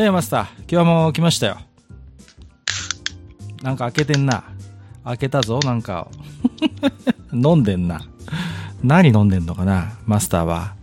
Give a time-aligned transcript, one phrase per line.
[0.00, 1.58] やいや、マスター、今日も来ましたよ。
[3.62, 4.44] なんか開けてんな。
[5.04, 6.08] 開けたぞ、なんか
[7.32, 7.36] を。
[7.36, 8.00] 飲んでんな。
[8.82, 10.74] 何飲んでんのかな、マスターは。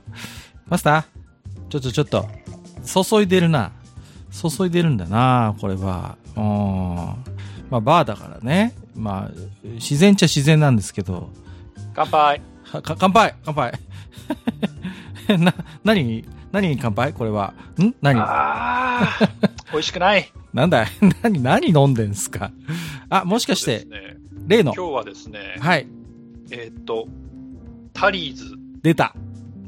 [0.68, 1.04] マスター
[1.70, 2.30] ちょっとちょっと、
[2.86, 3.72] 注いでるな。
[4.32, 6.16] 注いでるんだな、これは。
[6.36, 6.44] うん。
[7.72, 8.76] まあ、バーだからね。
[8.96, 9.32] まあ、
[9.64, 11.32] 自然っちゃ自然なんですけど。
[11.96, 12.40] 乾杯
[12.84, 13.74] 乾杯乾杯
[15.38, 17.14] な、何何に乾杯？
[17.14, 17.54] これは。
[17.82, 17.94] ん？
[18.02, 18.20] 何？
[18.20, 19.30] ああ、
[19.72, 20.32] 美味しくない。
[20.54, 20.88] なんだい？
[21.24, 22.52] 何、何飲んでんすか？
[23.10, 24.74] あ、もしかして、ね例の？
[24.74, 25.88] 今日はですね、はい、
[26.52, 27.08] えーっと、
[27.94, 29.14] タリーズ出た。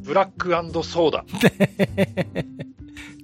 [0.01, 0.49] ブラック
[0.83, 1.23] ソーダ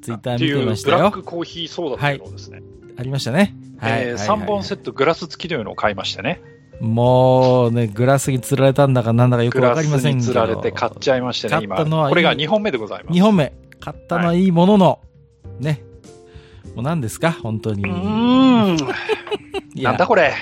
[0.02, 0.96] ツイッターってい見てましたよ。
[0.98, 2.62] うブラックコーヒーソーダっていうのをですね、
[2.98, 3.56] ありましたね。
[3.80, 3.92] はい。
[3.92, 6.42] えーはいはい3本セットグラス付きというのを買いましてね。
[6.80, 10.18] もうね、グラスに釣られたんだかなんだかよくわかりませんけど。
[10.18, 13.18] に釣られて買っちゃいましてね、買ったのはいいこれが2本目でございます。
[13.18, 13.54] 2本目。
[13.80, 15.00] 買ったのはいいものの、
[15.60, 15.82] ね。
[16.76, 17.84] もう何ですか本当に。
[17.84, 18.78] うーん。
[19.82, 20.34] なんだこれ。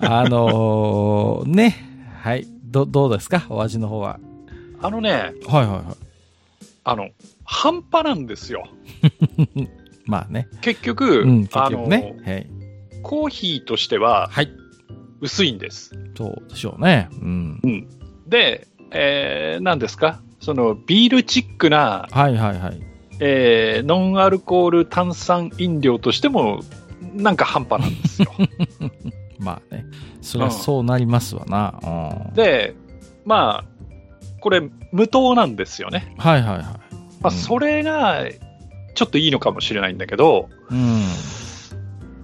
[0.00, 1.76] あのー、ね。
[2.20, 2.46] はい。
[2.64, 4.18] ど、どうですかお味の方は。
[4.80, 5.84] あのね、はいはいはい。
[6.84, 7.08] あの、
[7.44, 8.64] 半端なんですよ。
[10.06, 10.48] まあね。
[10.60, 12.14] 結局、うん、結あの、局ね。
[12.24, 12.46] はい。
[13.02, 14.50] コーヒーとしてははい。
[15.22, 15.92] 薄いんです。
[16.16, 17.08] そうでしょうね。
[17.12, 17.60] うん。
[18.26, 20.20] で、えー、何ですか？
[20.40, 22.80] そのビールチックな、はいはいはい。
[23.20, 26.60] えーノンアルコール炭酸飲料としても、
[27.14, 28.32] なんか半端なんですよ。
[29.38, 29.86] まあね。
[30.20, 32.26] そりゃそうなりますわな。
[32.28, 32.34] うん。
[32.34, 32.74] で、
[33.24, 33.64] まあ、
[34.40, 36.14] これ、無糖なんですよね。
[36.18, 36.64] はいはいはい。
[36.64, 36.70] ま
[37.24, 38.24] あ、うんそれが、
[38.94, 41.02] ちょっといいのかもしれないんだけど、うん。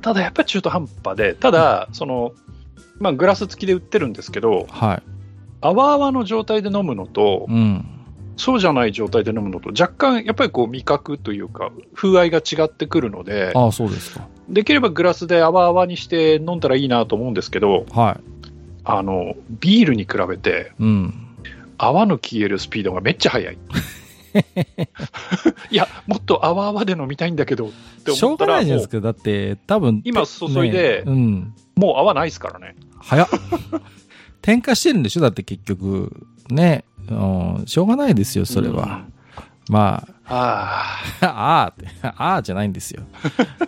[0.03, 2.32] ただやっぱり中途半端で、ただ、その、
[2.98, 5.03] まあ、グラス付きで売ってるんですけど、はい。
[5.60, 7.84] 泡々の状態で飲むのと、うん。
[8.36, 14.28] そうじゃない状態で飲むのと、若干やっぱりこう味覚というか、風合いが違ってくるので、ああ、そうですか。
[14.48, 18.20] できればグラスで泡々にして飲んだらいいなと思うんですけど、はい。
[18.84, 21.15] あの、ビールに比べてうん。
[21.78, 23.59] 泡の消えるスピードがめっちゃ速い。
[25.70, 27.70] いや、もっと泡々で飲みたいんだけどっ
[28.04, 29.00] てしょう思ったら、もうがないじゃないですか。
[29.00, 30.00] だって、多分。
[30.04, 31.54] 今注いでねうん。
[31.76, 32.75] もう泡ないですからね。
[33.08, 33.28] 早っ。
[34.42, 35.20] 添加してるんでしょ？
[35.20, 36.26] だって結局。
[36.50, 36.84] ね。
[37.10, 37.62] うん。
[37.66, 39.04] しょうがないですよ、それは。
[39.70, 43.02] まあ、あ ああって、ああじゃないんですよ。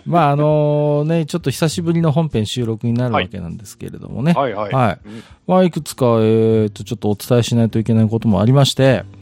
[0.05, 4.33] まあ、あのね、ちょっと久しぶりの本編収録になるわけなんですけれどもね。
[4.35, 4.73] あ、はいはい。
[4.73, 9.20] はいうんまあ、いくつか、えっ、と、ちょっとお伝えしないといけないこともありまして、お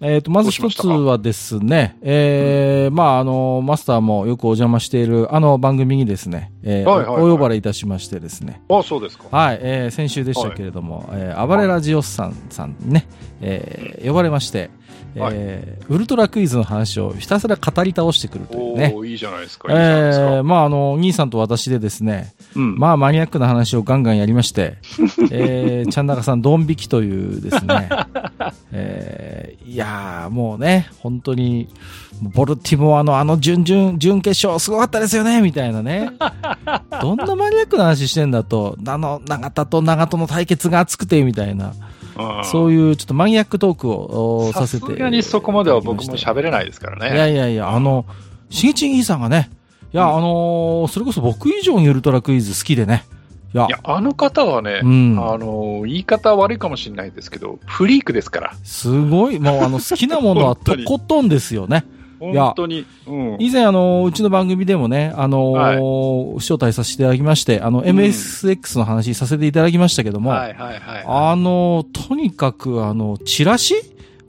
[0.00, 7.22] えっ、と、まず一つはですね、えーまあ、あの、マスターもよくお邪魔している、あの番組にですね、えーはいはいはい。
[7.22, 9.24] お呼ばれいたしましてですね、あ、そうですか。
[9.30, 13.06] はい、えー先週でしたけれども、えー暴れラジオスさんさんにね、
[13.40, 14.70] えー呼ばれまして、
[15.16, 18.92] えーウルトラクイズの話をひたすら語り倒してくるというね。
[18.94, 19.68] おーいいじゃないですか。
[19.70, 24.78] えーまあ、あの、兄さんと私でですね、うんまあ、マニアックな話をガンガンやりまして、
[25.30, 27.88] えー、ちゃんなかさん、ドン引きというですね、
[28.72, 31.68] えーいやー、もうね、本当に、
[32.20, 36.10] ボルティモアのあの準々、準決勝、すごかったですよね、みたいなね。
[37.00, 41.72] どんなマニアックな話してんだと、あの、長田と長門の対決が熱くて、みたいな、うん
[42.44, 44.86] そういうちょっとマニアックトークをおさせて。
[44.86, 47.14] さすがにそこまでは僕も喋れないですからね。
[47.14, 48.04] いやいやいや、あの、
[48.50, 49.50] しげちんぎさんがね、
[49.92, 53.04] いや、あのーそれこそ僕以上にウルトラクイズ好きでね。
[53.54, 58.54] いや、いや、あの方はね、うんあの、言い方悪いかもしれないですけど、フリークですから。
[58.64, 61.84] すごい、もうあの、好きなものはとことんですよね。
[62.30, 62.86] や本当に。
[63.06, 63.36] うん。
[63.40, 71.04] 以前あの、うちの番組でもね、あのー招待させていただきまして、あの、MSX の話させていただきましたけども、はいはいはい。
[71.06, 73.74] あの、とにかくあの、チラシ？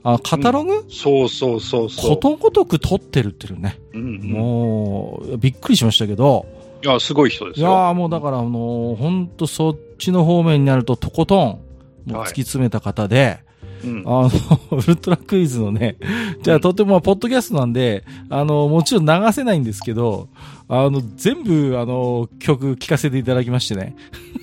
[0.05, 2.09] あカタログ、そうそうそうそう。
[2.09, 3.79] ことごとく撮ってるっていうね。
[3.93, 6.45] うんうん、もう、びっくりしましたけど、
[6.83, 7.69] いや、すごい人ですよ。
[7.69, 11.59] いやーもうだから、あのー、ほんとそっちの方面になるととことん、も
[12.05, 13.39] う突き詰めた方で、
[13.83, 14.03] うん。
[14.05, 14.29] あの、
[14.77, 15.97] ウルトラクイズのね、
[16.41, 20.29] じゃあとても、ポッドキャストなんで、あの、もちろん流せないんですけど、
[20.67, 23.95] あの、全部、あの、曲聴かせていただきましてね。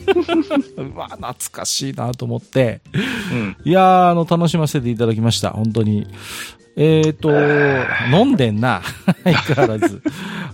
[0.76, 2.80] うわ、懐かしいなと思って、
[3.32, 3.56] うん。
[3.64, 5.50] いやー、あの、楽しませていただきました。
[5.50, 6.06] 本当に。
[6.76, 7.30] えーと、
[8.16, 8.82] 飲んでんな。
[9.24, 10.02] 相変わらず。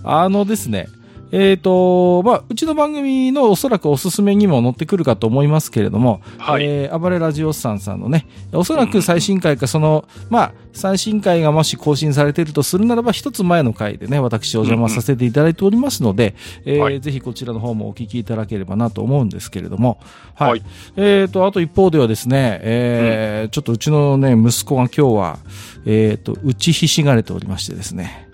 [0.02, 0.88] あのですね。
[1.32, 6.64] えーと、まあ、うちの番組のおそらくおすすめにも載ってくるかと思いますけれども、はい。
[6.64, 16.34] えー暴れラジオスさんさんのね、おそらく最新回か、その、まあ、最新回がもし更新されているとするならば、一つ前の回でね、私お邪魔させていただいておりますので、
[16.64, 17.00] えーはい。
[17.00, 19.98] ぜひこちらの方もお聞きいただければなと思うんですけれども、
[20.34, 20.50] はい。
[20.50, 20.62] はい。
[20.96, 25.38] えーと、あと一方ではですね、えーちょっとうちのね、息子が今日は、
[25.84, 28.25] えーと、打ちひしがれておりましてですね、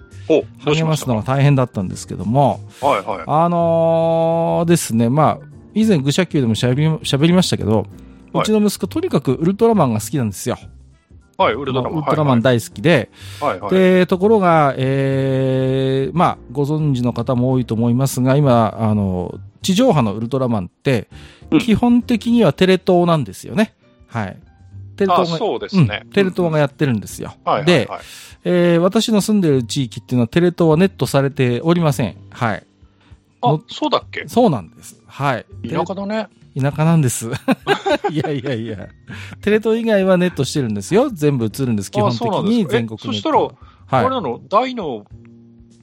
[0.65, 3.25] 励ますのが大変だったんですけども、はいはい。
[3.27, 7.87] あのーですね、まあ、以前、愚者級でも喋り喋りましたけど、
[8.33, 10.57] はいうちの息子、とにかくウルトラマンが好きなんですよ。
[11.37, 11.99] はい、ウルトラマン。
[11.99, 13.71] ウルトラマン大好きで、はいはい。
[13.71, 21.09] で、ところが、えー、まあ、ご存知の方も多いと思いますが、今、あの、地上波のウルトラマンって
[21.51, 23.75] うん、基本的にはテレ東なんですよね。
[24.07, 24.37] はい。
[24.97, 26.11] テレあ、東が、そうですねうん。
[26.11, 27.35] テレ東がやってるんですよ。
[27.45, 28.01] はいはいで、はい。
[28.45, 32.17] えー私の住んでる地域っていうのはテレ東はネットされておりません。
[32.31, 32.67] はい。
[33.41, 34.25] あ、そうだっけ？
[34.29, 35.01] そうなんです。
[35.07, 35.47] はい。
[35.69, 36.29] 田舎だね。
[36.61, 37.31] 田舎なんです。
[38.11, 38.89] いやいやいや。
[39.41, 41.09] テレ東以外はネットしてるんですよ。
[41.11, 43.09] 全部映るんです、基本的に全国ネット。
[43.09, 44.41] えそしたらあれはなの？
[44.49, 45.05] 大の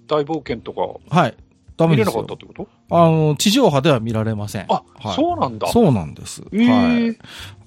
[0.07, 0.81] 大冒険とか？
[0.83, 1.19] い。
[1.23, 1.33] はい。
[1.79, 2.95] ダメ見れですよなかったってこと？
[2.95, 4.65] あの、地上波では見られません。
[4.69, 5.67] あ、はい、そうなんだ。
[5.69, 6.43] そうなんです。
[6.51, 7.17] えーはい。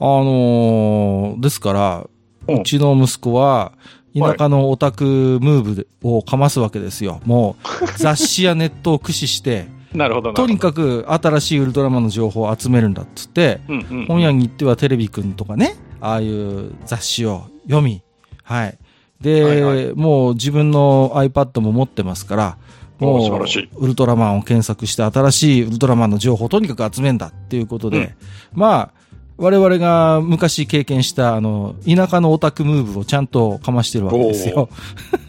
[0.00, 2.06] あのーですから、
[2.48, 3.72] うんうちの息子は、
[4.18, 5.04] 田舎のオタク
[5.40, 7.20] ムーブをかますわけですよ。
[7.24, 10.48] もう、 雑誌やネットを駆使して、なるほどなるほど。
[10.48, 14.06] とにかく新しいウルトラマンの情報を集めるんだっつって、うんうん。
[14.06, 18.02] 本屋に行ってはテレビくんとかね、ああいう雑誌を読み、
[18.42, 18.78] はい。
[19.20, 22.58] で、はいはもう自分の iPad も持ってますから、
[23.02, 28.14] もうお素晴らしいウルトラマンを検索して新しいウルトラマンの情報をとにかく集めんだっていうことで、
[28.52, 29.02] まあ、
[29.42, 34.68] 我々が昔経験した、あの、田舎のオタクムーブをちゃんとかましてるわけですよ。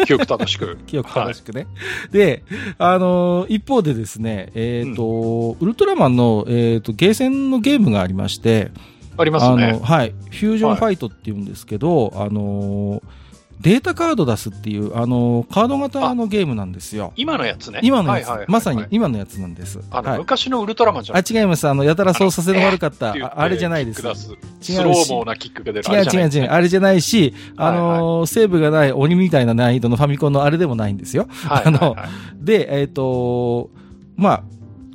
[0.06, 0.78] 記憶正しく。
[0.86, 1.68] 記憶正しくね。
[2.12, 2.44] で、
[2.78, 8.72] あの、一方でですね、えっ、と、ウルトラマンの、えっ、と、ゲーセンのゲームがありまして、
[9.18, 9.80] ありますね。
[9.81, 10.14] はい。
[10.30, 13.02] フュージョンファイトって言うんですけど、あのー、
[13.61, 17.13] データカード出すっていう、あのーカード型のゲームなんですよ。
[17.15, 17.79] 今のやつね。
[17.81, 19.79] 今のやつ、はいはいはいまさに今のやつなんです。
[19.89, 20.19] あの、はい。
[20.19, 21.17] 昔のウルトラマンじゃん。
[21.17, 21.67] あ、違います。
[21.67, 24.05] あの、やたら操作性の悪かった、ああれじゃないです。
[24.05, 24.27] 違うし
[24.61, 25.89] スローモーなキックが出る。
[25.89, 26.50] 違う違う違う。
[26.50, 31.27] あれじゃないし、あのーセーブがない鬼みたいな難易度のファミコンのあれでもないんですよ。
[31.29, 32.09] はいあのはいはい
[32.44, 33.69] で、えっ、と
[34.17, 34.44] まあ、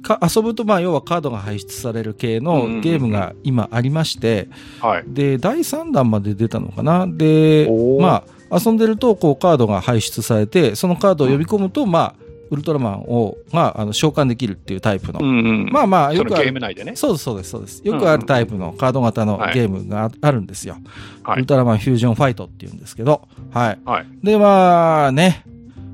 [0.08, 4.48] か遊ぶと、まあ、要はカードが排出される系のゲームが今ありまして、
[4.80, 5.04] はい。
[5.06, 7.06] で、第3弾まで出たのかな？
[7.06, 7.68] で
[8.00, 12.14] まあ、遊んでると、こう、カードが排出されて、そのカードを呼び込むと、まあ、
[12.50, 15.20] ウルトラマンを、が、あの、召喚できるっていうタイプの。
[15.20, 15.26] んう
[15.66, 16.52] んまあまあ、よくある。
[16.52, 16.96] ム内でね。
[16.96, 17.82] そうです、そうです、そうです。
[17.84, 20.76] よくあるタイプのカード型のはいゲームがああるんですよ。
[21.22, 23.78] はいウルトラマンフュージョンファイトっていうんですけど、はい。
[23.84, 24.06] はい。
[24.22, 25.44] で、まあね、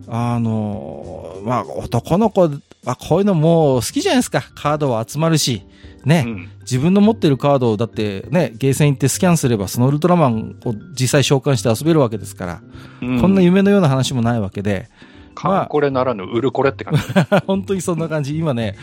[0.07, 2.49] あのまあ、男の子
[2.85, 4.43] はこういうのもう好きじゃないですか。
[4.55, 5.63] カードは集まるし、
[6.05, 6.25] ね。
[6.27, 12.63] うん自分の持ってるカードをだってね、ゲーセン行ってスキャンすればそのウルトラマンを実際召喚して遊べるわけですから、
[13.03, 14.89] うんこんな夢のような話もないわけで、
[15.35, 17.03] カンコレならぬウルコレって感じ。
[17.47, 18.37] 本当にそんな感じ。
[18.39, 18.77] 今ね、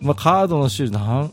[0.00, 1.32] まあ、カードの種類何、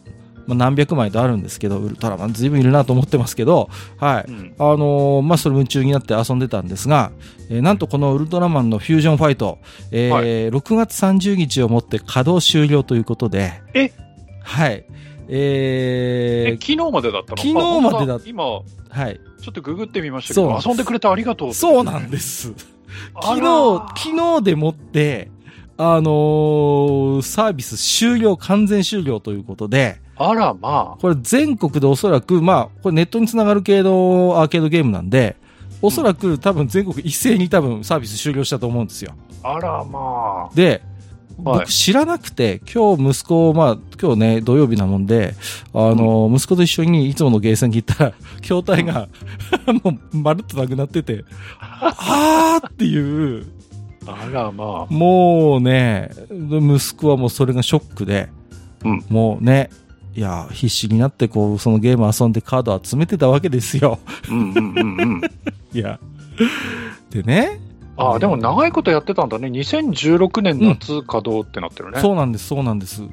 [0.50, 4.26] まあ、何百枚とあるんですけど、ウルトラマン随分いるなと思ってますけど、はい。
[4.28, 7.12] うんあのーまあ、それ夢中になって遊んでたんですが、
[7.50, 9.60] えーなんとこのウルトラマンのフュージョンファイト、
[9.92, 13.92] えーはい6月30日をもって稼働終了ということで、え？
[14.42, 14.86] はい。
[15.32, 17.38] ええ、昨日までだったの？
[17.38, 19.20] 昨日までだ今、ーはい。
[19.42, 21.54] ちょっとググってみましたけど、そう遊んでくれてありがとう。
[21.54, 22.54] そうなんです。
[23.22, 25.30] 昨日、昨日でもって、
[25.78, 35.38] あのーサービス終了、完全終了ということで、あら、まこれ全国でおそらく、まあ、これネットにつながる系のアーケードゲームなんで、
[35.82, 39.14] おそらく多分全国一斉に多分サービス終了したと思うんですよ。
[39.44, 39.54] あ。
[39.56, 40.82] あら、まで、はい
[41.42, 45.36] 僕知らなくて、今日息子、まあ、今日ね、土曜日なもんで、
[45.74, 49.08] あの、息子と一緒にいつものゲーセンに行ったら、筐体が、
[49.84, 51.24] もう、まるっとなくなってて、
[51.60, 53.46] あーっていう、
[54.06, 54.18] あ。
[54.26, 54.94] あら、まあ。
[54.94, 58.30] もうね、息子はもうそれがショックで、
[58.84, 59.70] うんもうね、
[60.16, 64.00] いや、必死になってこう、そのゲーム遊んでカード集めてたわけですよ。
[64.30, 65.22] うんうんうんうん。
[65.74, 66.00] いや。
[67.10, 67.60] でね、
[68.00, 69.50] ああ、でも長いことやってたんだね。
[69.50, 72.00] 2016年夏稼働ってなってるね。
[72.00, 73.04] そうなんです、そうなんです。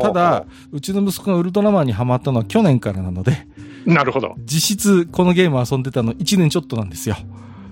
[0.00, 3.46] ただ、うちの息子がウルトラマンにハマったのは去年からなので、
[3.84, 4.34] なるほど。
[4.44, 7.16] 実質このゲーム遊んでたの1年ちょっとなんですよ。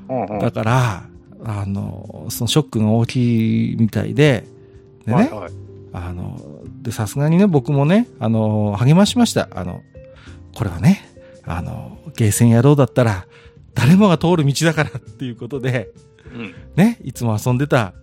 [0.09, 1.05] うんうんだから、
[1.45, 4.45] あの、そのショックが大きいみたいで、
[5.07, 5.51] でね、はいはい。
[5.93, 6.41] あの、
[6.85, 9.49] で、さすがにね、僕もね、あの、励ましました。
[9.55, 9.81] あの、
[10.55, 11.03] これはね、
[11.45, 13.27] あの、ゲーセン野郎だったら、
[13.75, 15.89] 誰もが通る道だからっていうことで、
[16.33, 16.55] うん。
[16.77, 17.95] ね、いつも遊んでた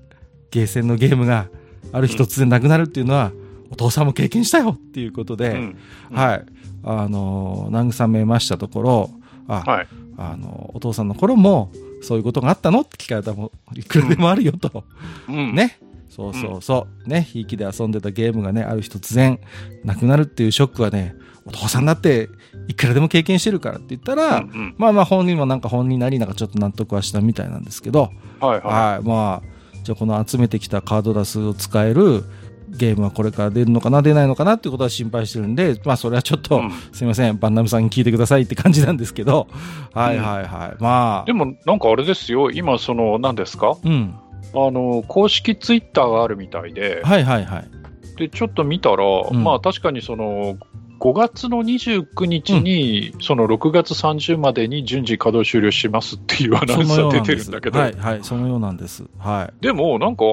[0.50, 1.48] ゲーセンのゲームが
[1.94, 3.32] ある日突然なくなるっていうのは、
[3.70, 5.78] お父さんも経験したよっていうことで、うん
[6.12, 6.46] はい。
[6.84, 9.10] あの、慰めましたところ、
[9.48, 9.88] あ、はい。
[10.18, 11.72] あの、お父さんの頃も、
[12.02, 14.84] そういうことがあったのって聞かれたらもう、いくらでもあるよと。
[15.30, 15.54] うん。
[15.54, 15.78] ね。
[16.14, 17.10] そうそうそう。
[17.10, 17.22] ね。
[17.24, 19.40] ひいきで遊んでたゲームがね、ある日突然、
[19.86, 21.16] なくなるっていうショックはね、
[21.46, 22.30] お父さんだって、
[22.68, 29.08] いくらでも経験してるからって言ったら、うんうんまあまあ本人もなんか本人なりなんかちょっと納得はしたみたいなんですけど、はいははい。
[29.08, 29.48] まあ、
[29.84, 32.26] じゃあこの集めてきたカードダスを使える
[32.68, 39.48] ゲームはこれから出るのかな、出ないのかなっていうことは心配してるんで、まあそれはちょっと、うんすいません、バンナムさんに聞いてくださいって感じなんですけど、
[39.94, 40.82] はいはいはい。
[40.82, 41.26] まあ、い。
[41.26, 42.52] でも、なんかあれですよ。
[42.52, 43.78] 今、その、何ですか？
[43.84, 44.14] うん。
[44.54, 47.70] あの、公式ツイッターがあるみたいで、はいはいはい。
[48.18, 50.58] で、ちょっと見たら、んまあ確かにその、
[51.00, 59.06] 5月の29日に、その6月30までに順次稼働終了しますっていうアナウンスが出てるんだけど、はいはい、そのようなんです。
[59.18, 59.64] はい。
[59.64, 60.26] でもなんか、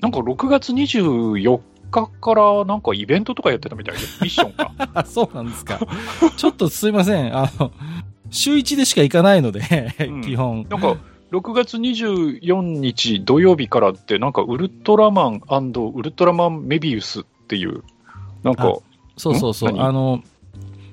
[0.00, 1.60] なんか6月24
[1.90, 4.72] 日からなんかイベントとかやってたみたいで、ミッションが。
[4.92, 5.78] あ、 そうなんですか。
[6.36, 7.34] ちょっとすいません。
[7.34, 7.72] あの、
[8.28, 9.60] 週1でしか行かないので、
[10.10, 10.66] ん基本。
[10.68, 10.96] なんか、
[11.32, 15.42] 6月24日土曜日からって、なんかウルトラマン
[15.94, 17.82] ウルトラマンメビウスっていう、
[18.42, 18.74] なんかあ、
[19.16, 19.80] そうそうそう。
[19.80, 20.22] あの、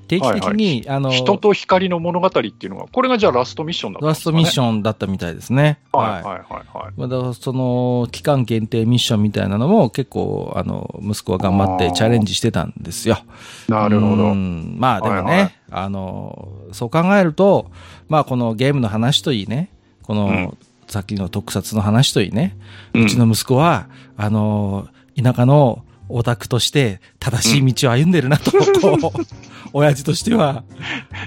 [0.07, 4.47] 定期的に、あの、人と光の物語っていうのが、これがじゃあラストミッションだったんラストミッ。
[4.47, 5.77] ションだったみたいですね。
[5.91, 6.93] はいはいはいはい。
[6.95, 13.19] まだその期間限定ミッションみたいなのも結構あの息子は頑張ってチャレンジしてたんですよ。
[13.67, 14.33] なるほうど。
[14.33, 17.69] んまあでもね、はいはいあのそう考えると
[18.07, 19.69] まあこのゲームの話といいね
[20.09, 20.57] この、うん。
[20.87, 22.57] さっきの特撮の話といいね、
[22.95, 29.21] ううんちの息子はあの田舎のオタクとして正しい道を歩んでるなと、こう
[29.73, 30.63] 親父としては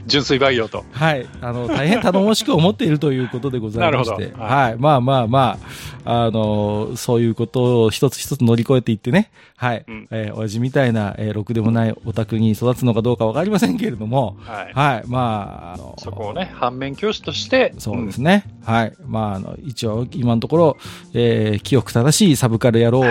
[0.06, 0.84] 純粋培養と。
[0.92, 1.26] はい。
[1.40, 4.10] あの、大変頼もしく思っているということでございまして。
[4.12, 4.76] なるほどはい。
[4.78, 5.58] まあまあま
[6.04, 9.30] あ、あの、そういうことを一つ一つ乗り越えていってね。
[9.56, 9.84] はい。
[9.86, 14.36] うんえー親父みたいな、えーろくでもないオタクに育つのかどうかわかりませんけれども。
[14.40, 14.72] はい。
[14.72, 15.04] はい。
[15.06, 18.44] まあ、あのそこをね、反面教師として、そうですね。
[18.64, 18.92] はい。
[19.06, 20.76] まあ、あの、一応、今のところ、
[21.14, 23.02] えー、清く正しいサブカル野郎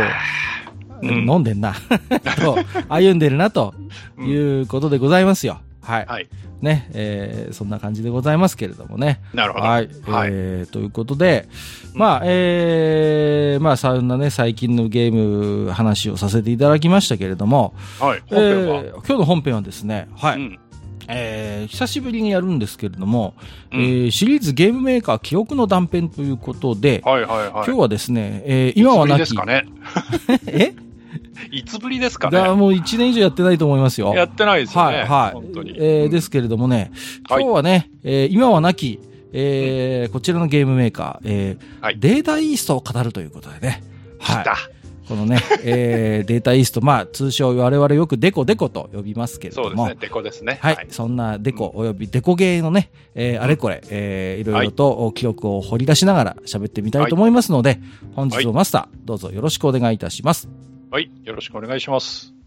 [1.04, 1.74] 飲んでんな。
[2.42, 2.58] と、
[2.90, 3.74] 歩んでるな、と
[4.18, 5.60] うんいうことでございますよ。
[5.82, 6.06] はい。
[6.08, 6.28] はい。
[6.62, 9.20] ね、えーそんな感じでございますけれどもね。
[9.34, 9.66] なるほど。
[9.66, 9.90] はい。
[10.06, 11.48] はいえーということで、
[11.96, 15.12] まあ、えーまあ、そんなね、最近のゲー
[15.66, 18.22] ム話をさせていただきましたけれども、はい。
[18.30, 18.84] え本編は？
[18.84, 20.36] ー今日の本編はですね、はい。
[20.36, 20.60] うん
[21.08, 23.34] えー久しぶりにやるんですけれども、
[23.74, 27.50] うんえーシリーズゲームメーカー記憶の断片ということで、はいはいはい。
[27.52, 30.40] 今日はですね、えー今はなき、いつぶりですかね。
[30.46, 30.74] え？
[31.52, 32.40] いつぶりですかね。
[32.54, 34.14] もう1年以上やってないと思いますよ。
[34.14, 34.98] やってないですよね。
[34.98, 35.34] はい、はい。
[35.34, 35.76] 本当に。
[35.78, 36.92] えーですけれどもね、
[37.30, 39.00] はい今日はね、えー今はなき、
[39.34, 43.84] えーこちらのゲームメーカー、えーはいデータイーストを語るということでね。
[44.20, 44.46] はい。
[45.08, 49.98] このね、えー データイースト、まあ、通称我々よくデコデコと呼びますけれども、そうですね。
[50.00, 50.58] デコですね。
[50.62, 57.80] はい、そんなデコおよびデコゲーのね、えーあれこれ、えーいろいろと記憶を掘り出しながら喋ってみたいと思いますので、
[58.16, 60.48] 本日もマスター、どうぞよろしくお願いいたします。
[60.92, 61.10] はい。
[61.24, 62.41] よろしくお願いします。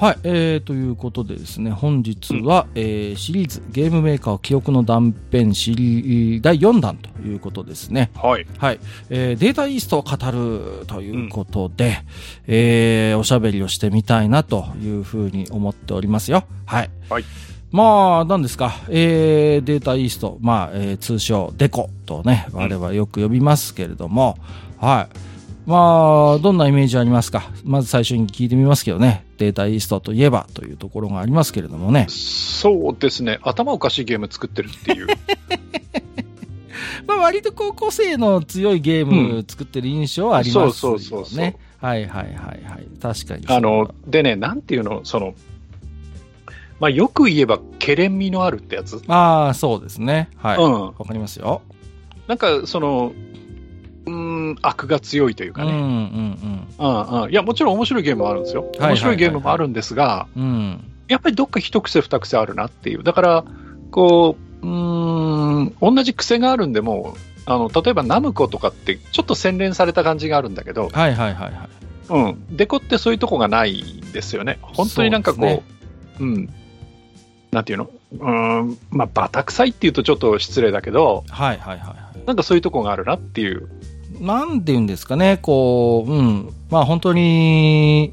[0.00, 8.10] はい、えー、ということでですね、本日は、えーシリーズゲームメーカー記憶の断片シリー第4弾ということですね。
[8.14, 8.46] はい。
[8.56, 8.80] はい、
[9.10, 11.98] えーデータイーストを語るということで、
[12.46, 16.44] えーおしゃべりをしてみたいなというふうに思っておりますよ。
[16.64, 16.90] はい。
[17.10, 17.24] はい
[17.70, 24.38] まあ、何ですか、えーデータイースト、まあ、えー通称デコとね、我々はよく呼びますけれども、
[24.78, 25.29] はい。
[25.66, 27.50] まあ、どんなイメージありますか？
[27.64, 32.06] まず最初に聞いてみますけどね、データイーストといえばというところがありますけれどもね。
[32.08, 33.38] そうですね。
[33.42, 35.06] 頭おかしいゲーム作ってるっていう。
[37.06, 40.72] まあ、割と高校生の強いゲーム作ってる印象はありますよね。
[40.72, 42.86] そうそうそうそうはいはいはいはい。
[43.00, 43.44] 確かに。
[43.48, 45.34] あの、でね、なんていうの、その、
[46.78, 49.02] まあ、よく言えば、けれん味のあるってやつ。
[49.08, 50.28] ああ、そうですね。
[50.36, 50.58] はい。
[50.58, 50.94] わ、うん。
[51.06, 51.62] かりますよ。
[52.26, 53.12] なんか、その、
[54.10, 55.78] うーん、悪が強いというかうん、うね。
[55.78, 55.86] ん、う
[56.86, 57.30] んうん。
[57.30, 58.70] いや、もちろん面白いゲームもあるんですよ。
[58.78, 60.42] 面白いゲームもあるんですが、うん。
[60.42, 60.84] うん。
[61.08, 63.02] やっぱりどっか一癖二癖あるなっていう。
[63.02, 63.44] だから、
[63.90, 71.68] こう、うーん、同じ癖があるんでも、あの、例えばナムコとかってちょっと洗練された感じがあるんだけど、はいはいはいはい。
[72.10, 74.58] うん、デコってそういうとこがないんですよね。
[74.62, 76.48] 本当になんかこう、そうう,、ん、
[77.50, 77.90] なんていうの？
[78.12, 82.26] うーん、まあ、バタ臭いっていうとちょっと失礼だけど、はいはいはいはい。
[82.26, 83.68] なんかそういうとこがあるなっていう。
[84.20, 86.54] なんて言うんですかね、こう、うん。
[86.70, 88.12] まあ本当に、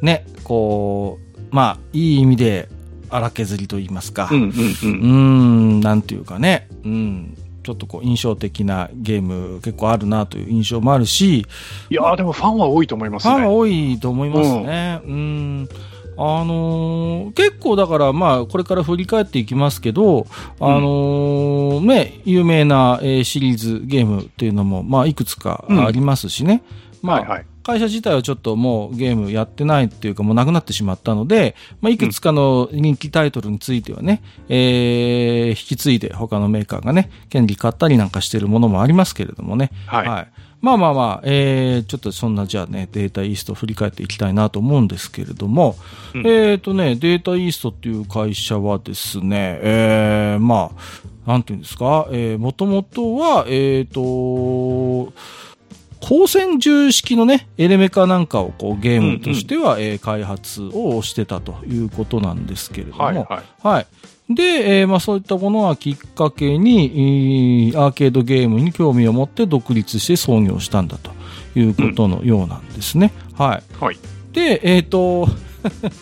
[0.00, 2.68] ね、こう、まあいい意味で
[3.10, 4.28] 荒削りと言いますか。
[4.30, 4.52] うんうんう。
[4.84, 7.36] うんん、なんていうかね、うん。
[7.62, 11.46] ちょっとこう印象的なゲーム結構あるなという印象もあるし、
[11.90, 13.34] いやーでもファンは多いと思いますね。
[13.34, 15.00] ファンは多いと思いますね。
[15.04, 15.68] うん。
[16.16, 20.26] あのー結構だから、まあ、これから振り返っていきますけど、
[20.60, 26.62] あのーね、有名な、えーシリーズゲームっていうのも、まあ、いくつかありますしね。
[27.00, 27.46] まあ、はいはい。
[27.62, 39.70] 会社自体はちょっともうゲームやってないっていうかもうなくなってしまったので、まあ、いくつかの人気タイトルについてはね、えー引き継いで他のメーカーがね、権利買ったりなんかしてるものもありますけれどもね。
[39.86, 40.28] はい。
[40.62, 45.76] まあまあまあ、えー、ちょっとそんなじゃあね、データイーストを振り返っていきたいなと思うんですけれども、
[46.14, 50.70] うんえっ、とね、データイーストっていう会社はですね、えー、ま
[51.26, 55.12] あ、なんていうんですか、えー、もともとは、えっ、と、
[56.00, 63.26] 光線銃式のね、エレメカなんかをこうゲームとしては、えー開発をしてたということなんですけれども、はいはい。
[63.62, 63.86] はい。
[64.34, 71.10] で、えーまあそういったものがきっかけに、えーアーケードゲームに興味を持って独立して創業したんだと
[71.58, 73.12] いうことのようなんですね。
[73.34, 73.62] はい。
[73.82, 73.98] はい。
[74.32, 75.28] で、えっ、と、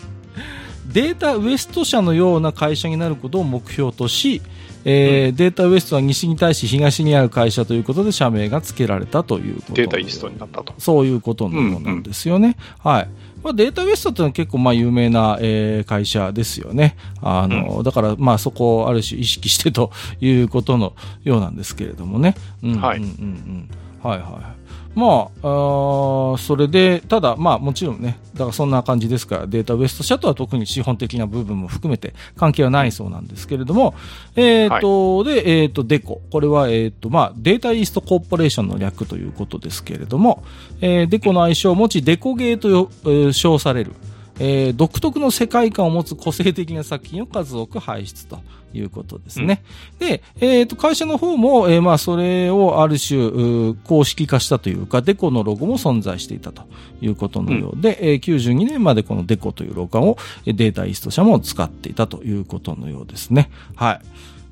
[0.91, 4.41] データウエスト社のような会社になることを目標とし、
[4.85, 10.73] えーデータウエストは西に対し東にある会社ということで社名が付けられたということデータイーストになったと。
[10.77, 12.57] そういうことのようなんですよね。
[12.79, 13.09] はい。
[13.43, 16.95] まあ、データベーストっていうのは結構まあ有名な、えー会社ですよね。
[17.21, 22.35] あの、だからまあそこをある種意識してということのようなんですけれどもね。
[22.63, 24.09] うん、はいうんうんうん。
[24.09, 24.60] はいはい。
[24.93, 33.93] まあ、あーそれで、ただまあもちろんね、だからそんな感じですから、データベースト社とは特に資本的な部分も含めて関係はないそうなんですけれども、
[34.35, 36.21] えっ、と、で、えっ、と、デコ。
[36.29, 40.43] これは、えっ、と、まあ、データイーストコーポレーションの略ということですけれども、
[40.81, 43.93] えーデコの愛称を持ち、デコゲーとよ、えー称される、
[44.39, 48.39] えー独特の世界観を持つ個性的な作品を数多く輩出と
[48.73, 49.63] いうことですね。
[49.99, 56.63] で、えっ、と、会社の方も、えーまあ、それをある種、うー公式化したというか、デコのロゴも存在していたと
[57.01, 63.49] いうことのようで、えー92年までこのデコというロゴをえーデータイースト社も使っていたということのようですね。
[63.75, 64.01] はい。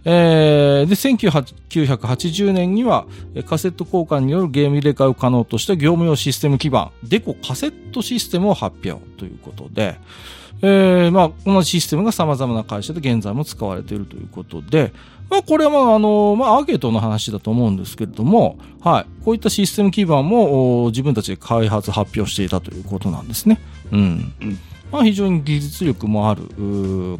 [0.06, 3.06] えーで、1980年には、
[3.36, 9.98] えーカセット交換によるゲーム入れ替えを可能とした業務用システム基盤、デコカセットシステムを発表ということで、
[10.62, 14.94] えーまあ、このシステムが様々な会社で現在も使われているということで、
[15.30, 19.24] まあ、これはまあ、あの、まあ、アーケードの話だと思うんですけれども、はい。
[19.24, 23.62] こういったシステム基盤も、お自分たちで開発発表していたということなんですね。
[23.92, 24.34] うん。
[24.42, 24.60] うん
[24.92, 26.42] まあ、非常に技術力もある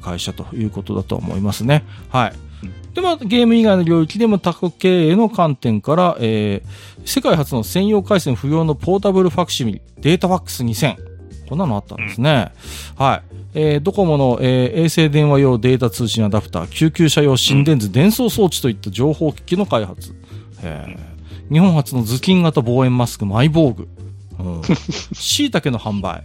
[0.02, 1.86] 会社ということだと思いますね。
[2.10, 2.34] はい。
[2.96, 11.09] で、まあ、ゲーム以外の領域でも多国経営の観点から、えー世界初の専用回線不要のポータブルファクシミリ、データファックス2000。
[11.50, 12.52] こんなのあったんですね。
[12.98, 13.22] はい。
[13.56, 20.14] えードコモの、えー衛星電話用データ通信アダプター、救急車用心電図伝送装置といった情報機器の開発。
[20.64, 21.10] えー
[21.52, 23.88] 日本初の頭巾型防炎マスク、マイボーグ。
[24.38, 24.62] うん。
[25.14, 26.24] 椎茸の販売。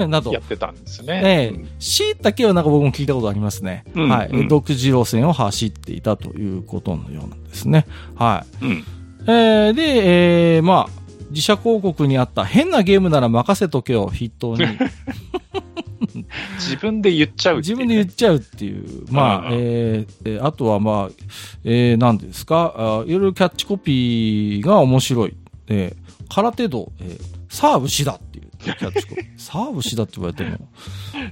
[0.00, 1.20] うん などやってたんですね。
[1.24, 3.82] ええ、椎茸はなんか僕も聞いたことありますね。
[3.96, 7.84] うんはい、うん独自路線を走っていたということのようなんですね。
[8.14, 8.70] はうん。
[8.70, 8.84] い。
[9.26, 14.64] えーで、えーまあ、自社広告にあった変なゲームなら任せとけを筆頭に、
[16.58, 17.58] 自分で言っちゃうね。
[17.58, 21.14] 自分で言っちゃうっていう、まあ、うんえーえーあとはまあ、
[21.64, 22.74] えー、何ですか？
[22.76, 25.34] あ、いろいろキャッチコピーが面白い。
[25.68, 28.48] えー空手道、えーサーブシダっていう。
[28.58, 29.24] キャッチコピー。
[29.38, 30.68] サーブシダって言われても、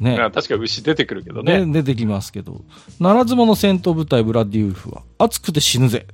[0.00, 0.16] ね。
[0.16, 1.72] まあ確か牛出てくるけどね、ね。
[1.72, 2.64] 出てきますけど、
[2.98, 6.06] ならず者戦闘部隊ブラッディウルフは、熱くて死ぬぜ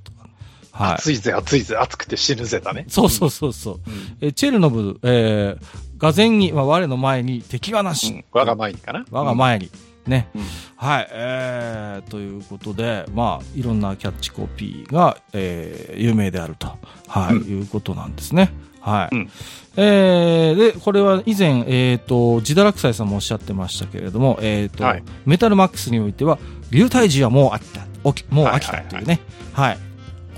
[0.72, 0.94] はい。
[0.94, 2.86] 暑いぜ、暑いぜ、暑くて死ぬぜだね。
[2.88, 3.74] そうそうそうそう。
[3.74, 4.28] うん。
[4.28, 8.12] えチェルノブル、えー、がぜに、まあ、我の前に敵はなし。
[8.12, 9.04] うん我が前にかな。
[9.10, 9.70] 我が前に。
[10.06, 10.28] ね。
[10.34, 10.42] うん
[10.76, 11.08] はい。
[11.12, 18.50] えー、ということで、まあ、いろんなキャッチコピーが、えー、有名であると、はい、うんいうことなんですね。
[18.80, 19.16] はい。
[19.16, 19.30] うん
[19.76, 26.38] えー、で、これは以前、えっ、と、自堕落斎さんもおっしゃってましたけれども、えっ、と、はいメタルマックスにおいては、
[26.70, 29.20] 流体時はもう飽きた、おきもう飽きたっていうね。
[29.52, 29.78] はい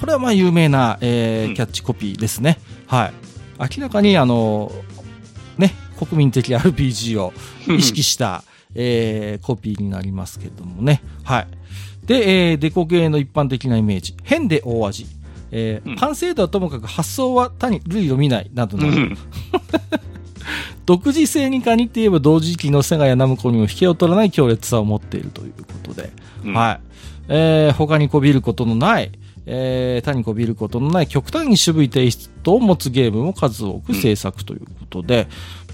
[0.01, 2.59] これはまあ有名な、えーうんキャッチコピーですね。
[2.87, 3.13] はい。
[3.77, 4.73] 明らかに、あの、
[5.57, 7.33] ね、国民的 RPG を
[7.69, 8.43] 意識した、
[8.75, 11.03] えーコピーになりますけれどもね。
[11.23, 11.47] はい。
[12.07, 14.15] で、えーデコゲーの一般的なイメージ。
[14.25, 15.07] 変で大味。
[15.53, 19.17] えーうん完成度はともかく発想は他に類を見ないなどの、うん
[20.87, 26.13] 独自性に限って言えば同時期のセガやナムコにも引けを取らない強烈さを持っているということで、
[26.45, 26.81] うんはい。
[27.29, 29.11] えー他にこびることのない、
[29.47, 35.27] えー他にこびることのない極端に渋いテイストを持つゲームも数多く制作ということで、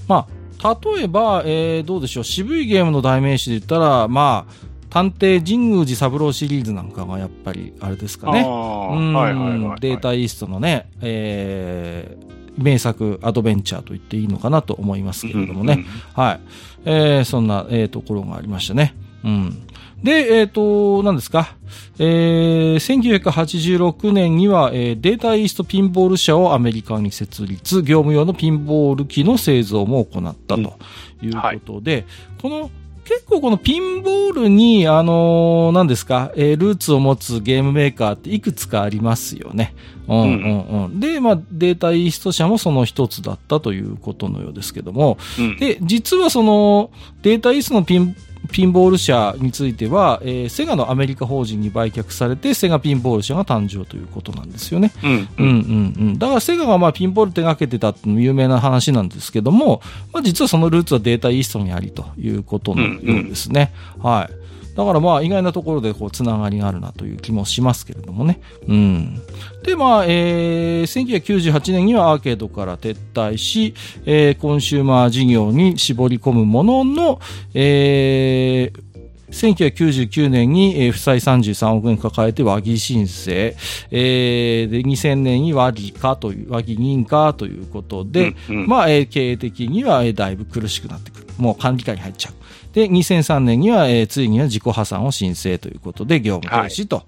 [0.08, 0.26] ま
[0.62, 4.52] あ、例えば、えーどうでしょう、渋いゲームの代名詞で言ったら、まあ、
[4.90, 8.40] 探偵神宮寺三郎シリーズなんかがやっぱり、あれですかね。
[8.40, 9.80] うんはいはいはいはい。
[9.80, 15.86] データイーストのね、えー名作アドベンチャーと言っていいのかなと思いますけれどもね。
[16.14, 16.40] はい。
[16.84, 18.94] えーそんな、えーところがありましたね。
[19.24, 19.62] うん。
[20.02, 21.54] で、えっ、と、何ですか？
[21.98, 30.78] えー1986年には、えーデータイーストピンボール社をアメリカに設立、業務用のピンボール機の製造も行ったと
[31.22, 32.06] いうことで、
[32.40, 32.70] この、
[33.04, 39.74] 結構このピンボールに、あのー何ですか、えールーツを持つゲームメーカーっていくつかありますよね。
[40.08, 41.00] うんうんうん。
[41.00, 46.90] で、まあ、データイースト社もその一つだったということのようですけども、うんで、実はその、
[47.22, 48.16] データイーストのピン、
[48.50, 54.92] ピンボール社については、えーセガのアメリカ法人に売却されて、セガピンボール社が誕生ということなんですよね。
[55.02, 56.18] うんうんうんうん。
[56.18, 59.80] だからセガがまあピンボール手掛けてたっていうのも有名な話なんですけども、
[60.12, 63.72] まあ実はそのルーツはデータイーストにありということのようですね。
[64.02, 64.39] はい。
[64.76, 68.40] だからまあ意外なところでこうつながりがあるなという気もしますけれどもね。
[68.68, 69.20] うん。
[69.64, 73.74] でまあ、えー、1998年にはアーケードから撤退し、
[74.06, 77.20] えーコンシューマー事業に絞り込むものの、
[77.54, 78.90] えー
[79.30, 83.54] 1999年に、えー負債33億円抱えて和議申請、
[83.90, 91.26] えーで、2000年に和議化という、和議認可ということで、うんうんまあ、えー経営的には、えーだいぶ苦しくなってくる。
[91.38, 92.34] もう管理下に入っちゃう。
[92.72, 97.04] で、2003年には、えーついには自己破産を申請ということで、業務停止と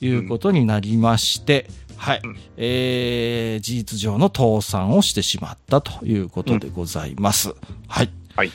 [0.00, 2.20] いうことになりまして、はい。
[2.24, 7.54] うんえー事実上の倒産をしてしまったということでございます。
[7.88, 8.10] はい。
[8.36, 8.50] はい。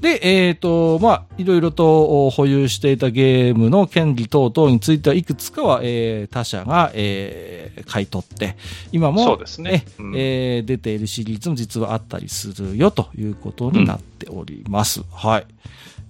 [0.00, 8.56] で、えっ、と、まあ、いろいろとお保有していたゲームの権利等々についてはいくつかは、えー他社が、えー買い取って、
[8.92, 15.02] 今も、そうですねえうんえー出ているシリーズも実はあったりするよということになっております。
[15.12, 15.46] はい。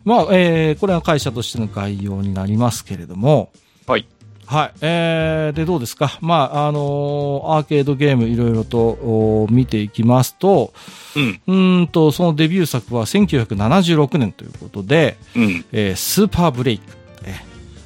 [0.07, 3.51] まあ、えーこれは会社としての概要になりますけれども、
[3.87, 4.07] はい。
[4.47, 4.73] はい。
[4.81, 6.17] えー、で、どうですか？
[6.21, 10.73] まあ、あのーアーケードゲームいろいろとお見ていきますと、
[11.17, 11.41] うん。
[11.49, 15.65] うーんと、そのデビュー作は1976年ということで、うん。
[15.73, 16.85] えースーパーブレイク、
[17.25, 17.35] え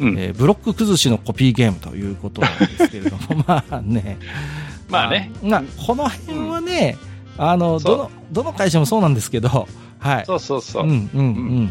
[0.01, 0.15] うん。
[0.17, 4.19] ーブロック崩しのコピーゲームということなんですけれども、 まあね。
[4.91, 5.31] まあね。
[5.43, 6.99] まあ、この辺はね、
[7.39, 9.67] あの、そうどの、どの会社もそうなんですけど、
[9.99, 10.25] はい。
[10.27, 10.87] そうそうそうう。
[10.87, 11.71] ん、うん、うん。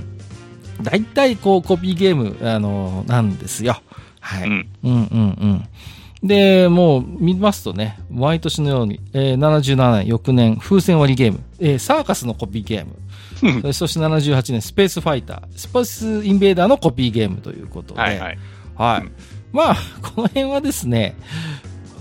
[0.82, 3.82] 大体、こう、コピーゲーム、あの、なんですよ。
[4.20, 4.48] はい。
[4.48, 4.68] うん。
[4.84, 6.28] うんうんうん。
[6.28, 18.38] で、もう見ますとね、毎年のように、えー77年、翌年、風船割りゲーム、えーサーカスのコピーゲーム、うんそして78年、スペースファイター、スペースインベーダーのコピーゲームということで、はいはい。
[18.76, 19.12] はいうん
[19.52, 21.15] まあ、この辺はですね、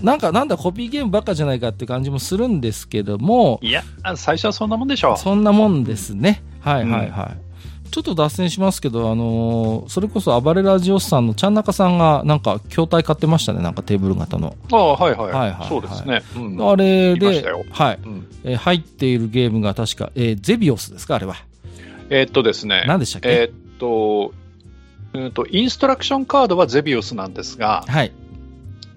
[0.01, 6.43] なんか、なんだ、コピーゲームばっかじゃないかって感じもするんですけども、いや、あ最初はそんなもんでしょそんなもんですね。
[6.59, 7.48] はいはいはい。
[7.91, 14.55] ちょっと脱線しますけど、あのーそれこそ暴れラジオスさんのちゃんなかさんが、なんか、筐体買ってましたね、なんかテーブル型の。
[14.71, 14.75] う。
[14.75, 15.31] ああ、はいはい。
[15.31, 16.21] はいはいそうですね。
[16.35, 21.35] うんあれではい、うんえー入っているゲームが確か、えーゼビオスですか、あれは。
[22.09, 22.83] えーっとですね。
[22.87, 24.33] 何でしたっけ、えーっと、
[25.13, 28.11] うんと、インストラクションカードはゼビオスなんですが、はい。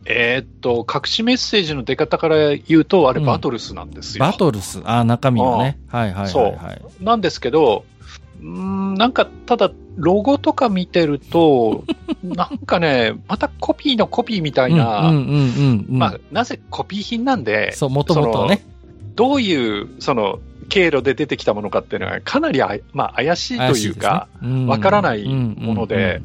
[0.05, 4.25] えーっと、隠しメッセージの出方から言うと、あれうんバトルスなんですよ。
[4.25, 5.79] バトルス、あー中身のね。
[5.89, 6.83] はいはいはいはい。
[7.01, 7.85] なんですけど、
[8.43, 11.85] うーんなんか、ただ、ロゴとか見てると、
[12.23, 15.13] なんかね、またコピーのコピーみたいな、
[16.31, 18.65] なぜコピー品なんで、そう、もともとね。
[19.15, 23.97] どういう、その、経路で出てきたものかっていうのは、かなりあい、まあ、怪しいというか、怪しいで
[24.41, 26.23] すね、わからないもので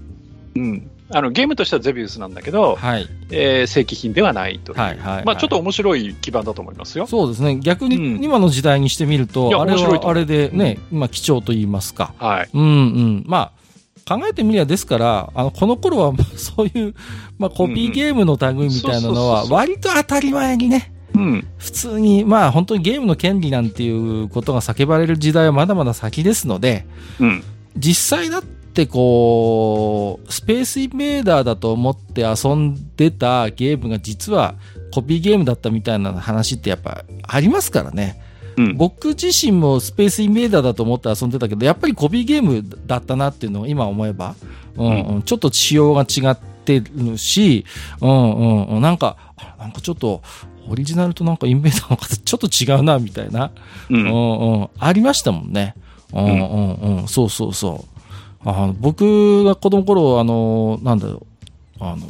[0.56, 0.92] うんうんうん。
[1.10, 3.08] あの、ゲームとしてはゼビウスなんだけど、はい。
[3.30, 4.80] えー正規品ではないという。
[4.80, 7.08] はいはいはいまあ、ちょっと面白い基盤だと思いますよ。
[7.08, 7.58] そうですね。
[7.60, 12.14] 逆にうん今の時代にしてみるいと、やあれはあれでね、今貴重と言いますか。
[12.18, 12.50] はい。
[12.54, 13.24] うんうん。
[13.26, 13.52] ま
[14.08, 16.96] あ、考えてみりゃですから、あの、この頃はそういう、
[17.38, 21.48] まあ、コピーゲームの類みたいなのは、割と当たり前にね、うん。
[21.58, 26.86] 普通に、まあ本当にゲームの権利なんていうことが叫ばれる時代はまだまだ先ですので、
[27.20, 27.44] うん。
[27.76, 34.56] 実際だってこう、スペースインベーダーだと思って遊んでたゲームが実は
[34.92, 38.22] コピーゲームだったみたいな話ってやっぱありますからね。
[38.58, 38.78] うん。
[38.78, 44.36] 僕自身もスペースインベーダーだと思って遊んでたけど、やっぱりコピーゲームだったなっていうのを今思えば、
[44.76, 47.66] うんうん、ちょっと仕様が違ってるし、
[48.02, 50.22] うんうんうん、なんか、あなんかちょっと、
[50.70, 53.52] オリジナルとなんかインベーダーの形ちょっと違うな、みたいな、
[53.90, 53.96] う。
[53.96, 55.76] うんんうん、ありましたもんね。
[56.14, 57.97] うんうんうん、そうそうそう。
[58.44, 62.08] あの僕が子供の頃、あの、なんだろう、あの、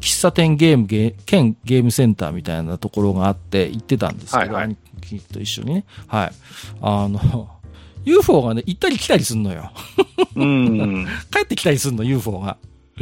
[0.00, 4.76] 喫茶店ゲームゲ兼ゲームセンターみたいなところがあって行ってたんですけど、はいはい
[5.10, 5.84] 兄貴と一緒にね。
[6.06, 6.32] はい。
[6.82, 7.48] あの、
[8.04, 9.72] UFO がね、行ったり来たりすんのよ。
[10.36, 11.06] うん。
[11.32, 12.56] 帰ってきたりすんの、UFO が。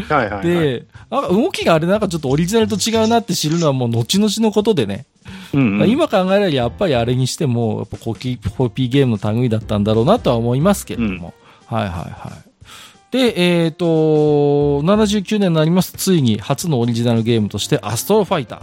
[0.08, 0.46] はいはいはい。
[0.46, 5.06] で、なんか動きがあれなんかちょっとオリジナルと違うなって知るのはもう後々のことでね。
[5.54, 11.34] うんうん、今考えればやっぱりあれにしても、やっぱコピーコピーゲームの類だったんだろうなとは思いますけれども。
[11.66, 12.46] はいはいはい。
[13.10, 13.86] で、えっ、と、
[14.82, 18.58] 79年になりますついに初のオリジナルゲームとしてアストロファイター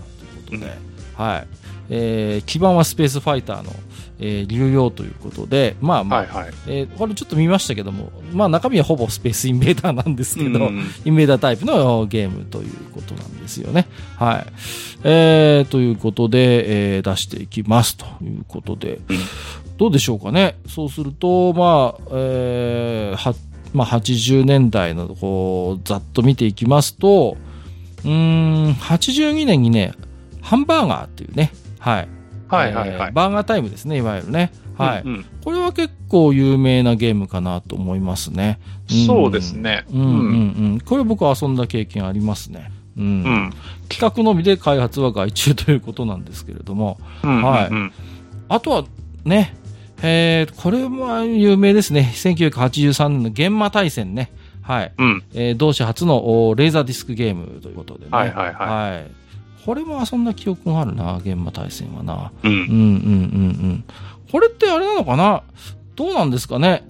[0.47, 0.77] ということで、
[1.15, 1.47] はい。
[1.89, 3.71] えー基盤はスペースファイターの、
[4.19, 6.53] えー流用ということで、まあまあ、はいはい。
[6.67, 13.87] えーこれちょっと見ましたけども、まあ中身はほぼスペースインベーダーなんですけど、うんインベーダータイプのゲームということなんですよね。
[14.17, 14.45] はい。
[15.03, 19.17] えー、ということで、えー出していきますということで、うん
[19.77, 20.55] どうでしょうかね。
[20.67, 23.35] そうすると、まあ、えーは、
[23.73, 27.37] まあ、80年代の、こう、ざっと見ていきますと、
[28.03, 29.93] うーん、82年にね、
[30.41, 32.07] ハンバーガーっていうね、はい。
[32.47, 33.07] はいはいはい。
[33.07, 34.51] えーバーガータイムですね、いわゆるね。
[34.77, 35.01] はい。
[35.03, 38.59] うんうんこれは結構有名なゲームかなと思いますね。
[38.89, 39.83] んそうですね。
[39.91, 40.11] うんうんう
[40.75, 40.79] ん。
[40.79, 42.71] これ僕は遊んだ経験ありますね。
[42.97, 43.03] うん。
[43.03, 43.53] うん。
[43.89, 46.97] 企画のみで開発は外注ということなんですけれども。
[47.23, 47.43] うん。
[47.43, 47.91] はいうん
[48.47, 48.85] あとは
[49.25, 49.53] ね、
[50.03, 52.11] えー、これは有名ですね。
[52.13, 54.31] 1983年の現場対戦ね。
[54.61, 54.91] はい。
[54.97, 55.23] うん。
[55.33, 58.11] えー同社初のおレーザーディスクゲームということでね。
[58.11, 58.55] はいはいはい
[58.95, 59.11] はい。
[59.65, 62.31] これも遊んだ記憶があるな、現場対戦はな。
[62.43, 62.75] うんうんうんうんう
[63.75, 63.83] ん。
[64.31, 65.41] これってあれなのかな？
[65.95, 66.83] どうなんですかね？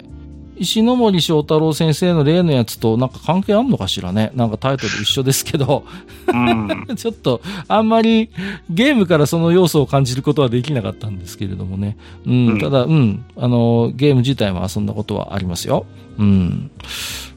[0.56, 5.84] 石ノ森章太郎先生の例のやつとなんか関係あんのかしらねなんかタイトル一緒ですけど、
[6.26, 6.86] うん。
[6.96, 8.30] ちょっとあんまり
[8.70, 11.96] ゲームからその要素を感じることはできなかったんですけれどもね。
[12.26, 15.86] うん、うんただ、うん、あの、ゲーム自体は遊んだことはありますよ。
[16.18, 16.70] うん。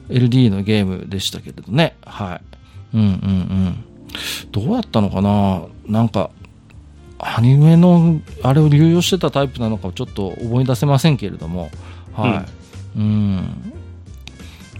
[0.08, 1.94] LD のゲームでしたけれどね。
[2.04, 2.96] はい。
[2.96, 3.84] うんうんうん。
[4.52, 5.62] どうやったのかな？
[5.86, 6.30] なんか、
[7.18, 11.70] アニメのあれを流用してたタイプなのかちょっと思い出せませんけれども、
[12.14, 12.30] はい。
[12.30, 12.46] うん。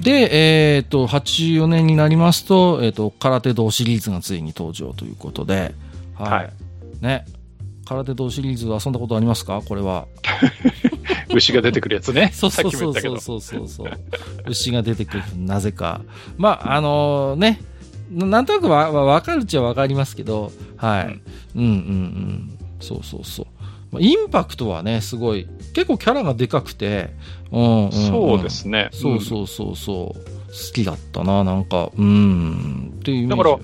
[0.01, 5.75] で、えっ、と、84年になりますと、えっ、と、空手道シリーズがついに登場ということで、
[6.15, 6.31] はい。
[6.31, 6.53] はい
[7.01, 7.25] ね。
[7.87, 9.63] 空手道シリーズ遊んだことありますか？
[9.67, 10.07] これは。
[11.35, 12.31] 牛が出てくるやつね。
[12.35, 13.21] そうさっそうそうきも言ったけど。
[13.21, 13.91] そうそうそう。
[14.47, 16.03] 牛が出てくる、なぜか。
[16.37, 17.61] まあ、あのね、
[18.11, 21.21] ななんとなくわわわかるっちゃわかりますけど、はい。
[21.55, 23.47] うん、うん、うんそうそうそう。
[23.47, 23.58] まあ
[23.99, 27.11] インパクトはね、すごい、結構キャラがでかくて、
[27.51, 28.91] うん、うんうんそうですね。
[28.93, 30.21] そうそうそうそう。
[30.49, 33.29] 好きだったな、なんか、うん、っていう。
[33.29, 33.59] だから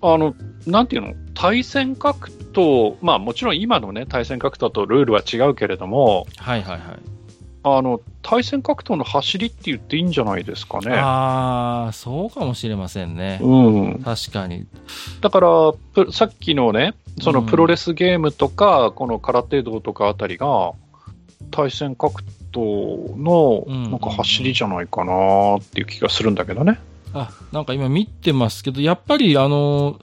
[0.00, 0.34] あの、
[0.66, 1.14] なんていうの？
[1.34, 6.80] 対戦格闘、まあもちろん今のね、対戦格闘とルールは違うけれども、はいはいはい。
[7.64, 10.92] あの、対戦格闘の走りって言っていいんじゃないですかね。
[10.94, 13.40] ああ、そうかもしれませんね。
[13.42, 14.02] うん。
[14.04, 14.66] 確かに。
[15.20, 20.72] だから、プさっきのね、そのうんプロレスゲームとか、この空手道とかあたりが、
[21.50, 26.78] 対戦格闘のうんなんか走りじゃないかなっていう気がするんだけどね。
[27.14, 29.98] あ、なんか今見てますけど、やっぱりあの、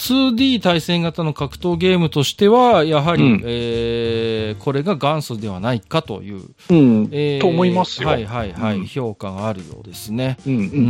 [0.00, 7.08] 2D 対戦型の格闘ゲームとしては、やはり、うんえーこれが元祖ではないかという、うん。
[7.12, 10.38] えーと思いますよはいはいはい、うん評価があるようですね。
[10.46, 10.60] うんうん。
[10.60, 10.86] うんうんうんう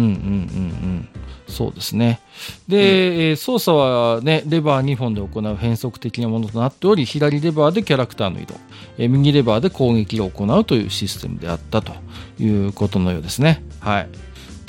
[1.00, 1.08] ん。
[1.48, 2.20] そうですね。
[2.68, 8.54] で、えー操作はね、レバー2本で行う変則的なものとなっており、左レバーでキャラクターの移動、
[8.98, 11.92] えー右レバーで攻撃を行うというシステムであったと
[12.38, 13.64] いうことのようですね。
[13.80, 14.08] はい。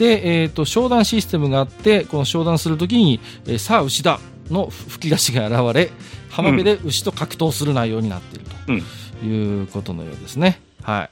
[0.01, 5.91] で、えっ、と、商談システムがあって、この商談するときに、えーさあ牛だの吹き出しが現れ、
[6.31, 10.59] 浜辺で牛と格闘する内容になっているということのようですね。
[10.81, 11.09] はい。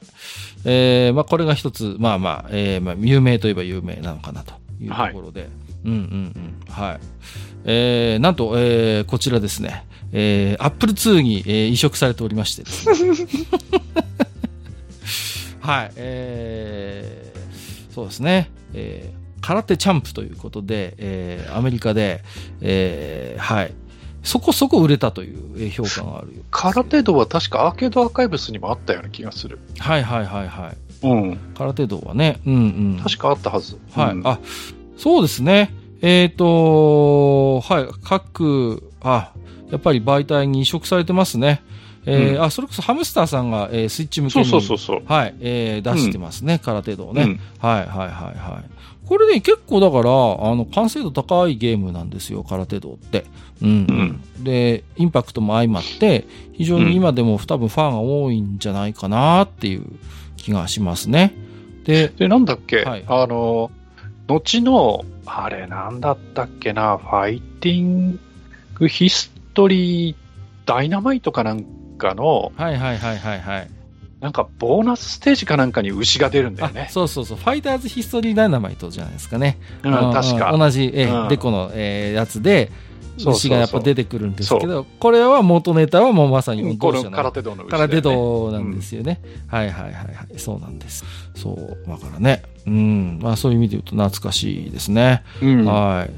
[0.64, 5.48] えーまあ、これが一つ、まあまあ、えーまあ、有名といえば有名なのかなというところで。
[5.84, 6.72] うんうんうん。
[6.72, 7.00] はい。
[7.66, 13.14] えーなんと、えーこちらですね、えー、Apple II に、えー移植されておりましてですね。
[15.62, 15.92] はい。
[15.94, 17.29] えー
[17.94, 18.50] そうですね。
[18.74, 22.22] えー空手チャンプということで、えーアメリカで、
[22.60, 23.72] えーはい。
[24.22, 26.42] そこそこ売れたというえー評価があるよ。
[26.50, 29.58] 空手道は確かアーケードアーカイブスにもあったような気がする。
[29.78, 30.76] はいはいはいはい。
[31.06, 31.38] うん。
[31.56, 32.38] 空手道はね。
[32.46, 32.58] うんう
[32.98, 33.00] ん。
[33.02, 33.78] 確かあったはず。
[33.92, 34.12] はい。
[34.12, 34.38] うんあ、
[34.98, 35.72] そうですね。
[36.02, 37.86] えっ、と、はい。
[38.04, 39.32] 各、あ、
[39.70, 41.62] やっぱり媒体に移植されてますね。
[42.06, 44.50] えーうんあ、それこそハムスターさんが、えースイッチ向けそうに。
[44.50, 45.02] そうそうそう。
[45.06, 48.70] はい、えー出してますね、空手道ね、うんはいはいはいはい。
[49.06, 53.24] これね、結構だから、あの、完成度高いゲームなんですよ、空手道って。
[53.60, 54.20] うん。
[54.38, 59.82] で、インパクトも相まって、非常に今でも多分ファンが多いんじゃないかなっていう
[60.36, 61.34] 気がしますね。
[61.84, 63.72] で、で、なんだっけ、はいあの、
[64.28, 68.20] 後の、あれなんだったっけな、ファイティン
[68.74, 70.16] グヒストリー
[70.66, 71.64] ダイナマイトかなん
[72.00, 73.70] かの、はいはいはいはいはい。
[74.20, 76.88] なんかボーナスステージかなんかに牛が出るんだよね。
[76.90, 79.58] そうそうそう、ファイターズヒストリーダイナマイトじゃないですかね。
[79.82, 80.54] うん、確か。
[80.56, 82.70] 同じ、えうんデコの、えーやつで、
[83.24, 89.20] そうそうそう牛がやっぱ出てくるんですけど、これは元ネタはもうまさにうんこの同社の空手道のね空手道なんですよね。
[89.48, 90.38] はいはいはいはい。
[90.38, 91.04] そうなんです。
[91.34, 91.88] そう。
[91.88, 92.42] だからね。
[92.66, 93.18] うん。
[93.22, 95.22] まあそういう意味で言うと懐かしいですね。
[95.42, 96.10] うんはい。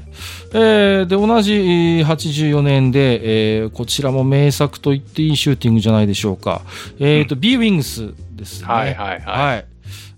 [0.53, 6.61] えー、で、同じえー84年で、えー、こちらも名作と言っていいシューティングじゃないでしょうか。
[6.99, 8.67] えっ、と、B ウィングスですね。
[8.67, 9.55] はいはいはい。
[9.55, 9.65] はい。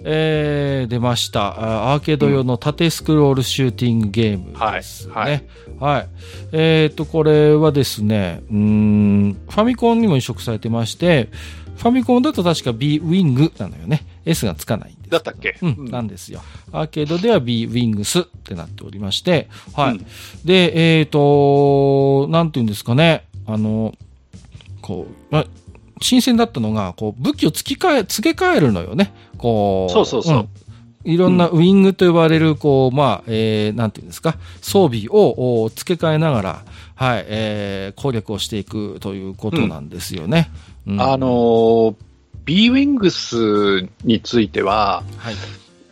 [0.07, 1.47] えー、出ました。
[1.89, 5.13] あアーケード用の縦スクロールシューティングゲームですね。
[5.13, 5.43] はいはい
[5.79, 6.07] はい。
[6.53, 11.27] えっ、と、これはですね、うーん、ファミコンにも移植されてまして、
[11.75, 14.05] ファミコンだと確か B ウィングなのよね。
[14.25, 15.09] S がつかないんです。
[15.09, 15.57] だったっけ？
[15.61, 16.41] うん、なんですよ。
[16.71, 19.95] アーケードでは B ウィングスってなっておりまして、はい。
[19.95, 20.05] うん
[20.45, 23.93] で、えっ、と、なんていうんですかね、あの、
[24.81, 25.45] こう、まあ、
[26.01, 29.13] 新鮮だったのが、こう、武器を付き替え、付け替えるのよね。
[29.45, 29.93] こう。
[29.93, 30.49] そうそうそうん
[31.07, 40.49] いろんなウィングと呼ばれる、こう、まあ、えー、なんていうんですか、装備をお付け替えながら、はい、えー、攻略をしていくということなんですよね。
[40.87, 41.95] うんあの、ー、
[42.45, 45.35] B ウィングスについては、はい。
[45.35, 45.37] い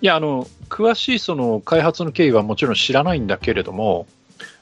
[0.02, 4.08] や、あの、詳しいその開発の経緯はもちろん知らないんだけれども、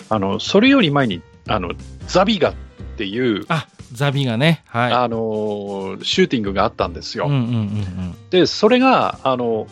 [0.09, 1.71] あの、それより前に、あの、
[2.07, 2.53] ザビガっ
[2.97, 4.93] ていう、あ、ザビがね、はい。
[4.93, 7.25] あの、シューティングがあったんですよ。
[7.27, 8.15] うんうんうんうん。
[8.29, 9.67] で、それが、あの、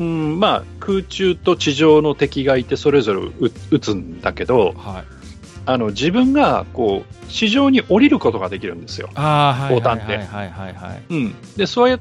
[0.00, 5.04] うん、まあ、空中と地上の敵がいて、それぞれ撃撃つんだけど、はい。
[5.66, 9.08] あの、自分が、こう、地上に降りることができるんですよ。
[9.08, 11.02] ボタンではいはいはいはい。
[11.08, 11.34] うん。
[11.56, 12.00] で、そうやっ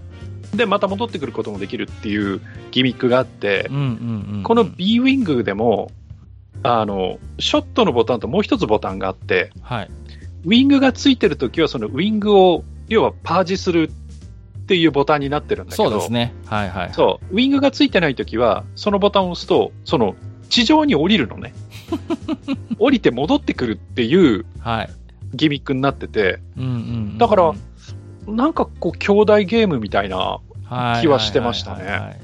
[0.58, 2.42] て、また戻ってくることもできるっていう
[2.72, 4.44] ギミックがあってうん、うんうんうん。
[4.44, 5.92] この B ウィングでも、
[6.62, 9.90] あの、ショットのボタンともう一つボタンがあって、はい。
[10.46, 13.90] ウィングがついてるときは、そのウィングを、要はパージする
[14.64, 16.34] っていうボタンになってるんだけど、そうですね。
[16.46, 16.94] はいはいはい。
[16.94, 20.16] そう、ウィングがついてないときは、そのボタンを押すと、その
[20.50, 21.54] 地上に降りるのね。
[22.80, 24.90] 降りて戻ってくるっていうはい。
[25.34, 26.74] ギミックになってて、うんうんう
[27.14, 27.18] ん。
[27.18, 27.54] だから
[28.28, 32.20] なんかこう、兄弟ゲームみたいな、はい気はしてましたねはいはいはい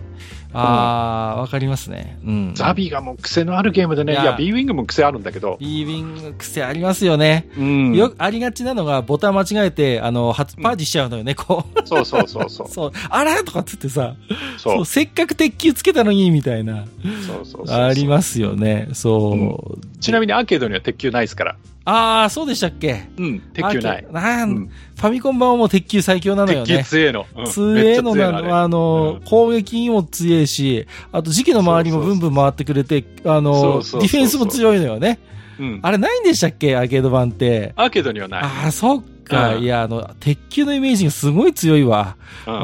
[0.53, 2.17] ああ、わかりますね。
[2.25, 2.51] うん。
[2.55, 7.49] ザビがもう癖のあるゲームでね、いいやや、B ウィングも癖あるんだけど、B ウィング癖ありますよね。
[7.57, 11.87] うん、よくありがちなのが、ボタン間違えて、あの、初パージしちゃうのよね、こう。
[11.87, 12.67] そうそうそうそう。
[12.69, 14.15] そう、あらとかっつってさ、
[14.57, 16.85] そうそうせっかく鉄球つけたのに、みたいな。
[17.27, 18.89] そうそうそうありますよね。
[18.93, 19.99] そう。
[19.99, 21.55] ちなみにアーケードには鉄球ないですから。
[21.89, 23.07] ああ、そうでしたっけ？
[23.17, 24.05] うん、鉄球ない。
[24.09, 26.83] あなん、うんファミコン版はもう鉄球最強なのよ鉄球ね。
[26.83, 27.25] 強えの。
[27.37, 35.19] うん強えのなの、あの、うん攻撃にも強いし、あと時期の周りもブンブン回ってくれて、あその、ディフェンスも強いのよね。
[35.59, 36.75] うんあれないんでしたっけ？
[36.75, 37.73] アーケード版って。
[37.75, 38.43] アーケードにはない。
[38.43, 39.55] ああ、そっか。
[39.55, 42.17] うんいや、あの、鉄球のイメージがすごい強いわ。
[42.47, 42.59] ううんん、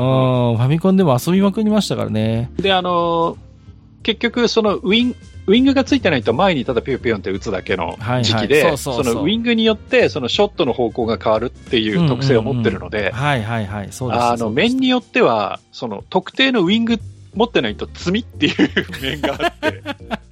[0.58, 2.52] ファミコンでも遊びまくりましたからね。
[2.58, 3.38] で、あのー
[4.04, 5.16] 結局、そのウィン、
[5.48, 13.12] ウィングがついてないと前にただピューピューンって打つだけの時期で、そのウィングによって、そのショットの方向が変わるっていう特性を持ってるので。
[14.32, 17.00] あの、面によっては、その特定のウィング
[17.36, 18.56] 持ってないと罪っていう
[19.02, 19.84] 面があって、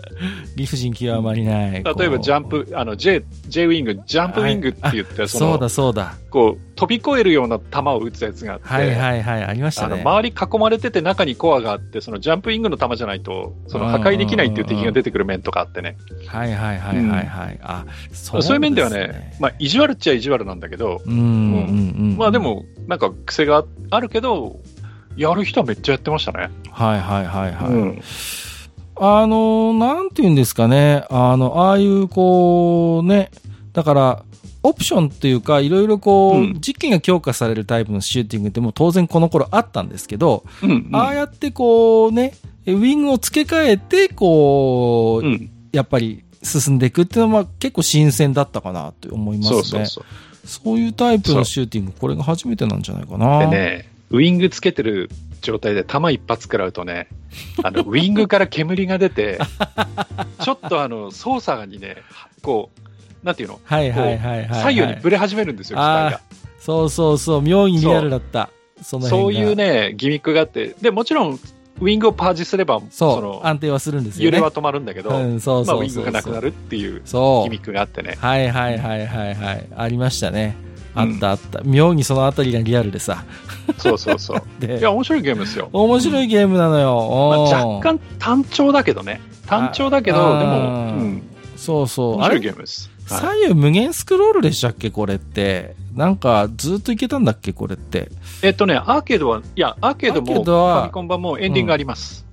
[0.57, 1.73] 理不尽極まりない。
[1.73, 6.15] 例えばジャンプ、あの、J、J ウィング、ジャンプウィングって言って、そのそうだ、そうだ。
[6.31, 9.45] こう、飛び越えるような球を打つやつがあって、はいはいはい。
[9.45, 10.03] ありましたあのね。
[10.03, 15.97] 周り囲まれてて中にコアがあって、そのジャンプウィングの球じゃないと、その破壊できないっていう敵が出てくる面とかあってね。
[16.27, 17.59] はいはいはいはいはい。
[17.63, 21.23] あ、そそういう面ではすね、まあ、意地悪っちゃ意地悪なんだけど、うんうんう
[22.15, 22.17] ん。
[22.17, 24.61] まあで、も、なんか癖があるけど、
[25.17, 26.51] やる人はめっちゃやってましたね。
[26.71, 27.73] はいはいはいはい。
[27.73, 28.03] うん
[29.05, 31.05] あの、なんて言うんですかね。
[31.11, 33.33] あの、ああいう、こう、ね、
[33.73, 34.23] だから、
[34.63, 42.35] オプションっていうか、いろいろこう、うん実機が強化されるタイプのシューティングってもう当然この頃あったんですけど、うんうんああやってこうね、
[42.67, 49.55] ウィングを付け替えて、こう、うんやっぱり進んでいくっていうのは結構新鮮だったかなと思いますね。
[49.55, 50.05] そうそうそう。
[50.45, 53.41] そういうタイプのシューティング、これが初めてなんじゃないかな。
[53.41, 55.11] でね、ウィングつけてる
[55.43, 57.09] 状態で弾一発食らうとね、
[57.63, 59.39] あの、 ウィングから煙が出て、
[60.41, 61.97] ちょっとあの、操作にね、
[62.41, 62.71] こ
[63.23, 63.61] う、なんていうの？
[63.65, 64.61] はいはいはいはい、はい。
[64.63, 66.21] 左右にぶれ始めるんですよ、機体が。
[66.59, 68.49] そうそうそう、妙にリアルだった。
[68.81, 71.39] そのそういうね、ギミックがあって、で、もちろん、
[71.81, 74.25] ウィングをパージすれば、そう、の、安定はするんですよね。
[74.27, 76.05] 揺れは止まるんだけど、うん、そうまあ、そうそうそう。
[76.05, 76.95] ウィングがなくなるっていう。
[76.95, 78.17] ギミックがあってね。
[78.19, 79.67] はいはいはいはいはい。
[79.75, 80.57] ありましたね。
[80.95, 81.61] あうんったあった。
[81.65, 83.25] 妙にそのあたりがリアルでさ。
[83.79, 84.43] そうそうそう。
[84.61, 85.69] でいや、面白いゲームですよ。
[85.73, 86.95] 面白いゲームなのよ。
[87.51, 89.21] まあ、若干単調だけどね。
[89.47, 91.23] 単調だけど、あでも、うん、
[91.57, 92.15] そうそう。
[92.15, 92.87] あ面白いゲれームです。
[92.87, 94.91] はい左右無限スクロールでしたっけ？
[94.91, 95.75] これって。
[95.95, 97.53] なんか、ずっといけたんだっけ？
[97.53, 98.11] これって。
[98.43, 102.25] えっとね、アーケードは、いや、アーケードも、フードはァミコン版もエンディングあります。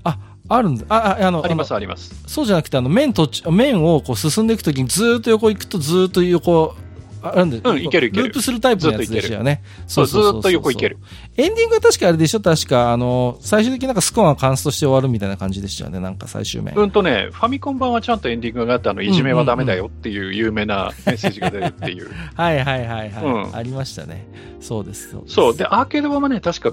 [0.51, 0.85] あるんだ。
[0.89, 2.15] あ、ああの、あります、あります。
[2.25, 6.75] そうじゃなくて、あの、面途中、面をこう進んでいくときにずーっと横行くとずーっと横、
[7.21, 9.61] あなんで、うんいけるいけるループするタイプのやつでしたよね。
[9.87, 10.97] そう、ずーっと横いける。
[11.37, 11.43] る。
[11.43, 12.39] エンディングは確かあれでしょ？
[12.41, 15.99] 確か、あの、最終的になんかスコアがカンストして終わるみたいな感じでしたよね。
[15.99, 16.75] なんか最終面。
[16.75, 22.09] うんとね、ファミコン版はちゃんとエンディングがあって、あの、いじめはダメだよっていう有名なメッセージが出るっていう。
[22.35, 23.23] はいはいはいはい。
[23.23, 24.25] うんありましたね。
[24.61, 25.11] そうです。
[25.11, 25.57] そうですそう。
[25.57, 26.71] で、アーケード版はね、確か、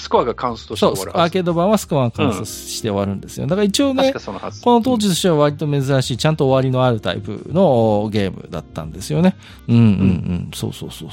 [0.00, 1.22] スコアがカウントしてそう終わるはず。
[1.22, 3.46] アーケード版はスコアがカンストして終わるんですよ。
[3.46, 4.12] だから一応ね。
[4.12, 9.36] この当時としては割と珍しい、ちゃんと終わりのあるタイプのゲームだったんですよね。
[9.68, 10.50] うんうんうん。
[10.54, 11.08] そうそうそう。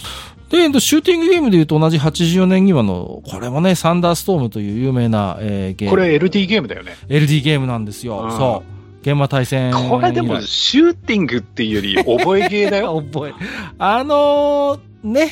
[0.49, 5.91] で、えっとシューティングゲームで言うと同じ84年にはの、これもね、サンダーストームという有名な、えーゲーム。
[5.91, 6.95] これ LD ゲームだよね。
[7.09, 8.19] LD ゲームなんですよ。
[8.23, 8.77] うんそう。
[9.01, 9.71] 現場対戦。
[9.89, 13.01] これでも、シューティングっていうより、覚えゲーだよ。
[13.13, 13.33] 覚え。
[13.77, 15.31] あのーね。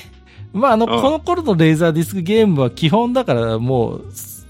[0.56, 4.03] まあ、あの、うんこの頃のレーザーディスクゲームは基本だからもう、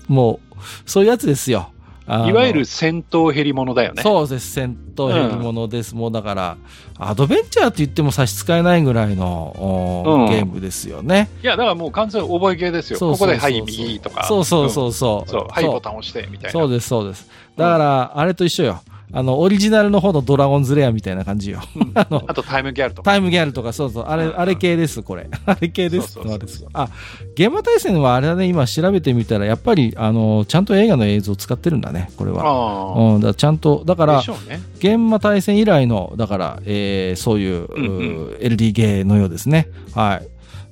[0.07, 1.71] もう、そういうやつですよ。
[2.07, 4.03] いわゆる戦闘ヘリものだよね。
[4.03, 4.51] そうです。
[4.51, 5.95] 戦闘ヘリものです。
[5.95, 6.57] もうだから、
[6.99, 11.29] アドベンチャーって言っても差し支えないぐらいの、おうんゲームですよね。
[11.41, 12.99] いや、だからもう完全に覚えゲーですよ。
[12.99, 14.25] ここで、はい、右とか。
[14.25, 14.91] そうそうそう。
[14.93, 16.51] そう、はい、ボタン押して、みたいな。
[16.51, 17.27] そうです、そうです。
[17.57, 18.81] だから、あれと一緒よ。
[19.13, 21.61] あの、オリジナルの方のドラゴンズレアみたいな感じよ。
[21.75, 23.11] うんあのあとタイムギャルとか。
[23.11, 25.29] タイムギャルとか、そうそう、あれ、うんあれ系です、これ。
[25.45, 26.13] あれ系です。
[26.13, 26.89] そうですあ、
[27.35, 32.43] 現場対戦はあれだね、今調べてみたら、やっぱり、あの、ちゃんと映画の映像を使ってるんだね、これは。
[32.45, 34.05] あうん、だちゃんと、だかあ。
[34.07, 34.61] らね。
[34.79, 38.03] 現場対戦以来の、だから、えーそういう、うんう
[38.33, 39.69] ん LD ゲーのようですね。
[39.93, 40.27] はい。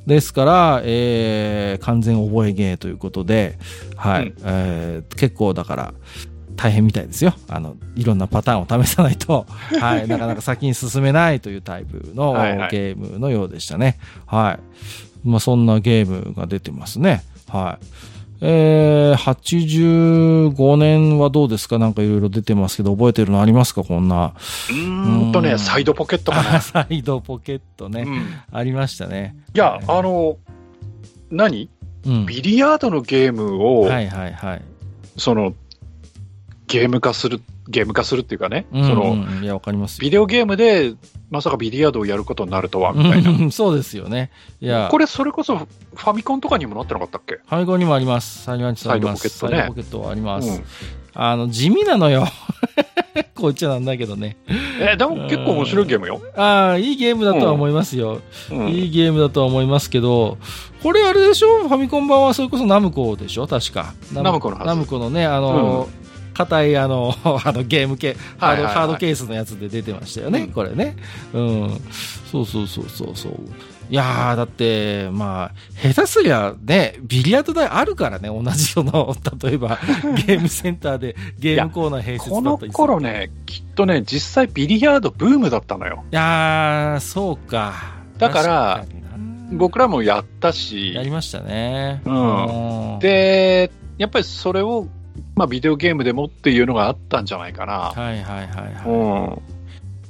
[0.08, 3.58] ですから、えー完全覚えゲーということで、
[3.96, 4.28] はい。
[4.28, 5.94] うんえー結構だから、
[6.56, 7.34] 大変みたいですよ。
[7.50, 9.46] あの、いろんなパターンを試さないと、
[9.80, 10.08] はい。
[10.08, 13.98] なかなか先に進めないというタイプのはいはいゲームのようでしたね。
[14.26, 14.60] は
[15.26, 15.28] い。
[15.28, 17.24] まあ、そんなゲームが出てますね。
[17.50, 17.86] はい。
[18.46, 21.80] えー、85年はどうですか？
[21.80, 23.84] なんかいろいろ出てますけど、覚えてるのありますか？
[23.84, 24.34] こんな。
[24.70, 26.60] うーんとね、うんサイドポケットかあな。
[26.62, 28.02] サイドポケットね。
[28.02, 29.36] うんありましたね。
[29.56, 30.38] いや、あの、
[31.32, 31.70] 何？
[32.06, 32.26] うん。
[32.26, 34.62] ビリヤードのゲームを、はいはいはい。
[35.18, 35.54] その、
[36.80, 40.00] ゲーム化する、ゲーム化するっていうかね、うんその、うんいや、わかりますよ。
[40.02, 40.94] ビデオゲームで、
[41.30, 43.30] まさかビリヤードをやることになるとは、みたいな。
[43.30, 44.32] うん そうですよね。
[44.60, 47.36] いや、これ、それこそ、ファミコンとかにもなってなかったっけ？
[47.36, 48.44] ファミコンにもあります。
[48.44, 49.30] サイドポケットあります。
[49.30, 50.50] サイドポケットねサイドポケットはあります。
[50.50, 50.64] うん
[51.16, 52.26] あの、地味なのよ。
[53.38, 54.36] こっちゃなんだけどね。
[54.82, 56.20] え、でも結構面白いゲームよ。
[56.36, 58.22] ああ、いいゲームだとは思いますよ。
[58.52, 60.40] うんいいゲームだとは思いますけど、
[60.82, 61.60] これあれでしょ？
[61.60, 63.46] ファミコン版はそれこそナムコでしょ？
[63.46, 63.94] 確か。
[64.12, 65.88] ナムコのナムコのね、あの、
[66.34, 70.96] 硬いあの、 あのゲーム系、ハード、ハードケースのやつで出てましたよね、うんこれね。
[71.34, 71.82] うん。
[72.32, 73.34] そうそうそうそうそう。
[73.90, 79.78] いやー、だって、まあ、下手すりゃね、ビリヤード台あるからね、同じその、 例えば、
[80.26, 86.04] ゲームセンターでゲームコーナー併設だこのったりする頃ね、きっとね、実際ビリヤードブームだったのよ。
[86.12, 87.74] いやー、そうか。
[88.18, 88.86] だから
[89.52, 92.02] 僕らもやったしや、りましたね。
[92.06, 94.88] うんうん、で、やっぱりそれを、
[95.36, 97.74] まあ、ビデオゲームでもっていうのがあったんじゃないかな。
[97.74, 98.88] はいはいはいはい。
[98.88, 99.42] うん。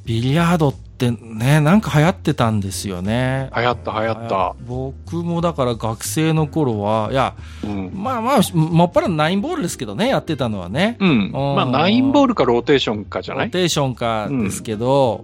[0.05, 3.49] ビリヤードってね、なんか流行ってたんですよね。
[3.55, 4.55] 流行った流行った。
[4.67, 7.91] 僕もだから学生の頃は、いや、うん。
[7.93, 10.97] まあまあ、もっぱらナインボールですけどね、やってたのはね。
[10.99, 11.31] うん。
[11.31, 13.45] まあ、ナインボールかローテーションかじゃない？
[13.45, 15.23] ローテーションかですけど、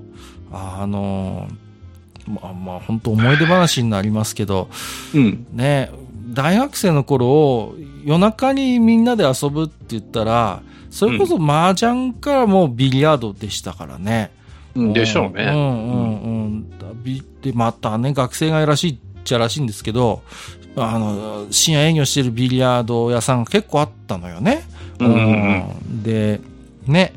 [0.52, 1.48] あの、
[2.26, 4.70] まあまあ、本当思い出話になりますけど、
[5.14, 5.46] うん。
[5.54, 5.92] ね、
[6.34, 7.74] 大学生の頃、
[8.04, 14.32] 夜中にみんなで遊ぶって言ったら、それこそ麻雀かもうビリヤードでしたからね。
[14.76, 15.44] うんでしょうね。
[15.44, 16.70] うんうんうん。
[17.42, 20.22] で、またね、学生がいらしいっちゃらしいんですけど、
[20.76, 24.64] あの、深夜営業してるビリヤード屋さんが結構あったのよね。
[25.00, 26.40] うんうんうんで、
[26.86, 27.14] ね、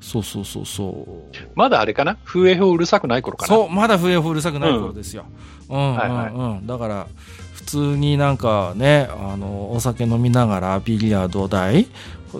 [0.00, 1.36] そうそうそうそう。
[1.54, 2.16] まだあれかな？
[2.24, 3.54] 風営法うるさくない頃かな？
[3.54, 5.24] そう、まだ笛をうるさくない頃ですよ。
[5.68, 6.66] うん、うん、はいはいうん。
[6.66, 7.43] だから、普
[7.74, 11.86] 通になんかね、あの、お酒飲みながらビリヤード台、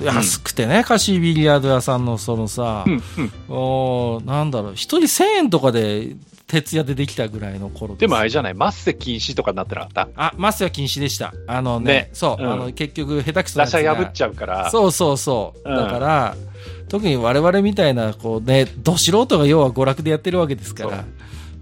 [0.03, 3.33] 安くてね、貸しビリヤード屋さんのそのさ、うんうん。
[3.49, 6.17] おーなんだろう、一人1000円とかで
[6.47, 8.55] 徹夜でできたぐらいの頃でもあれじじゃない？
[8.55, 10.09] マッセ禁止とかになってなかった？
[10.17, 11.33] あ、マスは禁止でした。
[11.47, 12.11] あのね、ね。
[12.13, 12.53] そう、うん。
[12.53, 14.71] あの、結局、下手くそな打者破っちゃうから。
[14.71, 15.69] そうそうそう。
[15.69, 15.77] うん。
[15.77, 16.37] だから、
[16.89, 21.05] 特に我々みたいな、こうね、ど素人が要は娯楽でやってるわけですから、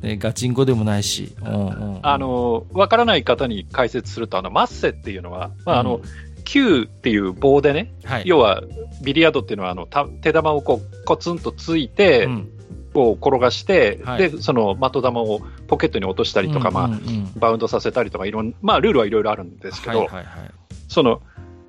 [0.02, 6.02] ね、ガチンコでもないし、うんうんあの、わからない方に解説すると、あの、マッセっていうのは、まあ、あの、うん。
[6.44, 8.24] 球っていう棒でね、はい。
[8.26, 8.62] 要は、
[9.02, 12.48] ビリヤードっていうのは、あの、た手玉をこう、コツンとついて、うん。
[12.92, 14.30] こう転がして、はい。
[14.30, 16.98] で、その的玉をポケットに落としたりとか、まあ、うんうん。
[16.98, 20.26] うんバウンドさせたりとか、いろんまあ、ルールはいろいろあるんですけど、はいはいはい。
[20.88, 21.22] その、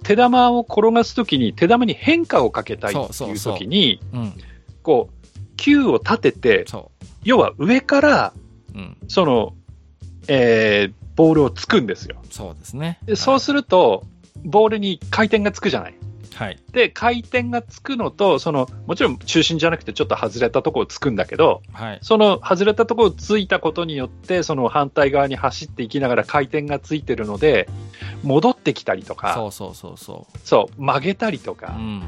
[0.04, 4.34] 手玉を転がすときに、手玉に変化をかけたいっていうときに、うん。
[4.82, 6.92] こう、球を立てて、そ
[7.24, 8.34] 要は上から、
[8.74, 8.78] う。
[8.78, 8.98] うん。
[9.08, 9.54] その、
[10.28, 12.18] えーボールをつくんですよ。
[12.32, 13.00] そうですね。
[13.06, 14.06] でそうすると、
[14.44, 15.96] ボールに回転がつくじゃない。
[16.34, 16.58] はい。
[16.72, 22.00] で、回転がつくのと、その、もちろん中心じゃなくてちょっと外れたところをつくんだけど、はい。
[22.02, 27.70] その外れたところをついたことによって、その反対側に走っていきながら回転がついてるので、
[28.24, 31.56] 戻ってきたりとか、そうそうそうそそう、曲げたりとう。
[31.56, 32.04] か、うん。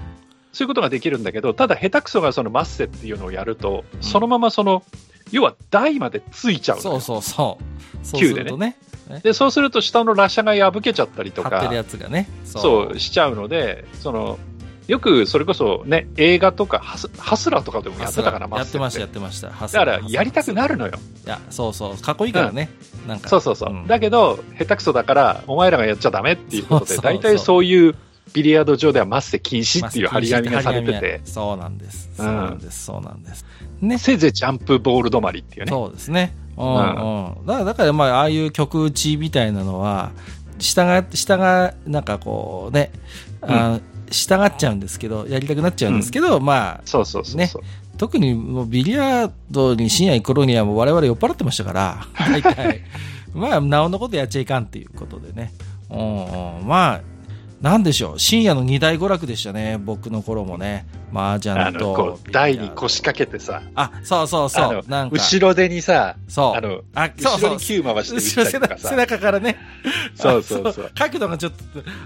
[0.56, 4.84] そういうことができるんだけど、ただ下手くそがそのマッセっていうのをやると、んそのままその、
[5.32, 8.06] 要は台までついちゃうそうそうそう。
[8.06, 8.78] そでね
[9.10, 12.30] ね、で、そうすると下のラシャが破けちゃったりとか張ってる、やつがね。
[12.46, 14.40] そうしちゃうので、その、
[14.88, 19.50] よくそれこそね、映画とかハス、ハスラーとかでもやってたから、マッセやってました、やってました。
[19.50, 20.94] だだから、やりたくなるのよ。
[21.26, 21.98] いや、そうそう。
[21.98, 22.70] かっこいいからね。
[23.08, 23.28] なんか。
[23.28, 23.74] そうそうそう。
[23.74, 27.96] んだけど、下手くそだから、お前らがやっちゃダメっていうことで、大体そういう
[28.36, 32.10] ビリヤード場ではマッセ禁止っていう張り紙がされてて、そうなんです。
[32.20, 32.84] うんそうなんです。
[32.84, 33.46] そうなんです。
[33.80, 33.98] ね。
[33.98, 35.70] せいぜいジャンプボール止まりっていうね。
[35.70, 36.36] そうですね。
[36.58, 37.46] うんうん。
[37.46, 40.12] だから、だからまあ、ああいう曲打ちみたいなのは、
[40.60, 42.92] 下が、下が、なんかこうね、
[43.42, 43.80] あ
[44.12, 47.62] 従っちゃうんですけど、やりたくなっちゃうんですけど、まあ、そうそうそうそう。
[47.98, 52.82] 特にもうビリヤードに深夜行く頃にはもう我々酔っ払ってましたから、 大体。
[53.34, 55.54] まあ、なおのことやっちゃいかんっていうことでね。
[55.90, 57.02] うんうん、まあ、
[57.66, 58.20] なんでしょう？
[58.20, 59.80] 深夜の二大娯楽でしたね。
[59.84, 60.86] 僕の頃もね。
[61.12, 62.20] 麻雀と。
[62.30, 64.84] 台に腰掛けてさ、あ、そうそうそう。
[64.88, 65.16] なんか。
[65.16, 66.58] 後ろ手にさ、そう。
[66.58, 67.60] あの、あ、そうそう後ろに。
[67.62, 69.58] 球回して後ろ背中からね。
[70.14, 71.58] そうそうそうあ角度がちょっと、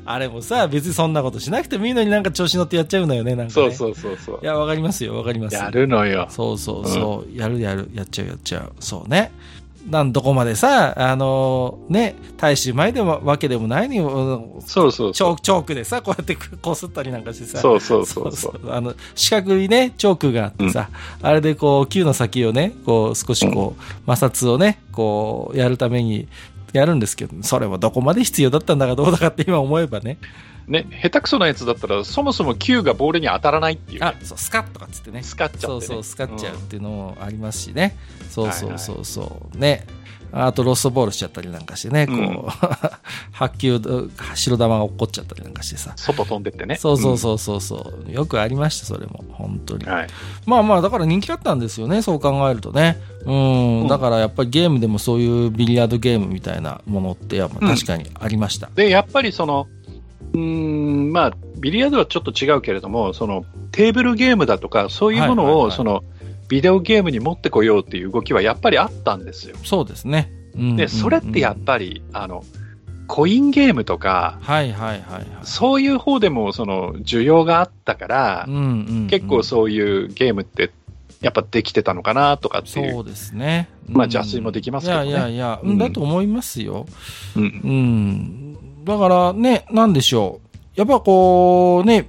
[0.05, 3.49] あれもさ、別にそんなことしなくてもいいのになんか調子乗ってやっちゃうのよね、なんか、ね。
[3.49, 4.45] そうそうそうそうい。
[4.45, 5.55] や、わかりますよ、わかります。
[5.55, 6.28] やるのよ。
[6.30, 8.72] そうそうそう、やるやる、やっちゃうやっちゃう。
[8.80, 9.32] そうね。
[9.88, 15.39] なんどこまでさ、あのね、大衆前でもわけでもないにも、そうそうそう。
[15.39, 17.59] チョーク、でさ、こうやってこすったりなんかしてさ。
[17.59, 18.71] そうそうそうそう。
[18.71, 20.89] あの、四角いね、チョークがあってさ、
[21.21, 26.27] あれでこう、球の先をね、こう、少しこう、摩擦をね、こう、やるために、
[26.73, 30.17] やるんですけど、それはどこまで必要だったんだかどうだかって今思えばね。
[30.70, 35.24] ね、下手くそなやつだったら、そもそも球がボールに当たらないっていうね、あ、そう、スカッとかっつってね。
[35.24, 35.72] スカっちゃって、ね。
[35.72, 37.97] そうそう、スカっちゃうっていうのもありますしね。
[38.30, 39.57] そうそうそうそう。
[39.57, 39.86] ね。
[40.32, 42.45] あとロストボールしちゃったりなんかしてね、こう、う ん
[43.32, 43.82] 白球、
[44.36, 45.93] 白玉が落っこっちゃったりなんかしてさ。
[45.95, 46.76] 外飛んでってね。
[46.76, 48.11] そうそうそうそうそう。
[48.11, 49.24] よくありました、それも。
[49.32, 49.86] 本当に。
[49.86, 49.91] うん。
[49.91, 50.07] はい。
[50.45, 53.01] まあまあ、だから人気だったんですよね、そう考えるとね。
[53.26, 58.70] うん、うんだからやっぱりゲームでもそういうビリヤードゲームみたいなものって、やっぱ確かにありました。
[58.76, 59.67] で、やっぱりその、
[60.34, 66.03] うーん、まあ、ビリヤードはちょっと違うけれども、その、テーブルゲームだとか、そういうものを、はいはいはいその、
[66.49, 69.55] ビデオゲームに持ってこようっていう動きはやっぱりあったんですよ。
[69.63, 70.32] そうですね。
[70.55, 72.43] うんで、それってやっぱり、あの、
[73.07, 75.25] コインゲームとか、はいはいはいはい。
[75.43, 78.65] そういう方でも、その、需要があったから、うんうんう
[79.05, 80.71] ん結構そういうゲームって、
[81.21, 82.93] やっぱできてたのかなとかっていう。
[82.93, 83.69] そうですね。
[83.88, 86.86] まあうん邪推もできますけどねいやいやいや、うんだと思いますよ。
[87.36, 88.57] うんうん。
[88.89, 90.79] だからね、なんでしょう。
[90.79, 92.07] やっぱこう、ね、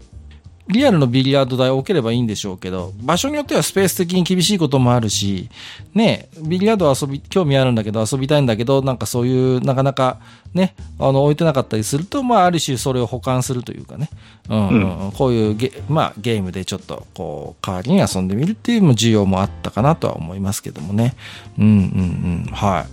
[0.67, 5.51] リアルのビリヤード台を置ければいいんでしょうけど、場所によってはスペース的に厳しいこともあるし、
[5.95, 10.21] ね、ビリヤード遊び、興味あるんだけど遊びたいんだけど、なんかそういう、なかなか
[10.55, 14.09] ね、あの、置いてなかったりすると、まあ、ある種それを保管するというかね、
[14.49, 21.15] うん、うんうんこういうゲ、まあ、ゲームでちょっと、こう、代わりに遊んでみるっていう需要もあったかなとは思いますけどもね。
[21.59, 22.87] うん、うん、うん、はい。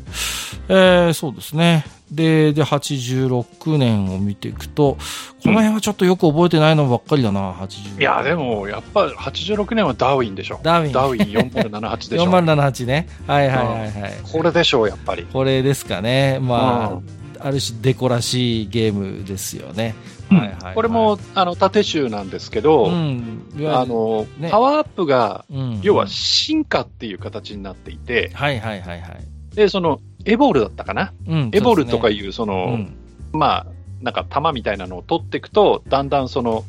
[0.69, 1.85] えー、そうですね。
[2.11, 4.97] で、で、86年を見ていくと、
[5.43, 10.59] この辺はちょっとよく覚えてないのばっかりだな、86いや、でも、やっぱ86年はダーウィンでしょ。
[10.63, 10.91] ダーウィン。
[10.93, 12.23] ダーウィン4078でしょ。
[12.31, 13.07] 4078ね。
[13.27, 14.13] はいはいはいはい。
[14.31, 15.25] これでしょう、やっぱり。
[15.31, 16.39] これですかね。
[16.41, 19.95] まあ、うんある種デコらしいゲームですよね。
[20.31, 29.55] うんはいはいはいこれも、あの、縦集なんですけど、あ、の、ねパワーアップが、うん要は進化っていう形になっていて、はいはいはいはい。
[29.55, 32.95] で、その、エボルだったかな、うんエボルとかういう、その、うん
[33.31, 33.67] まあ、
[34.01, 36.63] なんか弾みたいなのを取っていくと、だんだんその、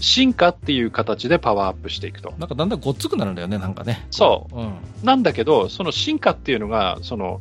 [0.00, 2.34] 進化っていう形でパワーアップしていくと。
[2.38, 4.06] なんかだんだんごっつくなるんだよね、なんかね。。
[4.10, 4.74] そううん。
[5.02, 7.40] なんだけど、その進化っていうのが、その、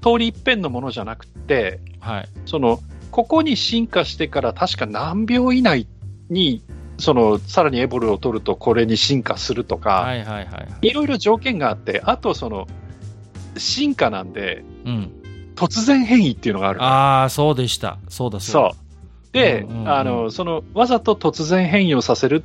[0.00, 2.28] 通り一遍のものじゃなくて、はい。
[2.46, 2.80] その、
[3.10, 5.86] ここに進化してから確か何秒以内
[6.30, 6.62] に、
[6.98, 10.88] その、さらにエボルを取るとこれに進化するとか、はいはいはいはい。
[10.88, 12.66] いろいろ条件があって、あとその、
[13.56, 15.12] 進化なんで、うん。
[15.56, 17.98] 突然変異っていうのがあるのああ、そうでした。
[18.08, 19.32] そうだそう。
[19.32, 22.42] で、うんうんうんあの、その、わざと突然変異をさせる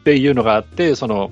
[0.00, 1.30] っていうのがあって、その、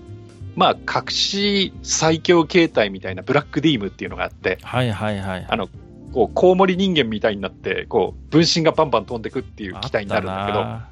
[0.57, 5.47] まあ、隠し最強形態みたいなブラックディームっていうのがあって、はいはいはい。
[5.49, 5.69] あの
[6.13, 10.89] こう、コウモリ人間みたいになって、こう、分身がバンバン飛んでくっていう機体になるんだけど、あ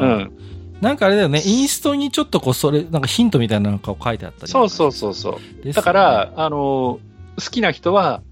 [0.00, 0.22] うんうんうん。
[0.22, 0.32] うん。
[0.80, 4.52] なんかあれだよね、インストにちょっとこう、それ、なんかヒントみたいなのが書いてあったり。
[4.52, 5.72] そうそうそうそう。
[5.72, 7.00] だから、あの、
[7.38, 8.22] 好きな人は、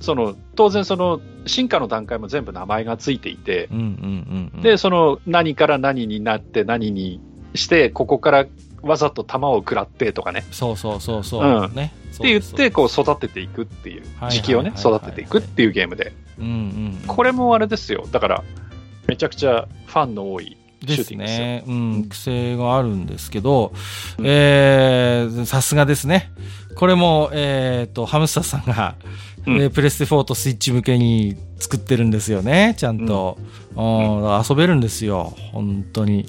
[0.00, 4.62] その、当然その、進化の段階も全部名前がついていて、うんうんうんうん。
[4.62, 7.20] で、その、何から何になって何に
[7.54, 8.46] して、ここから
[8.82, 11.44] わざと弾を食らってとかね、そうそうそうそう。
[11.44, 11.92] うんね。
[12.14, 17.02] って言って、こう育てていくっていうはい、時期をね、育てていくっていうゲームで、うんうん。
[17.06, 18.44] これもあれですよ、だから、
[19.06, 21.14] めちゃくちゃファンの多いシです。
[21.14, 21.64] ね。
[21.66, 23.72] ううんん、癖があるんですけど、
[24.18, 26.32] うんえー、さすがですね。
[26.74, 28.94] これも、えーと、ハムスターさんが、
[29.46, 33.38] うんえープレステ4とスイッチ向けに作ってるんですよね、ちゃんと。
[33.74, 35.34] うん遊べるんですよ。
[35.52, 36.26] 本当に。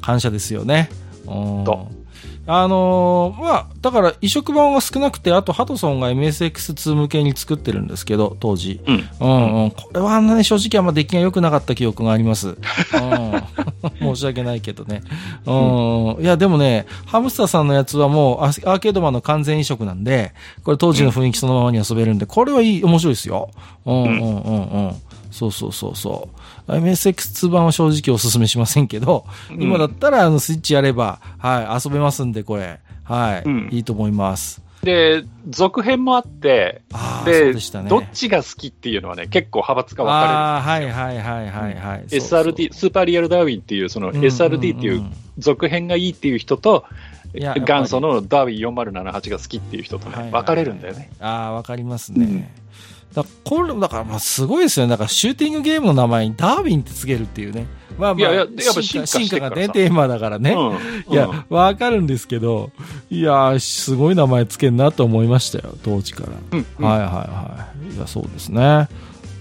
[0.00, 0.88] 感謝ですよね。
[1.26, 2.01] うんと
[2.46, 8.80] あのーまあ、だから移植版は少なくて、あとハトソンが MSX2 向けに作ってるんですけど、当時。
[8.86, 9.08] うん。
[9.20, 12.48] うんうん、これはあんなね、正直あんま出来が良くなかった記憶があります。
[12.48, 12.56] うん、
[14.00, 15.02] 申し訳ないけどね。
[15.46, 20.34] うん、いや、でもね、ハムスターさんのやつはもうアアーケード版の完全移植なんで、
[20.64, 23.50] これ当時の雰囲気そのままに遊べるんで、これはいい、面白いですよ。
[23.86, 24.94] うんうんうんうん。
[25.32, 26.28] そうそうそうそ
[26.68, 26.72] う。
[26.72, 32.80] MSX2 版は正直お勧めしませんけど、うん今だったらあのスイッチやれば、はい、遊べますんで、これ。
[33.04, 34.62] はい、うんいいと思います。
[34.82, 36.82] で、続編もあって、
[37.24, 37.88] でね。
[37.88, 42.04] どっちが好きっていうのはね、結構派閥が分かああ、はいはいはいはいはい。
[42.08, 45.04] そうそスーパーリアルダーウィンっていう、そのうんうんうん SRD っていう
[45.38, 46.84] 続編がいいっていう人と、
[47.34, 51.10] 元祖のダーウィン4078が好きっていう人とね、分かれるんだよね。
[51.20, 52.24] ああ、わかりますね。
[52.24, 52.46] うん
[53.14, 54.90] だこれ、だから、まあ、すごいですよね。
[54.90, 57.66] だから、シューティングゲームの名前にダーウィンってつけるっていうね。
[57.98, 58.46] まあまあ、いや
[58.80, 60.52] 進化進化がね、テーマだからね。
[60.52, 62.70] うんいや、わかるんですけど、
[63.10, 66.28] いや、すごい名前つけんなと思いましたよ、当時から。
[66.52, 67.94] うんうんはいはいはい。
[67.94, 68.88] いや、そうですね。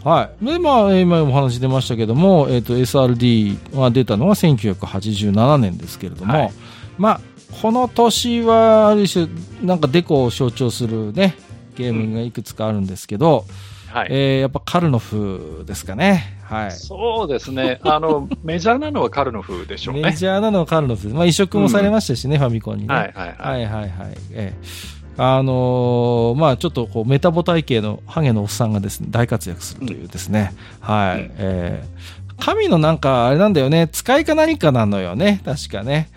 [0.04, 0.46] はい。
[0.46, 6.52] で、まあ、今お話出ましたけども、えっ、と、SRD が出たのは1987年ですけれども、はい
[6.98, 7.22] まあ、
[7.62, 9.28] この年は、ある種、
[9.64, 11.36] なんかデコを象徴するね、
[11.82, 13.46] ゲームがいくつかあるんですけど、
[13.88, 14.08] はい。
[14.10, 16.38] えーやっぱカルノフですかね。
[16.44, 16.72] はい。
[16.72, 17.80] そうですね。
[17.84, 20.02] あの、メジャーなのはカルノフでしょうね。
[20.02, 21.16] メジャーなのはカルノフです。
[21.16, 22.94] まあ、移植もされましたしね、ファミコンにね。
[22.94, 23.50] はいはいは。
[23.52, 23.90] はいいはいはい。
[24.32, 30.54] ええあのーまあちょっとこうメタボ体系のハゲのおっさんがですね、大活躍するというですね。
[30.80, 31.20] はい。
[31.20, 36.10] うんえー神のなんか、あれなんだよね、使いか何かなのよね、確かね。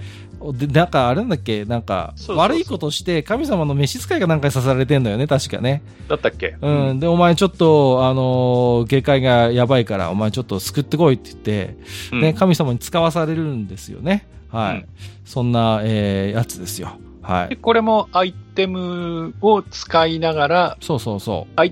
[0.52, 5.82] で、なんか、あれなんだっけ、なんか、悪いことして、神様の召使いかなんかに刺されてんのよね、確かね。
[6.08, 6.56] だったっけ？
[6.60, 7.00] うん。
[7.00, 11.76] で、お前ちょっと、あのー下界がやばいから、お前ちょっと救ってこいって言って、
[12.12, 14.26] うんね、神様に使わされるんですよね。
[14.50, 14.76] はい。
[14.76, 14.86] うん
[15.24, 16.98] そんな、えーやつですよ。
[17.22, 17.48] はい。
[17.48, 21.62] でこれもアイテムを使いながら、そうそうそう。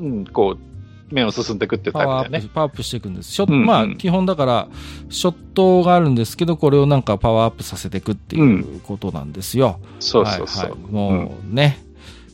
[0.00, 0.67] うん、こう、
[1.10, 2.50] 面を進んでいくっていうタパワーアップ、イプだよね。
[2.54, 3.32] パワーアップしていくんです。
[3.32, 4.68] ショッうんうんまあ、基本だから、
[5.08, 9.80] ショットがあるんですけど、これをなんかパワーアップさせていくっていうことなんですよ。
[10.00, 10.62] そうそうそう。
[10.62, 11.78] はいはいもうね、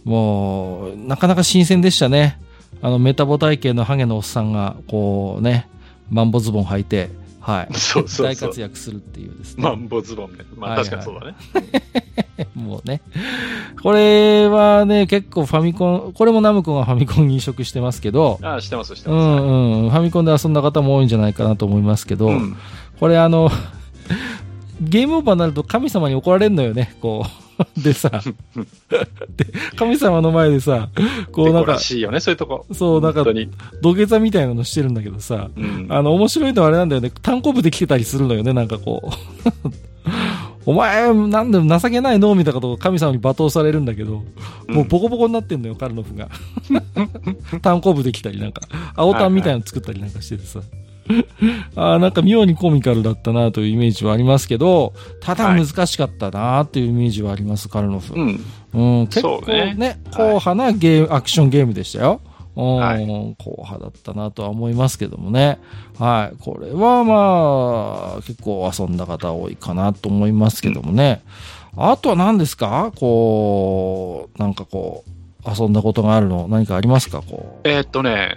[0.05, 2.39] もう、なかなか新鮮でしたね。
[2.83, 5.69] あの、メタボ体系のハゲのおっさんが、こうね、
[6.11, 7.11] マンボズボン履いて、
[7.45, 7.75] はい。
[7.75, 9.63] そうそう大活躍するっていうですね。
[9.63, 10.39] マンボズボンね。
[10.57, 11.35] まあはい確かにそうだね。
[12.55, 13.03] もうね。
[13.83, 19.43] これはね、結構ファミコン、これもナムコがファミコンに移植してますけど、ああ、してます、してうます。
[19.43, 22.57] んうん、ファミコンで遊んだ方も多いんじゃないかなと思いますけど、うん
[22.99, 23.51] これあの、
[24.81, 27.44] ゲームオーバーになると神様に怒られるのよね、こう。
[27.77, 28.11] でさ、
[29.37, 29.47] で、
[29.77, 30.89] 神様の前でさ、
[31.33, 32.67] こうなんか、しいよね、そういうとこ。
[32.73, 33.25] そう、なんか。
[33.83, 39.69] 土下座みたいなのしてるんだけどさ、うんあの、面白いのはあれなんだよね、単行部で来てたりするのよね、なんかこう。
[40.67, 42.35] お前、なんで情けないの？
[42.35, 44.23] みたいなことを神様に罵倒されるんだけど、
[44.67, 46.29] もうボコボコになってんのよ、カルノフが。
[47.61, 48.63] 単行部で来たりなんか、
[48.97, 50.61] 青タンみたいなの作ったりなんかしててさ。
[51.77, 58.15] あーなんか妙にコミカルだったなというイメージはありますけど、ただはい難しかったなというイメージはあります、カルノフ。
[58.15, 58.41] うん。
[58.73, 62.21] うん、結構ねね、硬派なゲーム、アクションゲームでしたよ。
[62.57, 65.59] うん、はい硬派だったなとは思いますけどもね。
[65.99, 66.37] はい。
[66.41, 71.23] これはまあ、結構遊んだ方多いかなと思いますけどもね。
[71.77, 72.93] あとは何ですか？
[72.97, 77.23] こう、なんかこう、遊んだことがあるの何かありますか？
[77.29, 78.37] こえーっとね、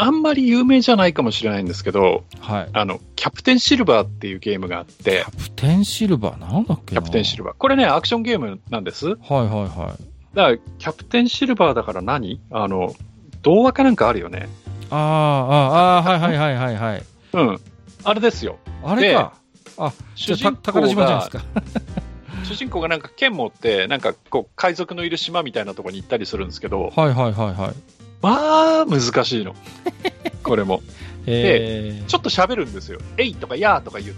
[0.00, 2.40] あんまり有名じゃないかもしれないんですけど、う。
[2.40, 2.68] はい。
[2.72, 7.54] あの、キャプテンシルバーっていうゲームがあってキ、ャプテンシルバーなんだっけキャプテンシルルバー。
[7.58, 9.08] これね、アクションゲームなんです。
[9.08, 10.36] はいはいはい。
[10.38, 12.40] ら、キャプテンシルバーだから何？
[12.50, 12.94] あの、
[13.42, 14.48] 童話かなんかあるよね。
[14.90, 17.04] あーあー、あーはいはいはいはいはい。
[17.32, 17.60] うん。
[18.04, 18.58] あれですよ。
[18.84, 19.34] あれか。
[19.78, 22.02] あ、主人公た宝島じゃないがですか。
[22.44, 27.74] 主人公がなんか剣持って、なんかこう、海賊のいる島みたいなところに行ったりするんですけど、はいはいはいはい。
[28.22, 29.54] まあ、難しいの。
[30.42, 30.82] これも。
[31.30, 32.98] えちょっと喋るんですよ。
[33.18, 34.14] えいとかやーとか言う。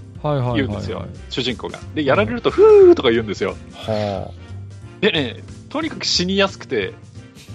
[0.55, 1.81] 言うんですよ主人公が。
[1.95, 3.57] で、やられると、ふーとか言うんですよ。
[3.73, 4.31] は
[5.01, 6.93] でね、とにかく死にやすくて、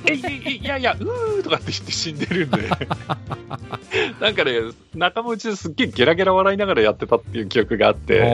[0.07, 2.69] えいやいや、うーとかって言って死んでるんで、
[4.21, 4.53] なんかね、
[4.95, 7.97] 仲間内ですっげえゲラゲラ笑いながらやってたっていう記憶があっあ。
[7.97, 8.19] て。
[8.19, 8.29] で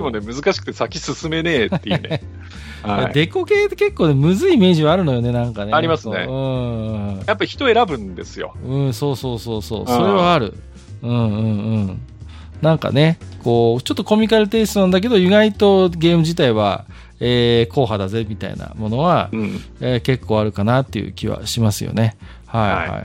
[0.00, 2.22] もね、難しくて先進めねえっていうね。
[2.82, 5.72] はい、デコ系って結構ね、むずいイメージはあるのよね、なんかね。
[5.72, 7.22] ありますねうん。
[7.26, 8.54] やっぱり人選ぶんですよ。
[8.64, 9.82] うん、そうそうそうそう。
[9.84, 10.54] んそれはある。
[11.02, 12.00] うんうんうん。
[12.62, 16.84] なんかね、こう、ちょっとコミカルテイストなんだけど、意外とゲーム自体は、
[17.20, 19.60] えー、硬派だぜ、みたいなものは、うん。
[19.80, 22.16] えー結構あるかなっていう気はしますよね。
[22.46, 23.02] はいはいはいはい。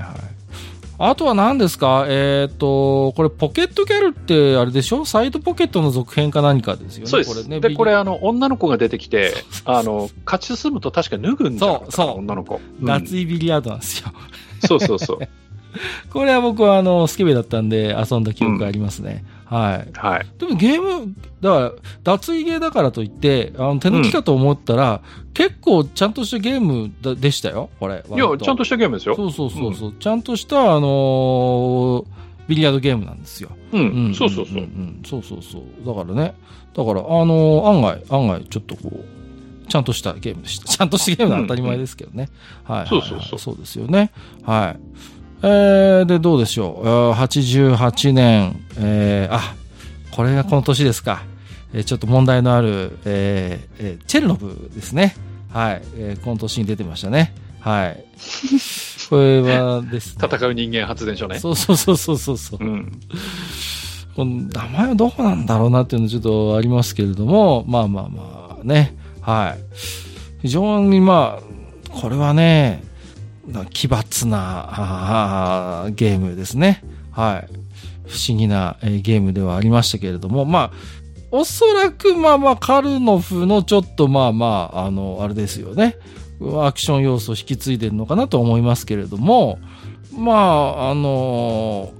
[1.03, 2.05] あとは何ですか？
[2.07, 5.03] えっ、と、これポケットギャルってあれでしょ？
[5.05, 7.07] サイドポケットの続編か何かですよね？
[7.09, 7.33] そうです。
[7.33, 7.59] これね。
[7.59, 9.33] で、ビこれ、あの、女の子が出てきて、
[9.65, 12.61] あの、勝ち進むと確か脱ぐんじゃなかったかなそうそう女の子。
[12.81, 14.11] うん夏井ビリヤードなんですよ。
[14.63, 15.19] そうそうそう。
[16.13, 19.23] これは僕はあの、スケベだったんで遊んだ記憶がありますね。
[19.51, 19.91] はい。
[19.93, 20.25] はい。
[20.39, 21.71] でもゲーム、だから、
[22.03, 25.01] 脱衣ゲーだからといって、あの、手抜きかと思ったら、
[25.33, 28.03] 結構ちゃんとしたゲームだでしたよ、これ。
[28.09, 29.15] いや、ちゃんとしたゲームですよ。
[29.15, 33.49] そうそうそうそう、ちゃんとした、あのービリヤードゲームなんですよ。
[33.71, 34.13] うん。
[34.15, 34.55] そうそうそう。
[34.55, 35.63] んんそうそうそう。
[35.85, 36.33] だからね、
[36.73, 40.65] だから、あのー案外、案外、ちょっとこう、ちゃんとしたゲームでした。
[40.71, 42.29] ちゃんとしたゲームは当たり前ですけどね。
[42.63, 43.09] はいはいはい。
[43.09, 44.11] そうそうそうそうですよね。
[44.43, 44.79] はい。
[45.43, 46.87] えー、で、どうでしょう？
[46.87, 49.55] あー88年、えー、あ、
[50.11, 51.23] これがこの年ですか。
[51.73, 55.15] えーちょっと問題のある、えーえーチェルノブですね。
[55.49, 55.81] はい。
[55.95, 57.33] えーこの年に出てましたね。
[57.59, 58.03] はい。
[59.09, 60.27] これはですね。
[60.31, 61.39] 戦う人間発電所ね。
[61.39, 62.59] そうそうそうそうそうそう。
[62.63, 62.91] うん。
[64.15, 68.95] この名前はどうなんだろうなっていうのちょっとありますけれども、まあまあまあね。
[69.21, 69.63] はい。
[70.41, 72.90] 非常にまあ、これはね、な
[73.71, 76.83] 奇抜なゲームですね。
[77.11, 77.53] はい。
[78.07, 80.71] 不思議な、えーゲームではありましたけれども、まあ、
[81.31, 85.95] おそらくまあまあカルノフのちょっとまあまあ、あの、あれですよね。
[86.63, 89.59] アクション要素を引き継いでるのかなと思いますけれども、
[90.17, 91.93] まあ、あの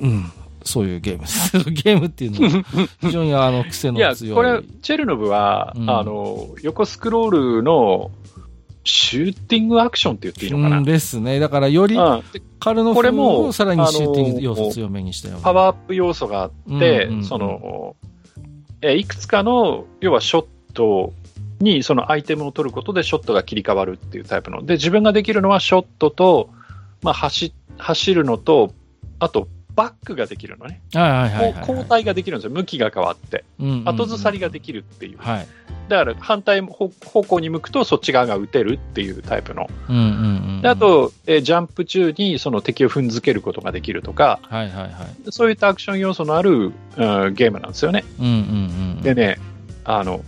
[0.00, 0.24] うん、
[0.64, 1.58] そういうゲームです。
[1.70, 4.34] ゲームっていうのは非常にあの癖のいや、強い。
[4.34, 8.10] これ、チェルノブは、うんあの、横スクロールの
[8.84, 10.78] シューティングアクションって言っていいのかな？
[10.78, 11.40] うんですね。
[11.40, 11.96] だからより
[12.60, 15.42] カルノフこれもをさらにシューティング要素強めにしたような。
[15.42, 17.96] パワーアップ要素があって、うんうんうんその、
[18.82, 21.12] えいくつかの、要はショット
[21.60, 24.66] にそのアイテムを取ることでショットが切り替わるっていうタイプの。
[24.66, 26.50] で、自分ができるのはショットと、
[27.00, 28.74] まあ、走、走るのと、
[29.18, 30.80] あと、バックができるのね。
[31.60, 32.50] 交代ができるんですよ。
[32.50, 33.44] 向きが変わって。
[33.84, 35.18] 後ずさりができるっていう。
[35.18, 35.46] はい。
[35.88, 39.68] だから反対方方向に向くとそっち側が打てるっていうタイプの。
[40.62, 44.92] であ、と、えージャンプ中にその敵を踏んづけることができるとか、はいはいはい。
[45.30, 48.04] そういったアクション要素のある、うんゲームなんですよね。
[49.02, 49.38] でね、
[49.84, 50.24] あの、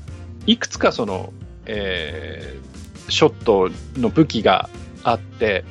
[0.47, 1.33] いくつかその、
[1.67, 2.67] えー
[3.09, 3.71] ショット
[4.01, 4.69] の武器が
[5.05, 5.65] あって、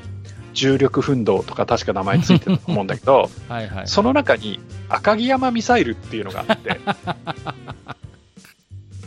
[0.55, 3.87] 重力奮動とか確か名前ついてると思うんだけど、 はいはい。
[3.87, 6.79] その中に赤城山ミサイルっていうのがあって、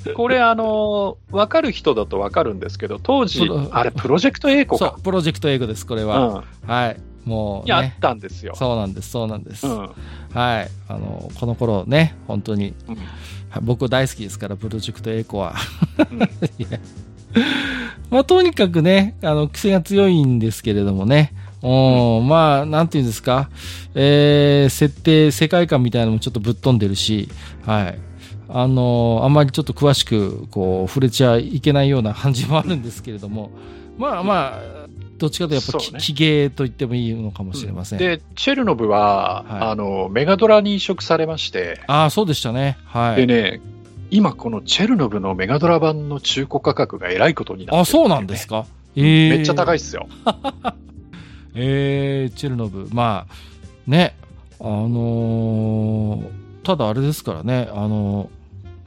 [0.15, 4.93] これあの、わかる人だとわかるんですけど、当時あれプロジェクト A 子か？
[4.95, 5.03] そう、。
[5.03, 6.19] プロジェクト英語です、これうは。
[6.19, 6.45] ん。
[6.67, 6.97] はい。
[7.25, 7.97] もう、にあっね。
[8.01, 8.55] たんですよ。
[8.55, 9.67] そうなんです、そうなんです。
[9.67, 9.79] うん。
[10.33, 10.71] はい。
[10.89, 13.07] あの、この頃ね、本当に、うんはい
[13.63, 15.55] 僕大好きですから、プロジェクトエコは。
[15.99, 16.19] うん
[18.11, 21.33] まあ、とにかくね、あの、癖が強いんですけれどもね。
[21.63, 23.51] うん、まあ、なんていうんですか。
[23.95, 27.29] えー、設定、世界観みたいなのもちょっとぶっ飛んでるし、
[27.67, 27.99] はい。
[28.49, 33.51] あの、あんまりちょっと詳しく、こう、触れちゃいけないような感じもあるんですけれども、
[33.99, 37.99] まあまあ、どっちかというとやっぱそうねき、ゲーと言ってもいいのかもしれません。
[37.99, 42.79] で、チェルノブは、はいあの、メガドラに移植されまして、ああ、そうでしたね。
[42.87, 43.27] はい。
[43.27, 43.61] でね、
[44.11, 48.67] 今このチェルノブのメガドラ版の中古価格がえらいことになってるあ、そうなんですか？
[48.97, 49.79] えー、めっちゃ高いっい。
[49.81, 50.09] すよ。
[51.55, 52.89] えー、チェルノブ。
[52.93, 54.15] まあ、ね、
[54.61, 58.29] あのーただあれですからね、あのー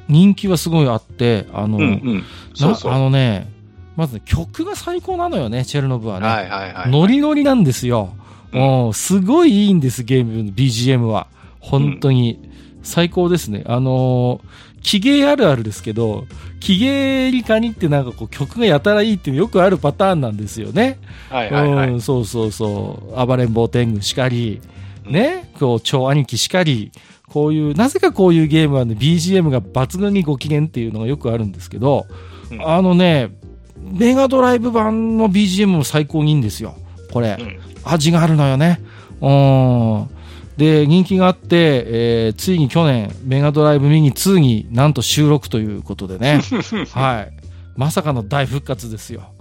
[0.07, 3.47] 人気はすごいあって、あのあのね、
[3.95, 6.27] まずね、曲が最高なのよね、チェルノブはね。
[6.27, 6.89] はいはいはい。
[6.91, 8.13] ノリノリなんですよ。
[8.51, 11.27] うんうん、すごいいいんです、ゲームの BGM は。
[11.61, 12.39] 本当に。
[12.83, 13.63] 最高ですね。
[13.65, 16.25] あのー、気芸あるあるですけど、
[16.59, 20.99] 気芸に限ってなんかこう曲がやたらいいっていうよくあるパターンなんですよね。
[21.29, 21.89] はいはいはい。
[21.89, 23.25] うん、そうそうそう。
[23.25, 24.61] 暴れん坊天狗しかり、
[25.05, 26.91] ね、こう、超兄貴しかり、
[27.27, 32.05] こういう、なぜかこういうゲームはね、BGM が抜群にご機嫌っていうのがよくあるんですけど、
[32.51, 33.31] うんあのね、
[33.77, 36.75] メガドライブ版の BGM も最高にいいんですよ。
[37.11, 37.37] これ。
[37.39, 38.81] うん味があるのよね。
[39.21, 40.09] うん。
[40.57, 46.41] で、人気があって、えーついに去年、メガドライブミニ2になんと収録ということでね。
[46.93, 47.31] はい。
[47.75, 49.23] まさかの大復活ですよ。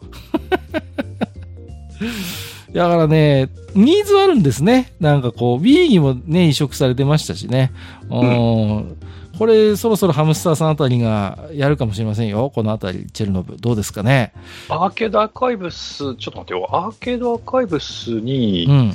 [2.73, 4.93] だからね、ニーズはあるんですね。
[5.01, 7.73] なんかこう、Wii にもね、移植されてましたしね。
[8.09, 8.97] うん。
[9.41, 12.53] これ、そろそろハムスターさんあたりがやるかもしれませんよ。
[12.55, 13.57] このあたり、チェルノブ。
[13.57, 14.35] どうですかね？
[14.69, 16.69] アーケードアーカイブス、ちょっと待ってよ。
[16.71, 18.93] アーケードアーカイブスうに、ん。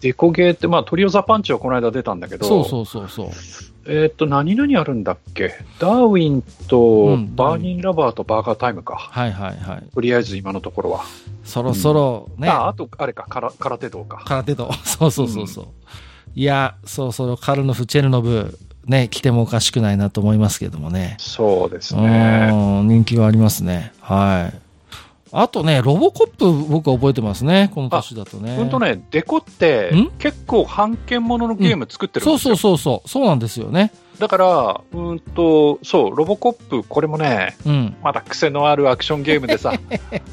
[0.00, 3.30] デコゲーって、まあ、トリオザパンチはこの間出たんだけど、そうそうそうそう。
[3.88, 5.52] えーっと、何々あるんだっけ？
[5.80, 8.94] ダーウィンと、うんバーニンラバーとバーガータイムか。
[8.94, 9.82] はいはいはい。
[9.92, 11.00] とりあえず今のところは。
[11.42, 14.22] そろそろね、あ、あと、あれか、空空手道か。
[14.26, 14.70] 空手道。
[14.84, 15.66] そうそうそうそう。
[16.36, 18.56] いや、そろそろカルノフ、チェルノブ、
[18.88, 21.16] ね、来てもおかしくないなと思いますけどもね。
[21.18, 22.48] そうですね。
[22.52, 23.92] うん、人気がありますね。
[24.00, 24.58] はい。
[25.30, 27.70] あとね、ロボコップ僕は覚えてますね。
[27.74, 28.56] この年だとね。
[28.56, 30.10] ほんとね、デコってん？
[30.18, 32.56] 結構半券もののゲーム作ってるんそうですよ。
[32.56, 33.08] そうそうそう。
[33.08, 33.92] そうなんですよね。
[34.18, 37.96] だから、うんと、そう、ロボコップ、これもね、うん。
[38.02, 39.74] まだ癖のあるアクションゲームでさ、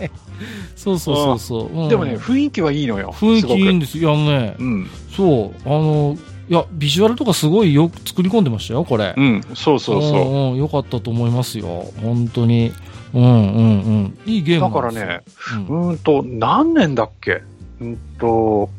[0.75, 1.81] そうそうそうそう。
[1.83, 3.13] うんでもね、雰囲気はいいのよ。
[3.19, 4.13] 雰囲気いいんでですよ。
[4.13, 4.89] あのね、うん。
[5.15, 6.17] そう、あの、
[6.47, 9.13] いや、ビジュアルとかすごいよく作り込んでましたよ、これ。
[9.17, 11.85] うん、そうそうそんうん、よかったと思いますよ。
[12.01, 12.71] 本当に。
[13.13, 14.17] うんうんうん。
[14.25, 14.59] いいゲう。
[14.59, 17.41] だームなんですよからね、うんうんと、何年だっけ？
[17.81, 18.69] うんと、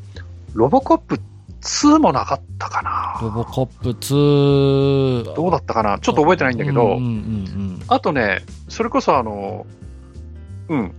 [0.55, 1.21] ロボコップ
[1.63, 3.19] 2もなかったかな。
[3.21, 5.35] ロボコップ2。
[5.35, 5.99] どうだったかな？
[5.99, 9.67] ちょっと覚えてないんだけど、うんうんうんあとね、それこそあの、
[10.69, 10.93] うん、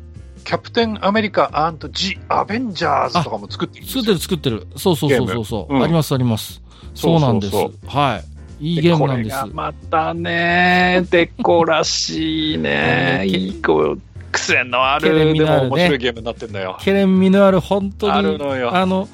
[0.48, 1.52] キャプテンアメリカ
[1.91, 4.68] ジ・アベンジャーズとかも作ってる作ってる作ってる。
[4.78, 6.62] そうそうそうそうそう、んありますあります。
[6.95, 7.56] そうなんです。
[7.86, 8.24] は
[8.62, 8.76] い。
[8.76, 9.38] いいゲームなんです。
[9.41, 13.24] これがまたね、デコらしいね。
[13.24, 13.98] うんいい子、
[14.32, 16.78] 癖のある、でも面白いゲームになってんだよ。
[16.80, 18.14] ケレン味のある本当に。
[18.14, 18.74] あるのよ。
[18.74, 19.10] あの、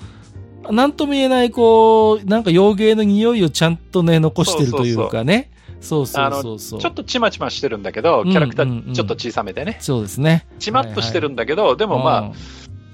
[0.70, 5.50] なんとも言えない、こう、なんか洋芸の匂いをちゃんとね、残してるというかね。
[5.84, 6.80] そうそうそう。
[6.80, 9.78] ちょっとちまちましてるんだけど、うんキャラクターちょっと小さめでね。
[9.82, 10.48] そうですね。
[10.60, 12.34] ちまっとしてるんだけど、でもまあ、うん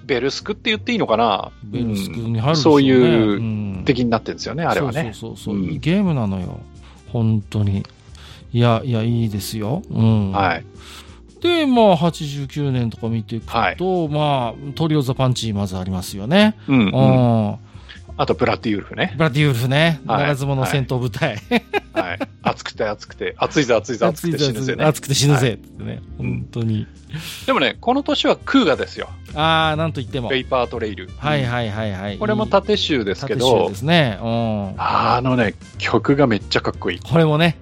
[0.06, 1.52] ベルスクって言っていいのかな？
[1.64, 5.12] ベルスクうんに入るそういううん敵になってるんですよね、あれはね。
[5.14, 6.60] そうそうそうゲームなのよ。
[7.14, 7.86] 本当に。
[8.52, 9.84] いや、いや、いいですよ。
[9.92, 10.32] うん。
[10.32, 10.66] はい。
[11.42, 13.46] で、まあ、89年とか見ていく
[13.78, 16.58] と、まあ、トリオザパンチまずありますよね。
[16.68, 16.90] うん、ううん。
[16.90, 17.58] ん。
[18.20, 19.14] あと、ブラッディウルフね。
[19.16, 20.02] ブラッディウルフね。
[20.06, 21.38] はいならず者戦闘部隊。
[21.94, 22.20] はい。
[22.44, 24.84] 熱くて熱くて、熱いぜ熱いぜ熱くて死ぬぜね。
[24.84, 26.02] 熱くて死ぬぜってね。
[26.20, 26.86] うん本当に。
[27.46, 29.10] でもね、この年はクーガですよ。
[29.36, 30.28] ああ、なんと言っても。
[30.28, 31.10] ベイパートレイル。
[31.18, 32.18] はいはいはいはい。
[32.18, 34.20] これも縦シューですけど縦シューで、すね。
[34.22, 34.74] うん。
[34.76, 37.00] あのね、曲がめっちゃかっこいい。
[37.00, 37.58] これもね、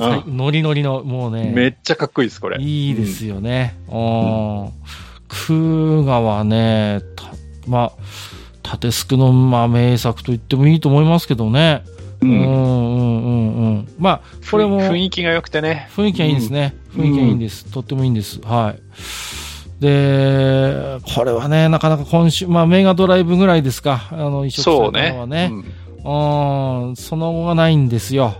[0.00, 1.52] ノリノリの、もうね。
[1.54, 2.60] めっちゃかっこいいです、これ。
[2.60, 3.76] いいですよね。
[3.86, 4.72] うん。
[5.28, 7.26] クーガはね、た
[7.68, 7.92] まあ、
[8.70, 11.82] 縦スクの、まあ、名作と言ってもいいと思いますけどね。
[12.22, 13.88] ううんんうんうんうん。
[13.98, 15.88] まあ、これも、雰囲気が良くてね。
[15.96, 16.74] 雰囲気がいいですね。
[16.94, 17.64] うん雰囲気がいいんです。
[17.66, 18.40] とってもいいんです。
[18.42, 19.82] はい。
[19.82, 24.08] で、これはね、なかなか今週、まあ、メガドライブぐらいですか。
[24.12, 25.26] あの、移植さそうねれたのは。
[25.26, 25.50] ね。
[26.04, 28.34] うん、その後がないんですよ。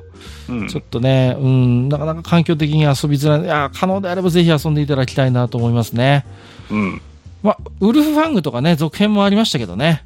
[0.49, 0.69] うん。
[0.69, 3.43] ちょっとね、うん、なかなか環境的に遊びづらい。
[3.43, 6.25] いや、可能であればぜひ遊んでいただきたいなと思いますね。
[6.71, 7.03] うん。
[7.43, 10.05] まあ、ウルフファングとかね、続編もありましたけどね。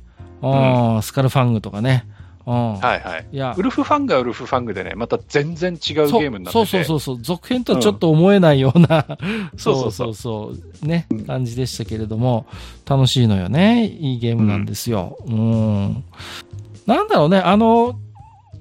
[0.51, 2.07] うん、スカルファングとかね。
[2.47, 2.75] うん。
[2.75, 3.27] はいはい。
[3.33, 6.53] いやウ、ルフファングはウルフファングでね、また全然違うゲームになってて。
[6.53, 12.47] そうそうそうそう、続編とはちょっと思えないような、 ううそうそうそう、ねうん、感じでしたけれども、
[12.87, 13.87] 楽しいのよね。
[13.87, 15.17] いいゲームなんですよ。
[15.27, 16.05] うん。
[16.87, 17.99] なんだろうね、あの、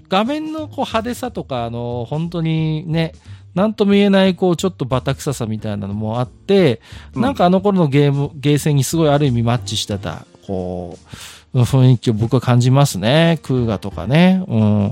[0.08, 3.14] 画面のこう派手さとか、あの、本当にね、
[3.56, 6.82] なんとも言えない、こう、ちょっとバタ臭さみたいなのもあって、
[7.16, 11.08] うんなんかあの頃のゲーム、ゲーセンにすごいある意味マッチしてた、こう、
[11.54, 13.40] 雰囲気を僕は感じますね。
[13.44, 14.44] クーガとかね。
[14.48, 14.92] うん。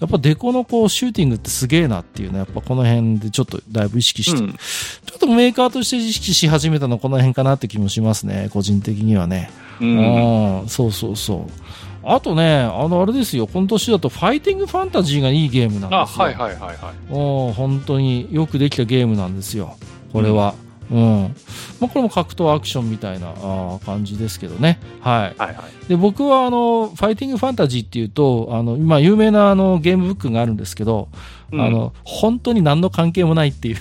[0.00, 9.50] やっぱデコのこう、シューティングってすげえなっていうね、やっぱこの辺でちょっとだいぶ意識して、うんちょっとメーカーとして意識し始めたのはこの辺かなって気もしますね、個人的にはね。
[9.80, 11.50] うんうん、そうそうそう。
[12.02, 16.24] あとね、あの、あれですよ、今年だとファイティングファンタジーがいいゲームなんあ、ですよ。
[16.24, 16.76] はいはいはいはい。
[17.10, 19.76] うん本当によくできたゲームなんですよ、
[20.12, 20.54] これは。
[20.64, 20.69] うん。
[20.90, 23.34] まあ、これも格闘アクションみたいな
[23.84, 24.80] 感じですけどね。
[25.00, 25.38] はい。
[25.38, 25.88] はいはい。
[25.88, 31.08] で、僕はあの、ファイティングファンタジーっていうと、あの、今有名なあの、ゲームブックがあるんですけど、
[31.52, 33.76] うんあの、本当に何の関係もないっていう。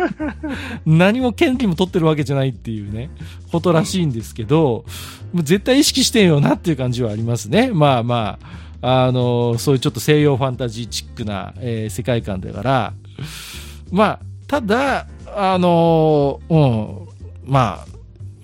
[0.86, 3.10] 何も権利も取ってるわけじゃないっていうね、
[3.50, 4.84] ことらしいんですけど、
[5.32, 7.70] もう絶対意識してんよなっていう感じはありますね。
[7.72, 8.38] まあま
[8.80, 12.92] あ、あの、そういうちょっと西洋ファンタジーチックな、えー世界観だから、
[13.90, 15.06] まあ、ただ、
[15.36, 17.08] あの、うん、
[17.44, 17.86] まあ、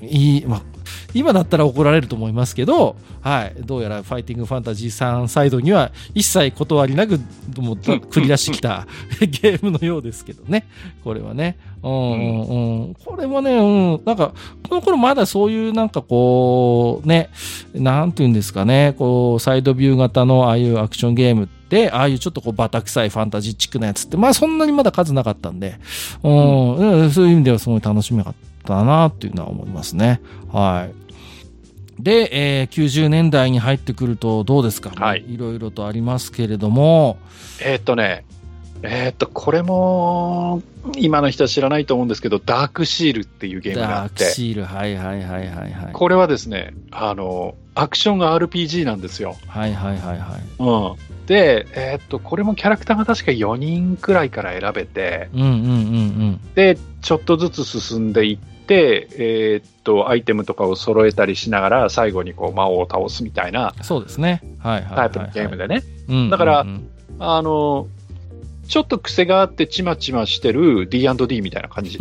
[0.00, 0.62] いい、まあ、
[1.14, 7.18] 今だったら怒られると思いますけど、はい、どうやらファイティングファンタジーさんサイドには一切断りなく、
[7.56, 8.86] もう繰り出してきた
[9.20, 10.66] ゲームのようですけどね。
[11.04, 11.56] これはね。
[11.82, 12.94] うんうんうん。
[12.94, 14.02] これもね、うん。
[14.04, 14.34] なんか、
[14.68, 17.30] この頃まだそういうなんかこう、ね、
[17.72, 25.78] なんていうんですかね、こう、サイドビュー型のああいうアクションゲームって、ああいうちょっとこうバタ臭いファンタジーチックなやつって、まあそんなにまだ数なかったんで、
[26.22, 28.34] うん、うんそういう意味ではすごい楽しみかっ
[28.64, 30.20] たなっていうのは思いますね。
[30.52, 32.02] はい。
[32.02, 37.18] で、えー90年代に入ってくるとどうですか、はいいろいろとありますけれども、
[37.60, 38.24] えーっとね、
[38.86, 40.62] えーっと、これも、
[40.98, 45.92] 今の人は知らないと思うんですけど、ダークシールっていうゲームがあダークって、シール、はいはいはいはいはい。
[45.94, 49.36] これはですね、あの、アクションが RPG なんですよ。
[49.46, 50.42] はいはいはいはい。
[50.58, 51.13] うん。
[51.26, 63.84] で、えーっと、これもキャラクターが確か4人くらいから選べて、うんうんうんで、ちょっとずつ進んでいって、えーっと、アイテムとかを揃えたりしながら、最後にこう魔王を倒すみたいなうん。
[63.84, 64.42] そうですね。
[64.58, 65.10] はいはいはい、はい。
[65.10, 65.82] タイプのゲームでね。
[66.08, 66.30] うんうんうん。
[66.30, 66.66] だから
[67.18, 67.86] あの、
[68.68, 71.98] ちょっと癖があってちまちましてる D&D みたいな感じ。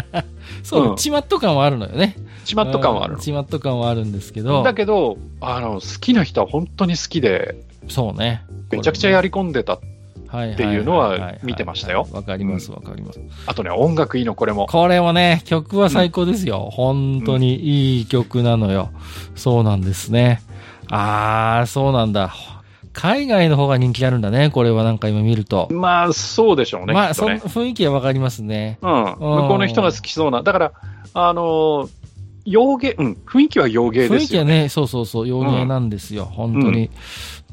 [0.62, 2.16] そう、うんチマット感はあるのよね。
[2.44, 4.52] ちまっと感はあるうんチマット感はあるんですけど。
[4.52, 4.62] の。
[4.62, 7.56] だけど、あの、好きな人は本当に好きで、
[7.88, 8.44] そうね。
[8.70, 9.74] めちゃくちゃやり込んでた。
[9.74, 13.20] っていうのは見てましたよわかりますわかります。
[13.46, 14.66] あとね、音楽いいの、これも。
[14.66, 16.70] これもね、曲は最高ですよ。
[16.72, 18.90] 本当にいい曲なのよ。
[19.36, 20.42] そうなんですね。
[20.90, 22.34] あー、そうなんだ。
[22.92, 24.50] 海外の方が人気あるんだね。
[24.50, 25.68] これはなんか今見ると。
[25.70, 27.14] まあ、そうでしょうね、まあ、ね。
[27.14, 28.78] その雰囲気はわかりますね。
[28.82, 28.90] うん。
[28.90, 29.16] 向
[29.48, 30.42] こうの人が好きそうな。
[30.42, 30.72] だから、
[31.12, 31.88] あの、
[32.44, 34.24] 洋芸、うん、雰囲気は洋芸雰ですよね。
[34.24, 36.24] 囲気はね、そうそうそう、洋芸なんですよ。
[36.24, 36.90] 本当に。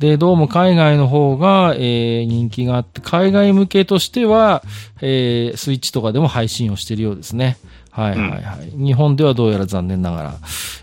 [0.01, 4.63] で、どうも海外の方が、えー人気があって、海外向けとしては、
[4.99, 7.57] えースイッチとかでも配信をしているようですね。
[7.91, 8.71] はいはいはい。
[8.83, 10.33] 日本ではどうやら残念ながら、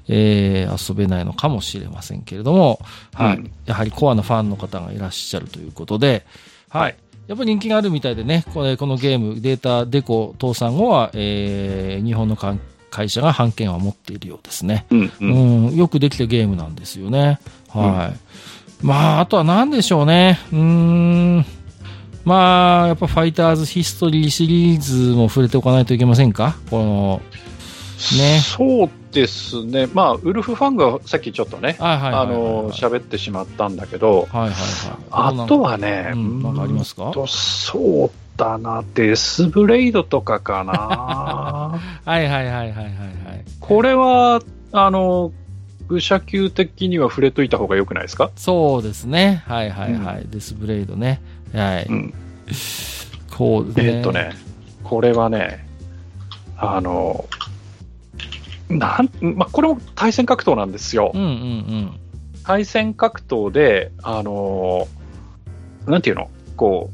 [0.06, 2.78] えー遊べないのかもしれませんけれども、
[3.12, 3.38] はい。
[3.38, 6.24] うんやはりコアなファンの方がいらっしゃるということで、
[6.68, 6.96] はい。
[7.26, 14.86] やっぱり人気があるみたいでね、これこのゲーム、データデコ倒産後は、えー日本の会社が版権は持っているようですね。
[14.90, 15.12] うん、う。
[15.22, 17.40] うんん、よくできたゲームなんですよね。
[17.68, 18.18] はい。
[18.82, 20.38] まあ、あとは何でしょうね。
[20.52, 21.44] うーん。
[22.24, 26.56] まあ、やっぱファイターズヒストリーシリーズも触れておかないといけませんか？
[26.70, 27.22] この、
[28.18, 29.88] ねそうですね。
[29.92, 34.54] まあ、ウルフファンがさっきちょっとね、あの、喋ってしまったんだけど、はいはいはい。
[35.10, 37.12] あとはね、うんなんかありますか？
[37.26, 41.80] そうだな、デスブレイドとかかな。
[42.04, 42.94] はいはいはいはいはいはい。
[43.58, 45.32] これは、あの、
[45.88, 48.30] 武者級的には触れといた方が良くないですか？
[48.36, 49.42] そうですね。
[49.46, 50.26] はいはいはい。
[50.28, 51.20] デスブレイドね。
[51.52, 51.86] はい。
[51.88, 52.14] うん。
[53.36, 53.92] こうですね。
[53.92, 54.32] えーっとね、
[54.84, 55.66] これはね、
[56.56, 57.26] あの、
[58.68, 61.10] なん、まあ、これも対戦格闘なんですよ。
[61.14, 62.00] うんうんうん。
[62.44, 66.30] 対戦格闘で、あのーなんていうの？
[66.56, 66.90] こ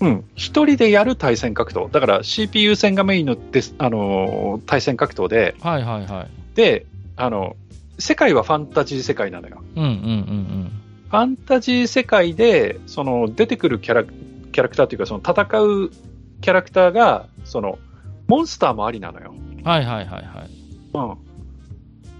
[0.00, 1.90] う、うん、一人でやる対戦格闘。
[1.90, 6.28] だから CPU 戦がメインのです、あのー対戦格闘で、はいはいはい。
[6.56, 6.84] で、
[7.16, 7.56] あの、
[8.02, 9.62] 世界はファンタジー世界なのよ。
[9.76, 10.72] うんうんうん
[11.12, 15.90] ファンタジー世界で、その出てくるキャラ、キャラクターというか、その戦う
[16.40, 17.78] キャラクターが、その、
[18.28, 19.34] モンスターもありなのよ。
[19.58, 19.62] うん。
[19.62, 20.50] はいはいはいはい。
[20.94, 21.12] うん。
[21.12, 21.16] っ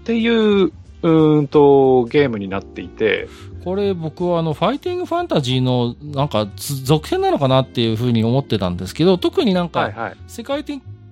[0.03, 3.27] ていう、うーんと、ゲームになっていて、
[3.63, 10.17] これ僕はあの、ファイティングファンタジーのなんかつ続編なのかなっていうふうに思ってたんですけど、特になんかはいはい。
[10.27, 10.63] 世界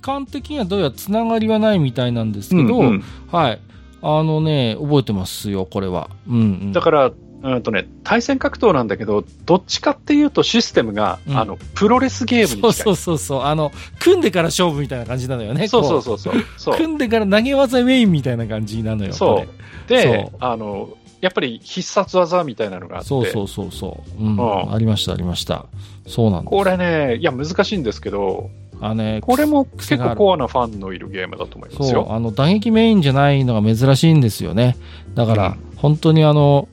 [0.02, 3.60] 観的にはどうやらつながりはないみたいなんですけど、うんうんはい。
[4.02, 6.10] あのね、覚えてますよ、これは。
[6.28, 6.72] うん、うん。
[6.74, 7.12] だから、
[7.44, 12.62] うんとね、対戦格闘なんだけど、どっちかっていうとシステムが、うんあの、プロレスゲームに近い。
[12.62, 13.42] そうそうそうそう。
[13.42, 15.68] あの、組んでから勝負みたいな感じなのよね。
[15.68, 16.34] そうこそうそうそう。
[16.58, 19.14] そう組んでから投げ技メインみたいな感じなのよ。
[19.14, 20.90] そうでそう、あの、
[21.20, 24.24] やっぱり必殺技みたいなのがあって、そうそうそうそう。
[24.24, 24.36] うん。
[24.36, 25.66] うんありました、ありました。
[26.06, 26.50] そうなんです。
[26.50, 28.50] これね、いや、難しいんですけど、
[28.82, 32.08] あのね、これも結構コアなファンのいるゲームだと思いますそう、よ。
[32.10, 34.76] あの、打撃メインじゃないのが珍しいんですよね。
[35.14, 36.68] だから、うん本当にあの、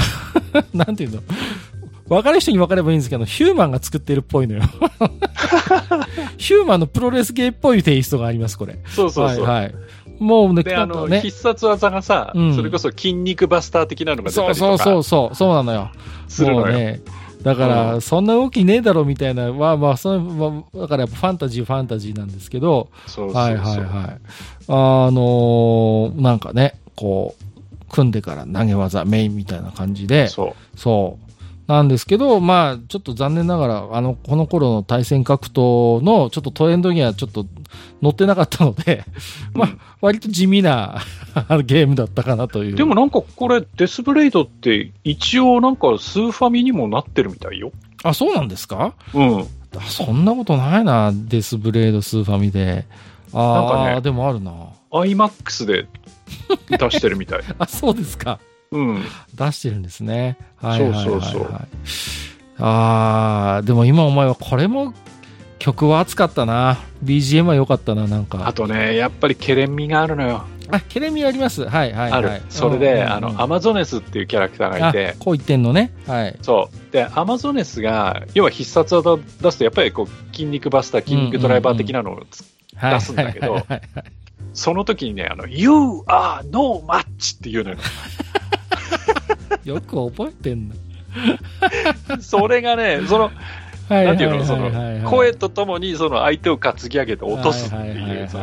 [0.72, 1.20] なんていうの、
[2.08, 4.62] 分かる人に分かればいいんですけど、ヒューマンが作ってるっぽいのよ。
[6.38, 8.78] ヒューマンのプロレスゲーっぽいテイストがあります、これ。
[8.86, 9.44] そうそうそう。
[9.44, 9.74] はい、はい。
[10.18, 11.20] もうね、で、あの、ね。
[11.20, 15.90] 必殺技がさ、うんそれこそ筋肉バスター的なのが出たそうりとかそうそうそう、そうなのよ。
[16.28, 16.66] するのよ。
[16.66, 17.00] もうね、
[17.48, 24.20] だから、うんそんな動きねえだろみたいな、まあまあ、それまあ、だからやっぱファンタジー、ファンタジーなんですけど、そうそうそうはいはいはい。
[24.68, 30.78] あのーなんかね、こう、組んでから投げ技、メインみたいな感じで、そう。
[30.78, 31.27] そう。
[31.68, 37.44] なんですけど、まあ、ちょっと残念ながら、あの、この頃の対戦格闘のちょっとトレンドにはちょっと
[38.00, 39.04] 乗ってなかったので、
[39.52, 39.68] まあ、
[40.00, 41.02] 割と地味な
[41.66, 42.74] ゲームだったかなという。
[42.74, 47.70] でもなんかこれ、デスブレイドって一応なんかスーファミにもなってるみたいよ。
[48.02, 48.94] あ、そうなんですか？
[49.12, 49.40] うん。
[49.76, 52.86] あそんなことないな、デスブレードスーファミで。
[53.34, 54.52] ああ、なんかねでもあるな。
[54.90, 55.86] IMAX で
[56.70, 57.40] 出してるみたい。
[57.58, 58.38] あ、そうですか。
[58.70, 59.04] うん。
[59.34, 60.36] 出してるんですね。
[60.56, 61.04] はいはいはい、はい。
[61.04, 61.60] そうそうそう
[62.60, 64.92] ああ、でも今お前はこれも
[65.58, 66.78] 曲は熱かったな。
[67.04, 68.46] BGM は良かったな、なんか。
[68.46, 70.44] あとね、やっぱりケレン味があるのよ。
[70.70, 71.66] あ、ケレミあります。
[71.66, 72.18] はいはい、はい。
[72.18, 72.42] ある。
[72.50, 75.92] それで、うんうんうんあの、アマゾネスっていうキャラクターがいて、あこう言ってんのね。
[76.06, 76.38] はい。
[76.42, 76.92] そう。
[76.92, 82.42] で、アマゾネスが、要は必殺技を出すと、やっぱりこう、筋肉バスター、筋肉ドライバー的なのをつ、
[82.76, 83.66] はい出すんだけど
[84.52, 85.70] その時にね、あの、You
[86.06, 87.76] are no match っていうのよ。
[89.64, 90.74] よく覚えてんの。
[92.20, 93.30] それがね、その、
[93.88, 98.38] はいなんていうの、そはいはいはいの、声とともに、その相手を担ぎ上げて落とすってはいはいはいいう、そ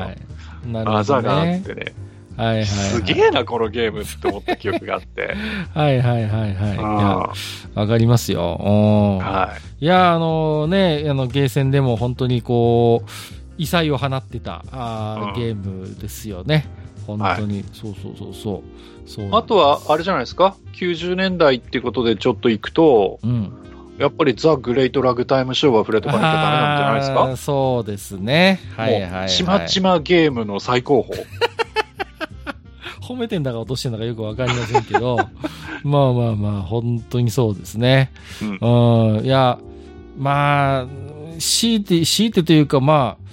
[0.67, 1.63] の技があっね。
[1.65, 1.93] てね、
[2.35, 5.35] はいはいはい、すげえな、このゲームって思った記憶があって。
[5.73, 7.33] はいはいはいは
[7.75, 7.77] い。
[7.77, 8.59] わかりますよ。
[8.59, 13.09] うんはいや、あのね、あの、ゲーセンでも本当にこう、
[13.57, 16.65] 異彩を放ってたあー、うんゲームですよね。
[17.07, 17.63] 本当に。
[17.71, 18.33] そうそうそうそう。
[18.33, 18.63] そうい。
[19.31, 23.53] あとは、あれじゃないですか ?90 年代っていうことでちょっと行くと、うん。
[23.97, 27.37] やっぱりザ・グレート・ラグタイム・ショーは触れとかなきゃダメなんじゃないですか？
[27.37, 28.59] そうですね。
[28.75, 29.11] はいはい、はい。
[29.21, 31.23] もうちまちまゲームの最高峰。
[33.01, 35.17] 褒めてんだか落としてんだかよくわかりませんけど、
[35.85, 38.11] まあまあまあ、本当にそうですね。
[38.41, 39.25] うんうん。
[39.25, 39.59] いや、
[40.17, 40.85] まあ、
[41.39, 43.25] 強いて、強いてというか、まあ、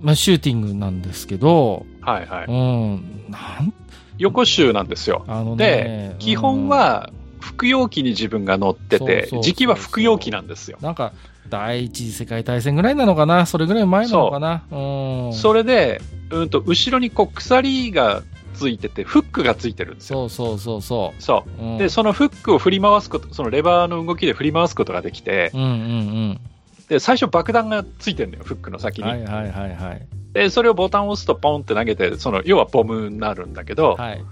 [0.00, 2.46] まあ、シューティングなんですけど、はいはい。
[2.46, 3.74] うん、なん、
[4.20, 5.24] 横集なんですよ。
[5.26, 7.10] あのでね、、基本は、
[7.40, 10.76] 服用機に自分が乗っててそうそうそう、時期は服用機なんですよ。
[10.82, 11.12] なんか、
[11.48, 13.46] 第一次世界大戦ぐらいなのかな？
[13.46, 14.62] それぐらい前なのかな？
[14.70, 15.32] うん。
[15.32, 20.28] それで、うんと、後ろにこう鎖がついてて、フックがついてるんですよ。
[20.28, 21.14] そうそうそうそ。
[21.18, 21.78] そううん、う。
[21.78, 26.40] で、そのフックを振り回すこと、そのレバーの動きで振り回すことができて、うんうん
[26.88, 29.06] で、最初爆弾がついてるのよ、フックの先うん。
[29.06, 29.12] に。
[29.12, 30.06] はいはいはいはい。
[30.32, 34.24] で、それをボタンを押すとポンって投げて、その、要はボムになるんだけど、はい。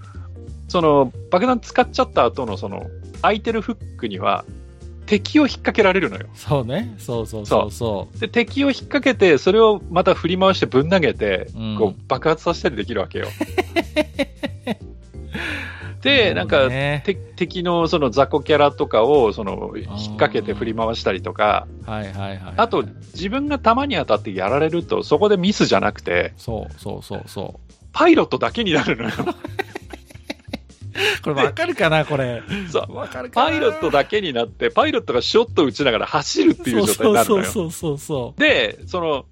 [0.67, 2.87] その、爆弾使っちゃった後の、その、
[3.21, 4.45] 空いてるフックには、
[5.05, 6.27] 敵を引っ掛けられるのよ。
[6.35, 6.93] そうね。
[6.99, 13.27] そうそうそうそで、敵を引っ掛けて、それをまた振り回してぶん投げて、うんこう、爆発させたりできるわけよ。
[15.99, 16.03] う。
[16.03, 16.69] で、なんか、
[17.35, 19.85] 敵のその雑魚キャラとかを、その、引っ
[20.17, 22.53] 掛けて振り回したりとか、はいはいはい。
[22.57, 22.83] あと、
[23.13, 27.59] 自分が弾に当たってやられると、そこでミスじゃなくて、そうそうそうそ
[27.91, 29.09] パイロットだけになるのよ。
[29.19, 29.23] う。
[31.23, 32.41] これわかるかなこれ？
[32.69, 32.95] そう。
[32.95, 37.43] わかるパイロットだけになって、パイロットがショット打ちながら走るっていう状態になるのよ。
[37.45, 39.25] そうそうそうそうで、その、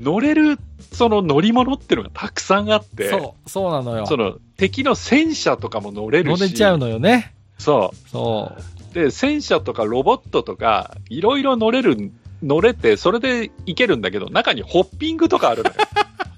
[0.00, 0.58] 乗れる、
[0.92, 3.50] その乗り物っていうのがたくさんあって、そう。
[3.50, 4.06] そう、なのよ。
[4.06, 7.34] その敵の戦車とかも乗れるし、乗れちゃうのよね。
[7.58, 7.92] そ。
[8.10, 8.52] そ
[8.90, 12.10] うで、戦車とかロボットとか、いろいろ乗れる、
[12.42, 15.76] 乗れて、それでいけるんだけど、中にホッピングとかあるのよ。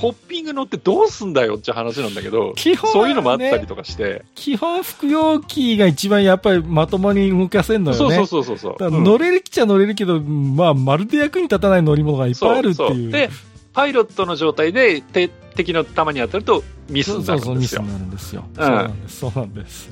[0.00, 8.16] ホッピング乗ってどうすんだよって話なんだけど、基本はねそういうのもあったりとかして、基本服用機が一番やっぱりまともに動かせんのよね。
[8.16, 12.88] そうそうそうそう乗れるっちゃ乗れるけど、まあ、まるで役に立たない乗り物がいっぱいあるっていう。
[12.88, 13.30] そそで、
[13.72, 17.92] パイロットの状態でて敵の弾に当たるとミスになそうそうそう、るんですよミスに。
[17.92, 18.44] なるんですよ。
[18.48, 19.16] うんそうなんです。
[19.18, 19.90] そうなんです。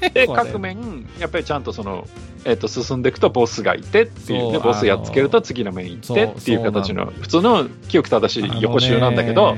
[0.14, 2.06] で、各面、やっぱりちゃんとその、
[2.44, 9.56] えっ、と、進んでいくとボスがいてっていうね、ボスやっつけると次の面行ってっていう形の、普通の清く正しい横集なんだけど、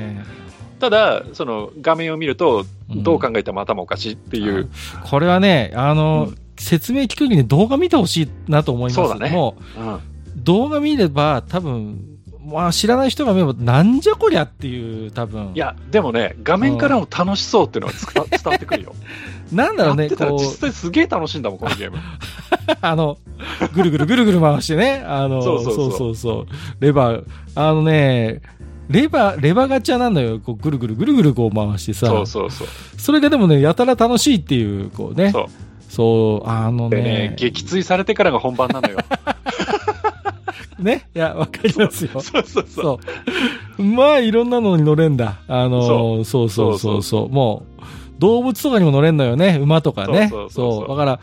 [0.79, 4.69] ただ、その画面を見ると、どう考えても頭おかしいっていう。
[5.03, 8.95] これはね、あの、うん説明聞くにね、動画見てほしいなと思います。
[8.95, 9.99] そうだねもうんう、
[10.35, 12.10] 動画見れば、多分、
[12.45, 15.51] まあ知らない人が見れば、なんじゃこりゃっていう、多分。
[15.53, 17.97] いや、でもね、画面からも楽しそうっていうのが
[18.29, 18.95] 伝わってくるよ。
[19.51, 21.97] なんだろうね、こう、実際すげえ楽しいんだもん、このゲーム。
[22.81, 23.17] あの、
[23.73, 26.45] ぐるぐるぐるぐる回してね、あの、そうそうそう
[26.79, 27.23] レバー、
[27.55, 28.41] あのね、
[28.89, 30.39] レバー、レバーガチャなんだよ。
[30.39, 32.07] こう、ぐるぐるぐるぐるこう回してさ。
[32.07, 32.67] そうそうそう。
[32.97, 35.31] それがでもね、やたら楽しいっていう、こうね。
[35.31, 35.45] そう
[35.91, 37.35] そう、あのでねね、。
[37.37, 38.97] 撃墜されてからが本番なのよ。
[40.81, 41.07] ね。
[41.15, 42.19] いや、わかりますよ。
[42.21, 42.99] そうそうそ
[43.77, 43.83] う。
[43.83, 45.39] まあ、いろんなのに乗れんだ。
[45.47, 47.29] あの、そうそうそうそう。
[47.29, 47.83] もう、
[48.19, 49.57] 動物とかにも乗れんのよね。
[49.61, 50.31] 馬とかね。
[50.49, 51.19] そうだから、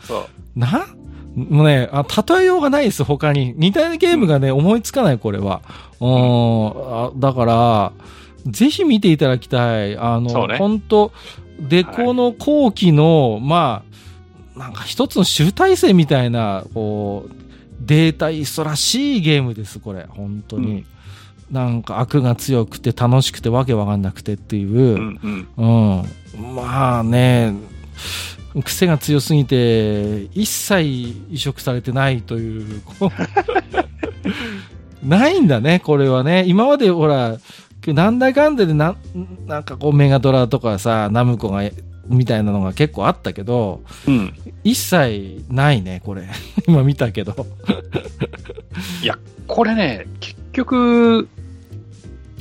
[0.55, 0.87] な、
[1.35, 3.53] もうね、あ、例えようがないです、他に。
[3.57, 5.61] 似たようなゲームがね、思いつかない、これは。
[6.01, 6.69] うん、
[7.05, 7.91] あだから、
[8.45, 9.97] ぜひ見ていただきたい。
[9.97, 11.11] あの、ね本当
[11.59, 13.83] で、この後期の、ま
[14.55, 17.48] あ、なんか一つの集大成みたいな、こう、
[17.89, 20.05] データイストらしいゲームです、これ。
[20.07, 20.85] 本当に。
[21.49, 24.77] なんか悪が強くて楽しくてわけわかんなくてっていう。
[24.77, 25.65] うんう
[26.45, 26.53] ん。
[26.55, 27.55] まあね、
[28.63, 30.83] 癖が強すぎて、一切
[31.31, 32.81] 移植されてないという。
[32.81, 33.09] こ
[35.03, 36.43] うないんだね、これはね。
[36.45, 37.37] 今までほら、
[37.87, 38.95] なんだかんだでな、
[39.47, 41.63] なんかこうメガドラとかさ、ナムコが、
[42.09, 44.33] みたいなのが結構あったけど、うん。
[44.63, 46.23] 一切ないね、これ。
[46.67, 47.45] 今見たけど。
[49.47, 51.27] これね、結局、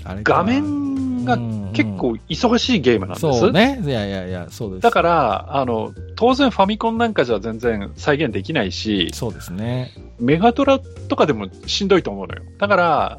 [0.05, 1.37] 画面が
[1.73, 3.21] 結構忙しいゲームなんです。
[3.21, 3.81] そうね。
[3.85, 4.83] いやいやいや、そうです。
[4.83, 9.93] だから、あの、当然ファミコンなんかじゃ全然再現できないし、そうですね。
[10.19, 12.43] メガドラとかでもしんどいと思うのよ。
[12.59, 13.19] だから、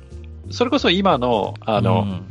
[0.50, 2.26] それこそ今の、あの、うん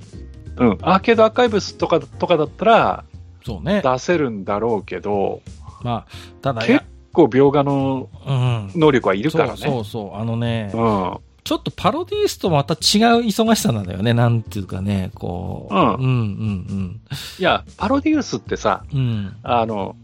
[0.59, 3.05] うん、アーケードアーカイブスとか、とかだったら
[3.49, 3.81] そうね。
[3.83, 5.41] 出せるんだろうけど、
[5.83, 6.07] まあ、
[6.43, 8.71] ただ、い結や構描画のうん。
[8.75, 9.57] 能力はいるからね。
[9.57, 10.17] そうそうそう。
[10.17, 11.17] あのね、うん。
[11.45, 12.79] ちょっとパロディースとまた違う
[13.25, 14.13] 忙しさなんだよね。
[14.13, 15.75] なんていうかね、こう。
[15.75, 17.01] うんうんうん
[17.39, 18.99] いや、パロディウスってさ、うん。
[18.99, 19.37] うん。
[19.43, 19.97] あの、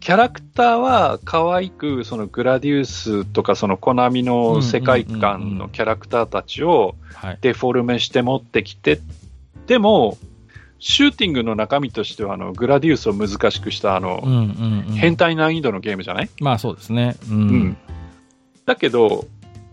[0.00, 7.38] キャラクターは可愛く、そのグラディウスとかそのコナミの世界観のキャラクターたちをはい。
[7.42, 8.98] デフォルメして持ってきて、
[9.66, 10.18] でも、
[10.80, 14.94] シューティングの中身としては、あの、グラディウスを難しくした、あの、うんうんうん。
[14.96, 16.30] 変態難易度のゲームじゃない？
[16.40, 17.16] まあそうですね。
[17.30, 17.34] う。
[17.34, 17.76] うんん。
[18.66, 19.26] だけど、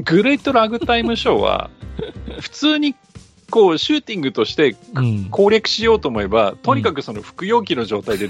[0.04, 1.70] グレートラグタイムショーは、
[2.42, 2.94] 普通に、
[3.50, 5.26] こう、シューティングとしてうん。
[5.32, 8.30] 攻略しようと思えば、とにかくその服用機の状態で、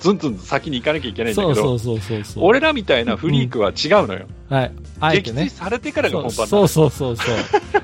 [0.00, 2.44] ずんずん先に行かなきゃいけないんだけど、そうそうそうそうそう。
[2.44, 4.26] 俺らみたいなフリークは違うのよ。
[4.50, 4.72] はい。
[4.98, 5.48] あえて撃墜ね。
[5.50, 7.36] されてからが本番そうそうそうそう。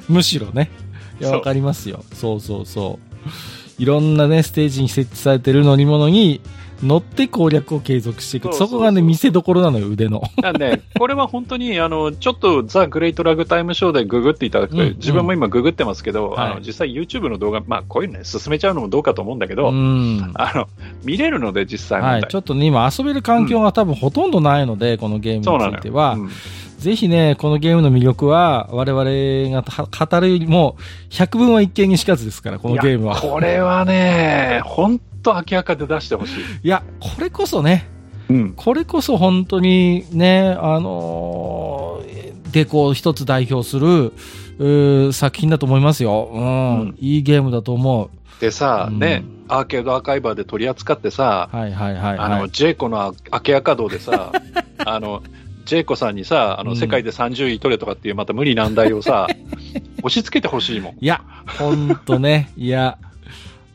[0.09, 0.71] むしろね。
[1.23, 2.05] わかりますよ。
[2.15, 3.29] そうそうそう。
[3.81, 6.43] いろんなね、ステージに設置されてる乗り物に
[6.83, 8.45] 乗って攻略を継続していく。
[8.45, 10.23] そうそうそうそこがね、見せどころなのよ、腕の。
[10.43, 20.31] なんで、これは本当に、あの、ちょっとザ・グレート・ラグタイム・ショーでググっていただくと、うん自分も今ググってますけど、はいあの実際 YouTube の動画、まあこういうのね、進めちゃうのもどうかと思うんだけど、うん。
[20.35, 20.69] あの、
[21.03, 22.03] 見れるので実際。
[22.03, 22.25] はい。
[22.29, 25.71] ちょっとね、今遊べる環境が多分ほとんどないので、このゲームそうなのよ。
[25.71, 26.31] については、うん
[26.81, 30.77] ぜひね、このゲームの魅力は、我々が語るよりも、
[31.11, 33.21] 百分は一見にしかずですから、このゲームは。
[33.21, 36.43] これはね、本当明らかで出してほしい。
[36.63, 37.87] いや、これこそね、
[38.31, 38.53] うん。
[38.55, 44.13] これこそ本当にね、あのーで、こう、一つ代表する、
[45.13, 46.31] 作品だと思いますよ。
[46.33, 46.81] うん。
[46.81, 48.11] うんいいゲームだと思う。
[48.41, 52.51] でさ、うんね、アーケードアーカイバーで取り扱ってさ、はいはいはい、あの、はい。
[52.51, 54.33] ジェイコの明け赤道でさ、
[54.85, 55.23] あの、
[55.71, 59.29] ジェイコさんにさ、あの、うん世界で30位取れとかっていうまた無理難題をさ、
[60.03, 60.93] 押し付けてほしいもん。
[61.01, 61.23] いや、
[61.59, 62.99] ほんとね、いや、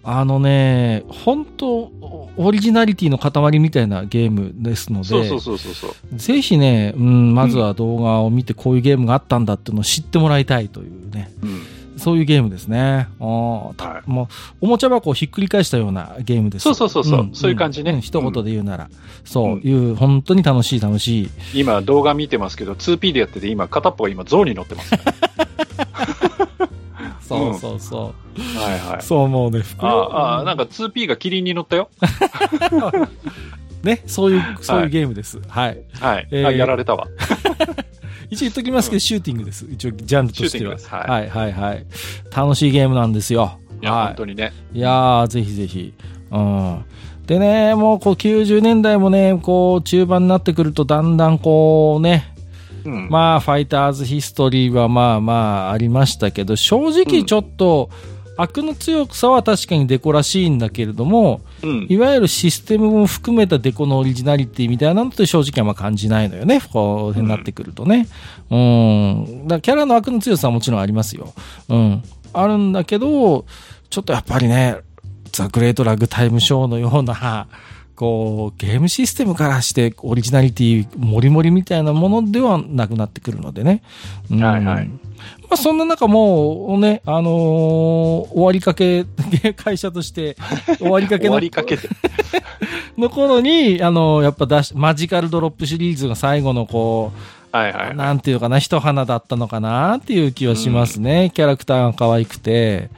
[0.03, 1.91] あのね、本当
[2.35, 5.93] オリジナリティの塊みたいなゲームですので、そうそうそうそう。
[6.17, 11.61] ぜひね、うん、まずは動画を見てこういうゲームがあったんだっていうのを知ってもらいたいというね、うん。
[11.97, 13.07] そういうゲームですね。
[13.19, 14.27] あーたはいもう、
[14.61, 16.63] おもちゃ箱をひっくり返したようなゲームです。
[16.63, 18.89] そうそうそうそうんそういう感じねん一言で言うなら。
[19.23, 21.30] そううんいう、本当に楽しい楽しい。
[21.53, 24.99] 今動画見てますけど、2P でやってて、今片っぽが今象に乗ってます、ね。
[27.22, 28.59] そうそうそう。
[28.59, 29.01] はいはい。
[29.01, 31.89] そう、もうね、袋ああ、なんか 2P がキリンに乗ったよ。
[33.84, 35.39] ね、そういう、そういうゲームです。
[35.47, 35.81] はい。
[35.99, 36.27] はい。
[36.31, 37.07] えーあ、やられたわ。
[38.30, 39.65] 一応言っときますけど、シューティングです。
[39.69, 40.77] 一応、ジャンルとしては。
[40.77, 41.85] はいはい、はい、はい。
[42.35, 43.60] 楽しいゲームなんですよ。
[43.81, 44.53] いや、はい本当にね。
[44.73, 45.93] いやー、ぜひぜひ。
[46.31, 46.85] うん。
[47.26, 52.34] でね、もうこう90年代もね、こう中盤になってくるとだんだんこうね、
[52.85, 53.10] うん。
[53.10, 55.34] まあファイターズヒストリーはまあま
[55.69, 57.89] あありましたけど、正直ちょっと、
[58.37, 61.87] 悪の強さは確かにデコらしいんだけれども、うん。
[61.89, 66.61] いわゆるシステムも含めたデコのオリジナリティみたいなのって正直あんま感じないのよね。
[66.73, 68.07] こう、になってくるとね。
[68.49, 69.47] うん。
[69.47, 71.33] だからキャラの悪の強さはもちろんありますよ。
[71.69, 72.03] うん。
[72.33, 73.45] あるんだけど、
[73.89, 74.77] ちょっとやっぱりね、
[75.31, 77.47] ザ・グレート・ラグタイム・ショーのような、
[77.95, 83.81] こう、ゲームシステムからしてオリジナリティもりもりみたいなものではなくなってくるのでね。
[84.29, 84.89] うんはいはい
[85.49, 89.05] まあそんな中もうね、あのー終わりかけ、
[89.55, 90.35] 会社として
[90.77, 91.89] 終わりかけ終のわりかけて。
[92.97, 97.19] の頃に、あのーやっぱ出し、マジカルドロップシリーズが最後のこう、
[97.55, 97.95] はいはいはい。
[97.95, 101.31] なんていうかな、一花だったのかなっていう気はしますね。
[101.34, 102.89] キャラクターが可愛くて。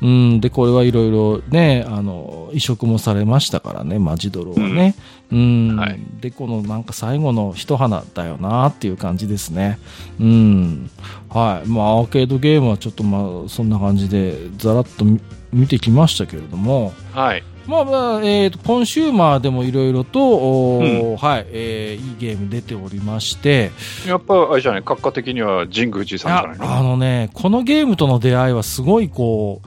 [0.00, 4.94] うん、で、これはいろいろね、あの、移植もされましたからね、マジドロはね。
[4.96, 9.78] うん、はいで、このなんか最後の一花だよなっていう感じですね。
[10.20, 10.90] うん。
[11.28, 11.68] はい。
[11.68, 15.20] まあ、アーケードゲームはちょっとまあ、そんな感じで、ざらっと見
[15.52, 17.42] 見てきましたけれども、はい。
[17.66, 23.72] まあまあ、えーと、コンシューマーでもいろいろと、おーはい、えーいいゲーム出ておりまして、
[24.06, 26.64] やっぱ、あれじゃない、閣下的には神宮寺いさんじゃないの？
[26.64, 29.62] やあのね、このゲームとの出会いはすごいこ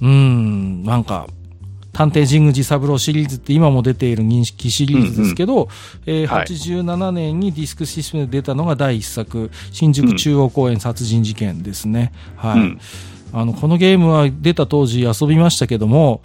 [0.00, 1.26] う、うーん、なんか、
[1.92, 5.68] 探偵神宮寺三郎シリーズって今も出ている人気シリーズですけど、
[6.06, 12.12] えーはい87年にディスクシステムで出たのが第一作、新宿中央公園殺人事件ですね。
[12.36, 12.60] はい。
[12.60, 12.80] うん
[13.32, 16.22] あの、このゲームは出た当時遊びましたけども、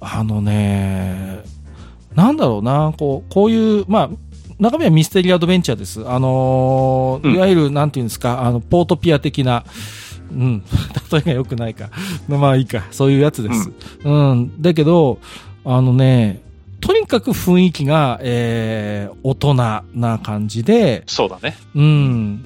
[0.00, 1.40] あのね、
[2.14, 4.10] なんだろうな、こう、こういう、まあ、
[4.58, 6.08] 中身はミステリーアドベンチャーです。
[6.08, 9.64] あのーうんいわゆる、なんていうんですか、あの、ポートピア的な、
[10.30, 10.62] うん、
[11.12, 11.90] 例えが良くないか。
[12.28, 13.70] まあいいか、そういうやつです。
[14.04, 15.18] うん、だけど、
[15.64, 16.42] あのね、
[16.80, 21.56] とにかく雰囲気が、えー、大人な感じで、そうだね。
[21.74, 22.44] うん。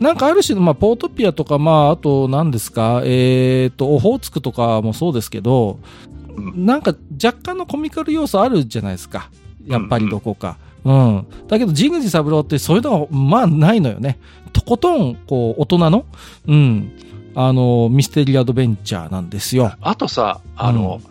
[0.00, 5.78] なんかある種の、まあ、ポートピアとか、まあ、あと、何ですか、えっ、と、オホーツクとかもそうですけど、
[6.36, 9.30] うなんか若干のコミカル要素あるじゃないですか。
[9.64, 10.58] やっぱりどこか。
[10.84, 11.26] うん。
[11.48, 14.18] だけど、神宮寺三郎ってそういうのが、まあ、ないのよね。
[14.56, 16.06] とことん、こう、大人の、
[16.46, 16.92] うん。
[17.34, 19.74] あの、ミステリーアドベンチャーなんですよ。
[19.82, 21.02] あとさ、あの、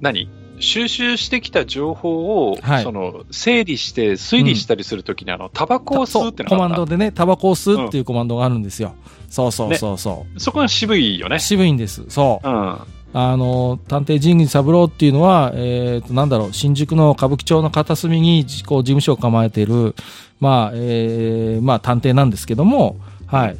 [0.00, 0.28] 何？
[0.60, 8.96] 収集してきた情報を、はいその、整理して推理したりするときに、あの、タバコを吸うってのコマンドでね、タバコを吸うっていうコマンドがあるんですよ。
[9.30, 10.40] そうそうそうそう。
[10.40, 11.38] そこが渋いよね。
[11.38, 12.04] 渋いんです。
[12.08, 12.48] そう。
[12.48, 12.78] うん。
[13.14, 19.94] あの、探偵神宮三郎っていうのは、えっ、と、なんだろう、新宿の歌舞伎町の片隅に、こう、事務所を構えている、
[20.40, 22.96] まあ、えーまあ、探偵なんですけども、
[23.26, 23.56] はい。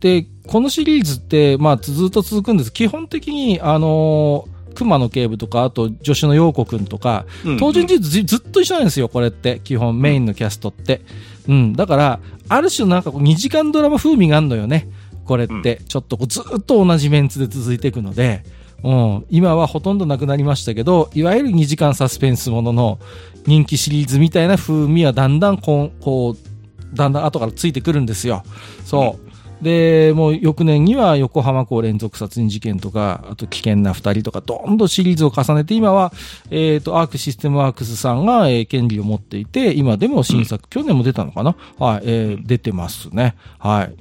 [0.00, 2.72] で、このシリーズって、まあ、ずっと続くんです。
[2.72, 9.60] 基本的に、あの熊野警部とか、あと、助手の陽子くんとか、うん登場人物ずずっと一緒なんですよ、これって。
[9.62, 11.02] 基本、メインのキャストって。
[11.48, 11.72] うん。
[11.74, 14.88] だから、ある種なんかこう2時間ドラマ風味があるのよね。
[15.24, 15.82] これって。
[15.86, 18.44] ちょっとこうずっと同じメンツで続いていくので、
[18.82, 19.26] うん。
[19.30, 22.98] 今はほとんどなくなりましたけど、いわゆる2時間サスペンスものの
[23.46, 28.42] 人気シリーズみたいな風味はだんだんこう、こう、だんだん後からついてくるんですよ。
[28.84, 29.30] そう。
[29.62, 36.12] で、もう翌年には横浜港連続殺人事件とか、あと危険な二人とか、どんどんシリーズを重ねて、今は、
[36.50, 41.56] えっ、と、アークシステムワークスさんが、えー権利を持っていて、今でも新作、去年も出たのかな？
[41.78, 43.36] はい、えー出てますね。
[43.58, 43.94] はい。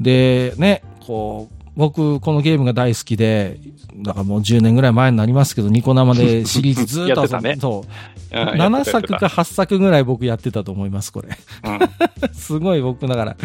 [0.00, 3.60] で、ね、こう、僕、このゲームが大好きで、
[3.98, 7.88] だからもう10年ぐらい前になりますけど、ニコ生でシリーズずっと やってたねそう。
[7.88, 9.26] うん7作か。
[9.26, 11.28] 8作ぐらい僕やってたと思います、これ。
[11.28, 13.36] やってたやってたすごい僕だから。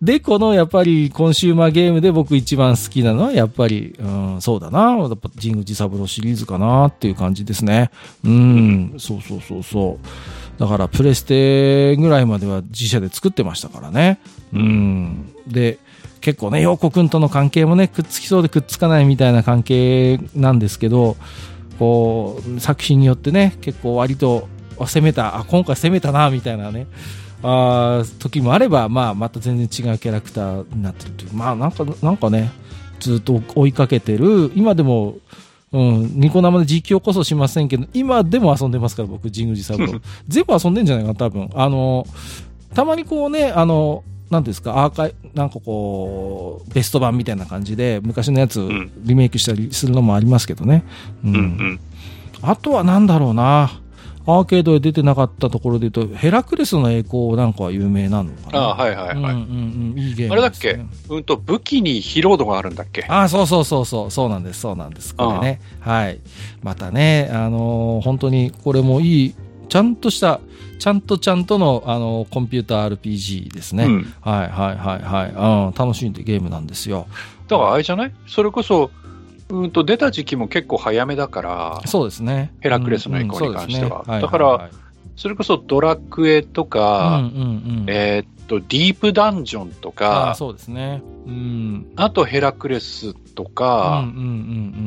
[0.00, 4.96] で、このやっぱりコンシューマーゲームで僕一番好きなのはやっぱり、うん、そうだな。
[4.96, 7.90] やっぱ神宮寺三郎シリーズかなっていう感じですね。
[8.24, 10.60] うん、そうそうそうそう。
[10.60, 14.18] だからプレステぐらいまでは自社で作ってましたからね。
[14.52, 15.32] うん。
[15.46, 15.78] で、
[16.20, 21.16] 結構ね、陽子くんとの関係もね、くっつきそうでくっつかないみたいな関係なんですけど、
[21.78, 24.48] こう、作品によってね、結構割と、
[24.78, 26.86] あ攻めた、あ、今回攻めたな、みたいなね、
[27.42, 32.50] あー時もあれば、まあ、また全然違うキャラクターになってるという、まあ、なんか、なんかね、
[33.00, 35.16] ずっと追いかけてる、今でも、
[35.72, 40.00] うん、ニコ生で実況こそしませんけど、今でも遊んでますから、僕、神宮寺三郎。
[40.28, 41.50] 全部遊んでんじゃないかな、多分。
[41.54, 42.06] あの、
[42.74, 50.82] たまにこうね、あの、なんですか、アーカイ、なんかこう、ベスト版みたいな感じで、昔のやつんリメイクしたりするのもありますけどね。
[51.24, 51.80] ううんうん。
[52.42, 53.80] あとはなんだろうな。
[54.28, 58.58] アーケードで出てなかったところで言うと、ヘラクレスの栄光なんかは有名なのかな。
[58.58, 59.16] ああ、はいはいはい。
[59.16, 60.80] うんうんうん、いいゲームあれだっけ？
[61.08, 63.04] うんと、武器に疲労度があるんだっけ？
[63.06, 65.14] ああ、そうそうそうそう、そうなんです、そうなんです。
[65.14, 65.60] これね。
[65.78, 66.18] はい。
[66.60, 69.34] またね、あのー本当にこれもいい、
[69.68, 70.40] ちゃんとした、
[70.78, 73.84] ちゃんとちゃんとの、あのーコンピューター RPG ですね。
[73.84, 74.14] うん。
[74.20, 75.30] はいはいはいはい。
[75.70, 77.06] うん、楽しいゲームなんですよ。
[77.48, 78.12] だからあれじゃない？
[78.26, 78.90] それこそ、
[79.48, 82.52] うんと出た時期も結構早めだから、そうですね。
[82.60, 84.70] ヘラクレスのエコーに関してはうんうんそうですねだからはいはい
[85.16, 87.86] それこそドラクエとはいか、うんうんうん。
[87.88, 91.02] えーっと、ディープダンジョンとあか、そうですね。
[91.26, 91.86] うん。
[91.96, 94.22] あとヘラクレスとうんか、うんうんう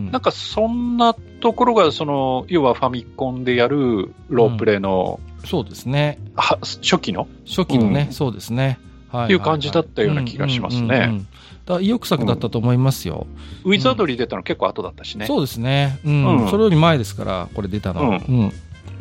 [0.07, 0.11] ん。
[0.11, 6.19] なんかそんなところが、その、要はファミコンでやるロープレイの、そうですね。
[6.35, 7.27] は初期の？
[7.47, 8.79] 初期のね、うんそうですね。
[9.09, 11.27] はいっていう感じだったような気がしますねうんうんうんうん
[11.65, 13.27] だ意欲作だったと思いますよ。
[13.63, 15.27] ウィザードリー出たの結構後だったしね。
[15.27, 15.99] そうですね。
[16.05, 16.43] うん。
[16.43, 18.21] うんそれより前ですから、これ出たのは。
[18.27, 18.53] うんうん。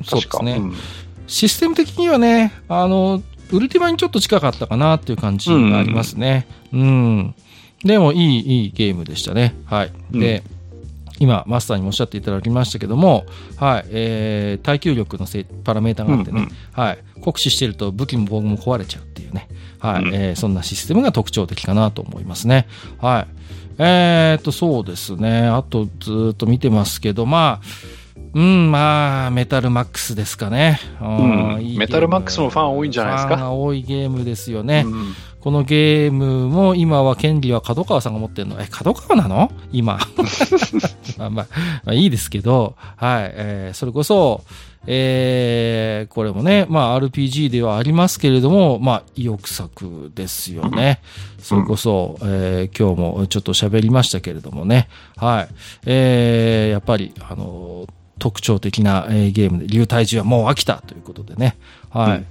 [0.05, 0.60] そうですね。
[1.28, 3.22] うんシステム的にはね、あの、
[3.52, 6.46] ウルティマにちょっと近かったかなっていう感じがありますね。
[6.72, 7.34] うん。
[7.84, 9.55] でも、いい、いいゲームでしたね。
[9.66, 9.92] はい。
[10.10, 10.42] で、
[11.18, 13.26] 今、マスターにもおっしゃっていただきましたけども、
[13.56, 19.48] はい、えー、耐久力のせいパラメータがあってね、うんうんはい、酷使してると武器も防具も壊れちゃうっていうね、
[19.80, 22.66] はい、うんえーそんなシステムが特徴的かなと思いますね。
[22.98, 23.26] はい。
[23.80, 25.46] えーっと、そうですね。
[25.46, 27.97] あと、ずーっと見てますけど、まあ、
[28.34, 30.80] うん、まあ、メタルマックスですかね。
[31.00, 34.84] うんいいメタルマックスもファン多いんじゃないですかファンが多いゲームですよね。
[34.86, 38.60] うんこのゲームも今は権利は角川さんが持ってるの。
[38.60, 39.52] え、角川なの？
[39.70, 39.96] 今。
[41.16, 41.46] まあまあ、
[41.84, 44.42] まあいいですけど、はい、えーそれこそ、
[44.86, 51.00] えーこれもね、まあ RPG ではありますけれども、まあ意欲作ですよね。
[51.38, 55.48] それこそ、えー今日もちょっと喋りましたけれどもね、はい、
[55.86, 57.86] えーやっぱり、あの
[58.19, 61.57] 特徴的な、えーゲームで、流体獣はもう飽きたということでね、
[61.90, 62.24] はい。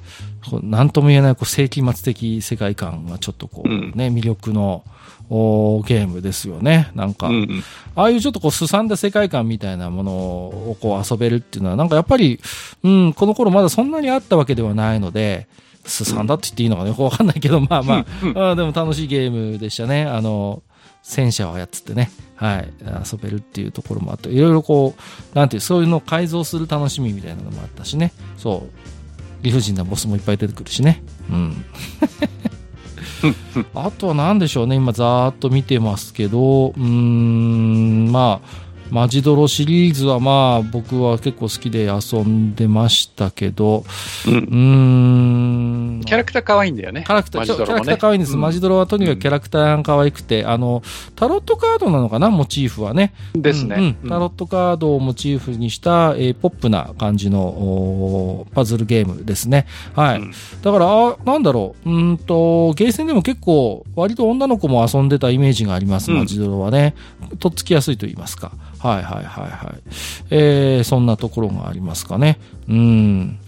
[0.53, 0.69] うん。
[0.69, 3.91] なんとも言えないこう世紀末的世界観がちょっとこう、うん。
[3.95, 4.83] ね、魅力の
[5.29, 6.89] おゲームですよね。
[6.95, 7.63] なんか、うんうん。
[7.95, 12.39] ああいうちょっとこう、すさんだ世界観みたいなものをこう遊べるっていうのは、なんかやっぱり、
[12.83, 15.47] うん、この頃まだそんなにあったわけではないので、
[15.85, 20.05] すさんだって言っていいのかね、よくわかんないけど、まあまあ、うんあーでも楽しいゲームでしたね。
[20.05, 20.61] あの、
[21.01, 22.71] 戦車をやっつってね、はい、
[23.11, 31.03] 遊べるっていうところもあって、いろいろこう、なんていう、そういうのを改造する楽しみみたいなのもあったしね、そう、理不尽なボスもいっぱい出てくるしね。
[31.29, 31.65] うん。
[33.73, 43.83] あとは何でしょうね、今ざーっと見てますけど、うーん、まあ、マジドロシリーズはまあ僕は結構好きで遊んでましたけど、
[44.27, 46.01] うんん。
[46.05, 47.03] キャラクター可愛いんだよね。
[47.05, 48.33] キャラクター、マジドロもねキャラクター可愛いんです。
[48.33, 50.81] うんマジドロはとにかくキャラクターが可愛くて、あの、
[51.15, 53.13] タロットカードなのかなモチーフはね。
[53.33, 53.75] ですね。
[53.77, 59.65] うんうんタロットカードをモチーフにした、えーポップな感じのパズルゲームですね。
[59.95, 60.19] はい。
[60.19, 60.31] うん
[60.61, 61.89] だから、あなんだろう。
[61.89, 66.95] うーんと、ゲーセンでも結構、割と女の子も遊んでたイメージがあります、うんマジドロはね。
[67.39, 68.51] とっつきやすいと言いますか。
[68.79, 69.81] はいはいはいはい。
[70.29, 72.39] えー、そんなところがありますかね。
[72.67, 73.39] うん。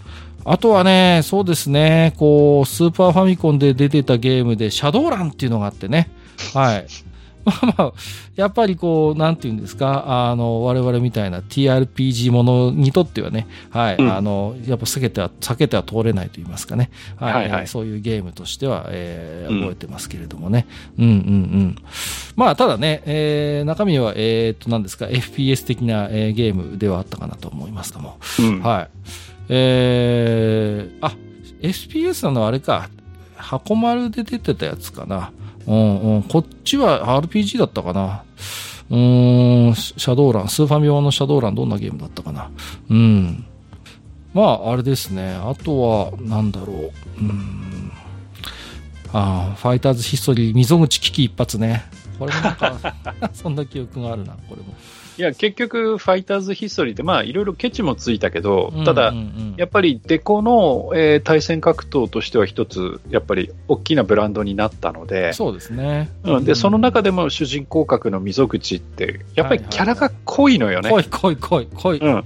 [0.44, 6.10] あとはね、そうですね、こう、スーパーファミコンで出てたゲームで、シャドーランっていうのがあってね。
[6.54, 6.86] はい。
[7.44, 7.92] まあまあ、
[8.36, 16.90] やっぱりこう、なんていうんですか、あの、我々みたいな TRPG ものにとってはね、はい、うんあの、やっぱ避けては、避けては通れないと言いますかね。
[17.16, 20.66] はい、はいはいそういうゲームとしては、えーうん覚えてますけれどもね。
[20.98, 21.76] うんうんうん。
[22.36, 28.18] まあ、ただね、えー中身は、えーっと、何ですか、FPS 的な、えーゲームではあったかなと思いますけども。
[28.38, 28.88] うんはい。
[29.48, 31.12] えー、あ、
[31.60, 32.88] SPS なのはあれか。
[33.36, 35.32] 箱丸で出てたやつかな。
[35.66, 36.22] うんうん。
[36.24, 38.24] こっちは RPG だったかな。
[38.90, 42.50] うーん、シャドーラン、スーファミ用のシャドーランどんなゲームだったかな。
[42.88, 43.44] うん。
[44.34, 45.34] まあ、あれですね。
[45.34, 46.90] あとは、なんだろう。
[47.20, 47.92] うん。
[49.12, 51.84] あーファイターズヒストリー、溝口危機一発ね。
[52.18, 52.94] これもなんか、
[53.34, 54.74] そんな記憶があるな、これも。
[55.20, 59.12] いや、結局、ファイターズヒストリーって、まあ、いろいろケチもついたけど、ただ
[59.58, 66.10] やっぱりデコの、えー対戦格闘としては一つ、やっぱり大きなブランドになったので、そうですね。
[66.24, 70.88] うん、で、その中でも主人公格の溝口って、やっぱりはいはいキャラが濃いのよね。
[70.88, 71.98] 濃い濃い濃い濃い。
[71.98, 72.24] うん、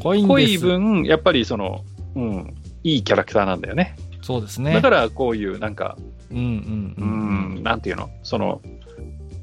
[0.00, 0.28] 濃いんです。
[0.28, 2.54] 濃い分、やっぱりその、うん、
[2.84, 3.96] いいキャラクターなんだよね。
[4.22, 4.72] そうですね。
[4.72, 5.96] だから、こういう、なんか、
[6.30, 8.60] うんうんううんん、なんていうの、その、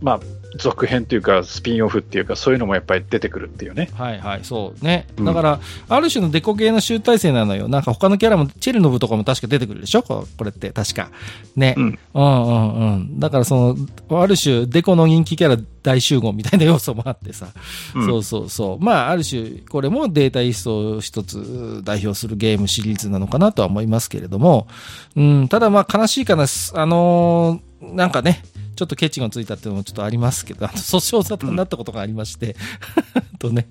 [0.04, 0.20] まあ、
[0.60, 3.90] 続編というか、スピンオフっていうか、そういうのもやっぱり出てくるっていうね。
[3.94, 5.08] はいはい、そうね。
[5.18, 5.60] うんだから、
[5.90, 7.70] ある種のデコ系の集大成なのよ。
[7.70, 10.04] なんか他のキャラも、チェルノブとかも確か出てくるでしょ？
[10.04, 11.10] ここれって、確か。
[11.56, 11.74] ね。
[11.78, 13.20] うんうんうんうん。
[13.20, 13.76] だからそ
[14.10, 17.48] の、ある種、デコの人気キャラ大集合みたいな要素もあってさ。
[17.96, 18.84] うんそうそうそう。
[18.84, 24.68] まあ、ある種、これもデータイーストを一つ代表するゲームシリーズなのかなとは思いますけれども。
[25.16, 26.46] うん、ただまあ、悲しいかな。
[26.46, 28.42] すあのーなんかね、
[28.76, 32.56] ちょっとケチがついたっていうのもちょっとありますけど、あの訴訟沙汰になったことがありまして、
[33.40, 33.68] とね、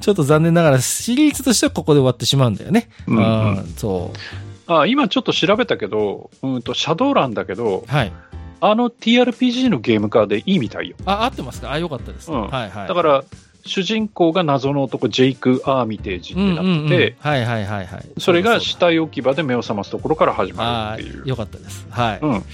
[0.00, 2.88] ちょっと残念ながらシリーズとしてはここで終わってしまうんだよね。
[3.06, 4.72] うんそう。
[4.72, 8.12] あ今ちょっと調べたけど、うんと、シャドーランだけど、はい。
[8.60, 10.96] あの TRPG のゲーム化でいいみたいよ。
[11.04, 11.70] あ、合ってますか？
[11.70, 12.32] あ、よかったです。
[12.32, 12.88] うんはいはい。
[12.88, 13.24] だから、
[13.66, 18.06] 主人公が謎の男、ジェイク・アーミテージってなってはいはいはいはい。
[18.18, 21.28] それがう死体置き場で目を覚ますところから始まるあっていうー。
[21.28, 21.86] よかったです。
[21.90, 22.18] はい。
[22.22, 22.44] うん。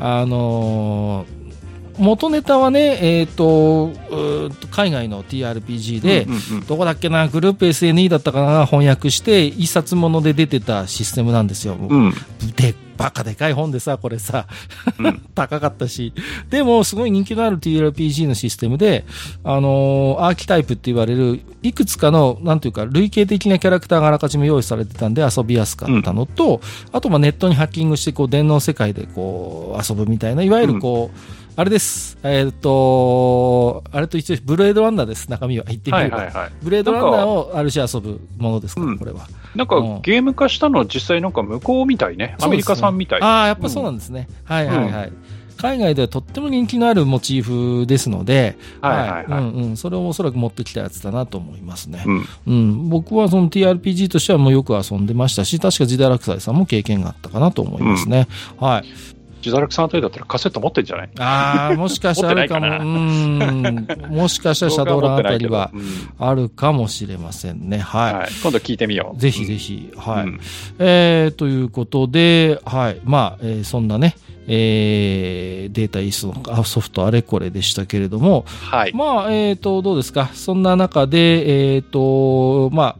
[0.00, 1.40] あのー
[2.00, 6.26] 元ネタはね、えっ、と、うーんと海外の TRPG で、
[6.66, 11.74] どこだっけな、グループ SNE だったかな、翻訳して、一冊もので出てたシステムなんですよ。
[11.74, 12.14] うん。
[12.56, 14.46] で、バカでかい本でさ、これさ、
[14.98, 16.12] うん 高かったし。
[16.50, 19.06] でも、すごい人気のある TRPG のシステムで、
[19.42, 26.60] あのーアーキタイプって言われる、いくつかの、なんていうか、類型的なキャラクターがあらかじめ用意されてたんで遊びやすかったのと、
[26.92, 31.18] あと、まあ、ネットにハッキングして、こう、電脳世界でこう、遊ぶみたいな、いわゆるこう、
[31.56, 32.18] あれです。
[32.22, 34.38] えーっと、あれと一緒。
[34.44, 35.30] ブレードランナーです。
[35.30, 35.64] 中身は。
[35.68, 36.18] 言ってみれば。
[36.18, 36.52] はいはいはい。
[36.62, 39.26] ブレードランナーをある種遊ぶものですから、うんこれは。
[39.54, 42.36] なんかうんゲーム化したのは実際なんか向こうみたいね。
[42.40, 43.20] アメリカ産みたい。
[43.20, 44.28] ああ、やっぱそうなんですね。
[44.44, 45.12] はいはいはい。
[45.60, 49.24] 海外ではとっても人気のあるモチーフですので、はいはいはい。
[49.26, 52.02] うんうん、それをおそらく持ってきたやつだなと思いますね。
[52.06, 52.26] うん。
[52.46, 58.26] うん、僕はその TRPG としてはもうよく遊んでましたし、確かジダラクサイさんも経験があったかなと思いますね。
[58.58, 58.84] はい。
[59.40, 61.10] ジダラクさんあたりだったらカセット持ってんじゃない？
[61.18, 62.66] ああ、もしかしたらあるかも。
[62.84, 64.16] 持ってうん。
[64.16, 65.82] もしかしたらシャドウランあたりはうん
[66.18, 67.78] あるかもしれませんね。
[67.78, 68.14] はい。
[68.14, 68.28] はい。
[68.42, 69.18] 今度聞いてみよう。
[69.20, 70.24] ぜひぜひ、はい。
[70.24, 70.40] うん
[70.78, 73.00] えーということで、はい。
[73.04, 78.92] まあ、えーそんなね、えーデータイーストのソフトあれこれでしたけれども、はい。
[78.94, 80.30] まあ、えーと、どうですか？
[80.34, 82.96] そんな中で、えーと、まあ、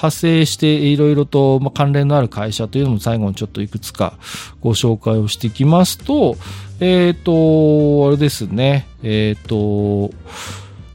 [0.00, 4.18] 派生していろいろと、まあ、関連のある会社というのも最後にちょっといくつか
[4.60, 6.36] ご紹介をしていきますと、
[6.80, 10.14] えーと、あれですね、えーと、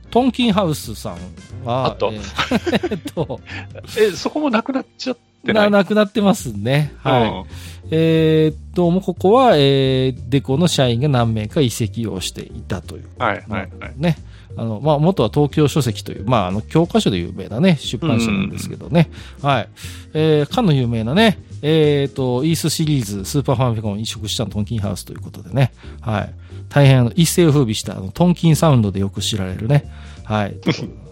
[0.09, 1.17] トンキンハウスさん
[1.65, 3.39] は、あとえーえーと、
[3.99, 5.71] え、そこもなくなっちゃってなない？
[5.71, 6.93] なくなってますね。
[7.03, 7.29] はい。
[7.29, 7.43] うん
[7.91, 13.03] えーっと、もうここは、えーデコの社員が何名か移籍をしていたという。
[13.19, 13.93] はいはいはい。
[13.97, 14.17] ね。
[14.57, 19.09] あの、まあ、元は東京書籍という、まあ、あの、教科書で有名なね、出版社なんですけどね。
[19.41, 19.69] はい。
[20.13, 25.71] えー、かの有名なね、えーっと、イースシリーズ、スーパーファミコンを移植したトンキンハウスということでね。
[26.01, 26.33] はい。
[26.69, 29.91] 大変、あの一世を風靡した、あの、トンキンサウンドでよく知られるね。
[30.23, 30.55] はい。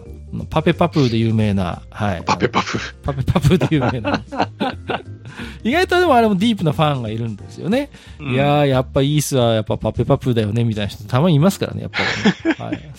[0.48, 2.22] パペパプーで有名な、はい。
[2.24, 2.78] パペパプ。
[3.02, 4.22] パペパプで有名な。
[5.62, 7.90] 意外とでもあれもディープなファンがいるんですよね。
[8.20, 11.98] いやー、やっぱイースはやっぱパペパプだよね、みたいな人たまにいますからね、やっぱ
[12.48, 12.64] り、ね。
[12.64, 12.92] はい。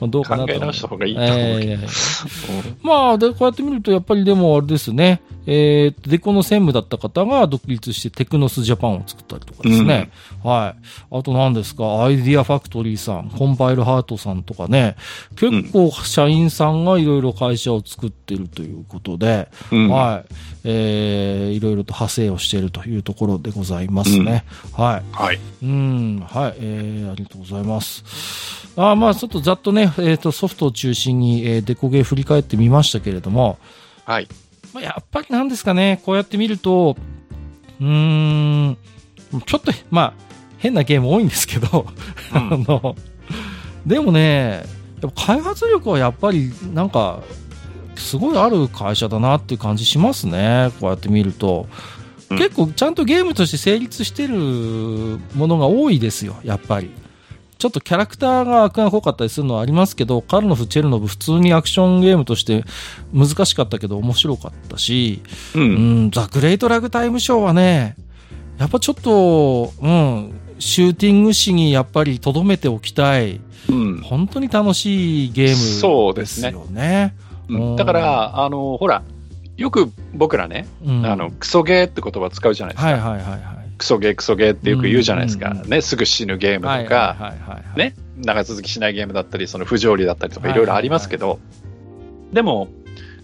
[0.00, 0.46] まあどうかな。
[0.46, 10.10] 考え直した方がいいと思うけどえーまあ、で、こうやって見ると、やっぱりでもあれですね、えー、デコの専務だった方が独立してテクノスジャパンを作ったりとかですね。
[10.44, 11.16] はい。
[11.18, 14.96] あと何ですか、アイディアファクトリーさん、コンパイルハートさんとかね、
[15.36, 20.34] 結構社員さんがいろいろ会社を作ってるということで、うんはい。
[20.64, 24.44] えー、いろいろと派生をしているというところでございますね。
[24.72, 25.02] はい。
[25.12, 25.40] はい。
[25.62, 28.04] うん、はい、えー、ありがとうございます。
[28.76, 33.56] あーまあ、ちょっとざっとね、えっ、と、ソフトを中心に、えーデコゲー振り返ってみましたけれども、
[34.04, 34.26] はい。
[34.74, 36.96] まあ、やっぱりなんですかね、こうやって見ると、
[37.80, 37.86] うー
[38.70, 38.76] ん、
[39.46, 40.14] ちょっと、まあ、
[40.58, 41.86] 変なゲーム多いんですけど、
[42.34, 42.96] うん あの、
[43.86, 44.64] でもね、
[45.00, 47.20] やっぱ開発力はやっぱり、なんか、
[47.94, 51.68] すごいある会社だなっていう感じしますね、こうやって見ると。
[52.28, 54.34] うん結構ちゃんとゲームとして成立してる
[55.34, 56.90] ものが多いですよ、やっぱり。
[57.62, 62.64] ちょっとキャラクターが悪が濃かったりするのはありますけど、カルノフ、チェルノブ、普通にアクションゲームとして
[63.14, 65.22] 難しかったけど面白かったし、
[65.54, 65.60] う。
[65.60, 67.94] うんん、ザ・グレート・ラグタイム・ショーはね、
[68.58, 74.00] やっぱちょっと、うん、シューティング史にやっぱり留めておきたい、うん。
[74.00, 77.14] 本当に楽しいゲームそうでですすねよね。
[77.48, 79.04] うんだから、あの、ほら、
[79.56, 82.90] よく僕らね、うんあの、クソゲーって言葉使うじゃないですか。
[82.90, 83.61] はいはいはいはい。
[83.82, 85.48] クソゲー、クソゲーってよく言うじゃないですか。
[85.48, 87.34] うんうんうんね、すぐ死ぬゲームはいとか、
[88.16, 91.40] 長続きしないゲームだったり、その不条理だったりとかはいいろいろありますけど、
[92.32, 92.68] でも、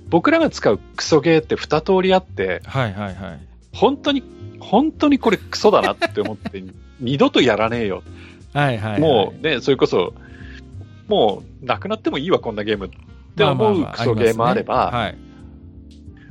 [0.08, 3.40] 僕らが使うクソゲーって二通りあって、はいはいはい。
[3.72, 4.24] 本当に、
[4.58, 6.64] 本当にこれクソだなって思って、
[6.98, 8.02] 二度とやらねえよ。
[8.52, 9.00] はいはいはい。
[9.00, 10.12] もうね、それこそ、
[11.06, 12.90] もうなくなってもいいわ、こんなゲームっ
[13.36, 15.27] て思うまあまあまあクソゲーもあれば、りますねはい。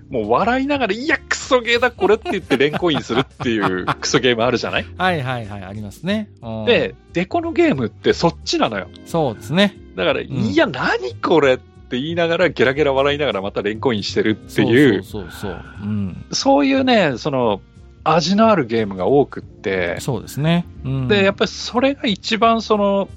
[0.09, 4.85] もう笑いながら、いや、クソゲーだ、これって言って連行インするっていうクソゲームあるじゃない？
[4.97, 6.29] はいはいはい、ありますね。
[6.41, 8.88] うんで、デコのゲームってそっちなのよ。
[9.05, 9.75] そうですね。
[9.95, 15.61] だから、いや、何これって言いながら、ゲラゲラ笑いながらまた連行インしてるっていう、そうそうそうそう。
[15.84, 16.25] うん。
[16.31, 17.61] そういうね、その、
[18.03, 20.65] 味のあるゲームが多くって、そうですね。
[20.85, 23.09] うん、で、やっぱりそれが一番その、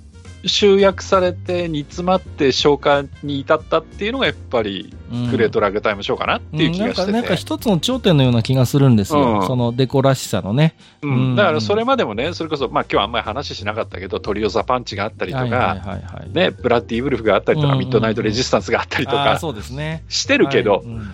[0.47, 4.95] 集約されて煮詰まって消化に至ったっていうのがやっぱり
[5.31, 9.41] グレートラグタイムショーかなっていう気がしてて、うんなんか、なんか一つの頂点のような気がするんですよ。
[9.41, 10.75] うんそのデコらしさのね。
[11.03, 15.99] うんうんだからそれまでもね、それこそ、まあ今日あんまり話しなかったけど、トリオザパンチがあったりとか。
[16.33, 20.05] ね、ブラッディ・ウルフがあったりとか、うんミッドナイト・レジスタンスがあったりとかそうですね。
[20.09, 21.11] してるけど、はいうん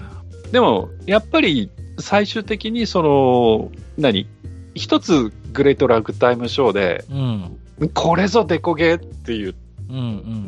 [0.53, 4.29] でもやっぱり最終的にその、何？
[4.77, 7.56] 一つグレートラグタイムショーで、うん。
[7.95, 9.55] これぞデコゲーっていう。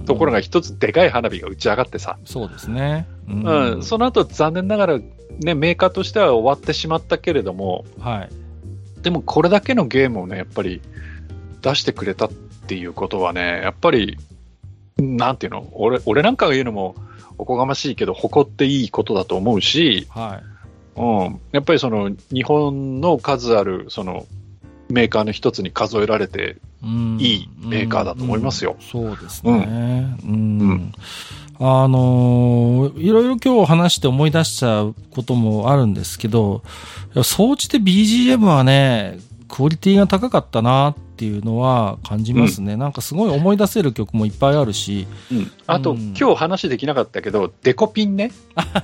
[0.05, 3.07] ところが一つでかい花火が打ち上がってさ、そうですね。
[3.29, 8.29] ううんその後残念ながら、ね、メーカーとしては終わってしまったけれども、はい。
[9.03, 10.81] でもこれだけのゲームをね、やっぱり
[11.63, 14.19] 出してくれたっていうことはね、やっぱり、
[14.97, 16.97] なんていうの、俺俺なんかが言うのも
[17.39, 20.43] おこがましいけど、誇っていいことだと思うし、は
[20.97, 21.01] い。
[21.01, 24.27] うん、やっぱりその日本の数あるその
[24.89, 27.19] メーカーの一つに数えられて、うん。
[27.21, 28.77] いいメーカーだと思いますよ。
[28.95, 29.07] うん。
[29.07, 30.17] うんそうですね。
[30.25, 30.93] うん。
[31.61, 36.63] あのーいろいろ今日話して思い出したこともあるんですけど、
[37.25, 39.19] 総じて BGM はね、
[39.49, 42.77] クオリティが高かったなっていうのは感じますね。
[42.77, 45.51] なんかすごい思い出せる曲もいっぱいあるし、うん。
[45.67, 46.15] あと、うん。
[46.19, 48.31] 今日話できなかったけど、デコピンね、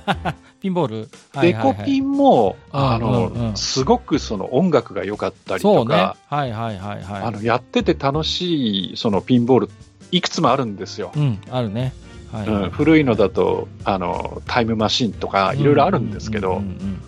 [0.59, 1.09] ピンボール、
[1.41, 3.55] デコピンも、うんあの、うんうん。
[3.55, 5.63] すごくその音楽が良かったり。
[5.63, 7.23] とか、はいはいはいはい。
[7.23, 9.69] あのやってて楽しいそのピンボール、
[10.11, 11.11] いくつもあるんですよ。
[11.15, 11.93] うん、あるね。
[12.31, 17.01] はい、うん、古いのだとあのタイムマシンとかいろいろあるんですけど、うんうんうんうん。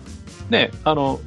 [0.48, 1.20] ね、あの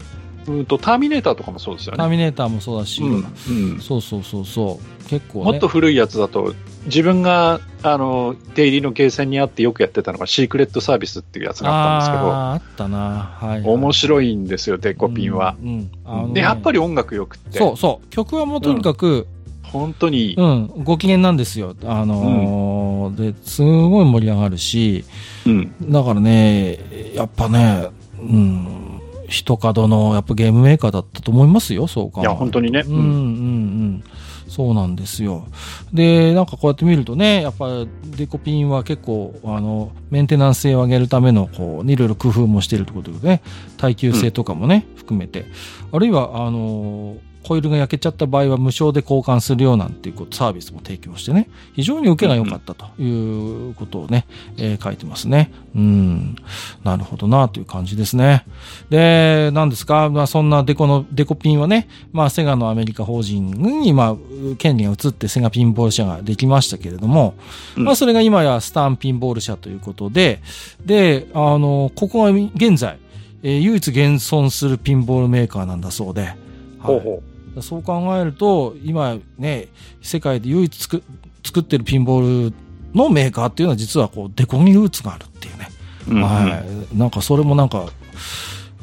[0.47, 1.97] うんとターミネーターとかもそうですよね。
[1.97, 3.25] ターミネーターもそうだし、うん
[3.73, 5.09] うんそうそうそうそう。
[5.09, 5.45] 結構ね。
[5.45, 6.53] もっと古いやつだと、
[6.85, 13.37] 自分があの出入りのゲーセンにあってよくやってたのがシークレットサービスっていうやつがあったんですけど、あーあったな。
[13.39, 15.55] はい、面白いんですよ、デコピンは。
[15.61, 15.91] うん。
[16.05, 18.07] うんねで、やっぱり音楽よくって、そうそう。
[18.09, 19.27] 曲はもうとにかく、
[19.63, 21.75] 本当に、うん、ご機嫌なんですよ。
[21.85, 25.03] あのーで、すごい盛り上がるし、
[25.45, 26.79] うん、だからね、
[27.13, 27.87] やっぱね、
[28.19, 28.90] うん、
[29.31, 32.21] 一角のやっぱゲームメーカーだったと思いますよ、そうか。
[32.21, 34.03] いや、本当にね、うんうんうん。
[34.47, 35.47] そうなんですよ。
[35.93, 37.85] で、なんかこうやって見るとね、やっぱ
[38.17, 43.41] デコピンは結構、あの、メンテナンス性を上げるための、こう、いろいろ工夫もしているということでね、
[43.77, 45.45] 耐久性とかもね、含めて、
[45.93, 54.25] あるいは、あの、コイルが焼けちゃった場合は無償で交換するようなんていうことサービスも提供してね、非常に受けが良かったということをね、
[54.57, 55.51] えー書いてますね。
[55.75, 56.35] うん。
[56.83, 58.45] なるほどなという感じですね。
[58.89, 64.15] で、何ですか、まあ、そんなデコの、デコピンはね、まあ、セガのアメリカ法人に、まあ、
[64.57, 67.35] 権利が移ってセガピンボール社ができましたけれども、
[67.77, 70.41] うんまあ、それが今やスタンピンボール社ということで、
[70.85, 72.97] で、あの、ここが現在、
[73.43, 76.37] えー唯一現存するピンボールメーカーなんだそうで、はい
[76.79, 77.23] ほうほ
[77.59, 79.67] そう考えると、今ね、
[80.01, 81.03] 世界で唯一作
[81.43, 82.53] 作ってるピンボール
[82.93, 85.69] のメーカーっていうのは実はこうデコにルーツがあるっていうね。
[86.07, 86.11] う。
[86.11, 86.63] うんは
[86.93, 86.97] い。
[86.97, 87.87] なんかそれもなんか、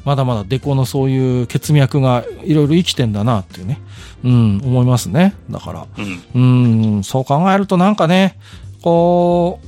[0.04, 3.80] まだまだデコのそういう血脈がいろいろ生きてんだなっていうね。
[4.24, 5.34] うん、思いますね。
[5.50, 5.86] だから。
[6.34, 8.38] うんうん、そう考えるとなんかね、
[8.82, 9.60] こ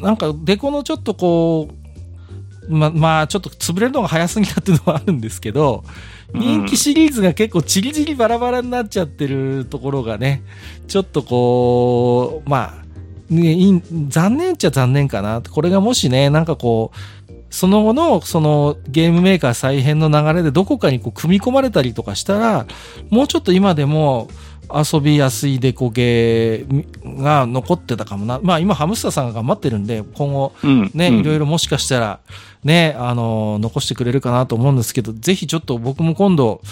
[0.00, 1.83] う、なんかデコのちょっとこう、
[2.68, 5.84] ま、まあちょっと潰れるのが早すぎたっていうのはあるんですけど、
[6.32, 10.42] 人気シリーズが結構チリチリバラバラになっちゃってるところがね、
[10.88, 12.84] ちょっとこう、まあ、
[13.32, 15.40] ね、残念っちゃ残念かな。
[15.42, 22.66] これがもしね、なんかこう、その後の、そのゲームメーカー再編の流れでどこかにこう組み込まれたりとかしたら、
[23.10, 24.28] もうちょっと今でも
[24.72, 28.40] 遊びやすいデコゲーが残ってたかもな。
[28.42, 32.18] まあ今ハムスターさんが頑張ってるんで、今後うんね、うんいろいろもしかしたら、
[32.64, 36.62] ね、あの、残してくれるかなと思うんですけど、ぜひちょっと僕も今度、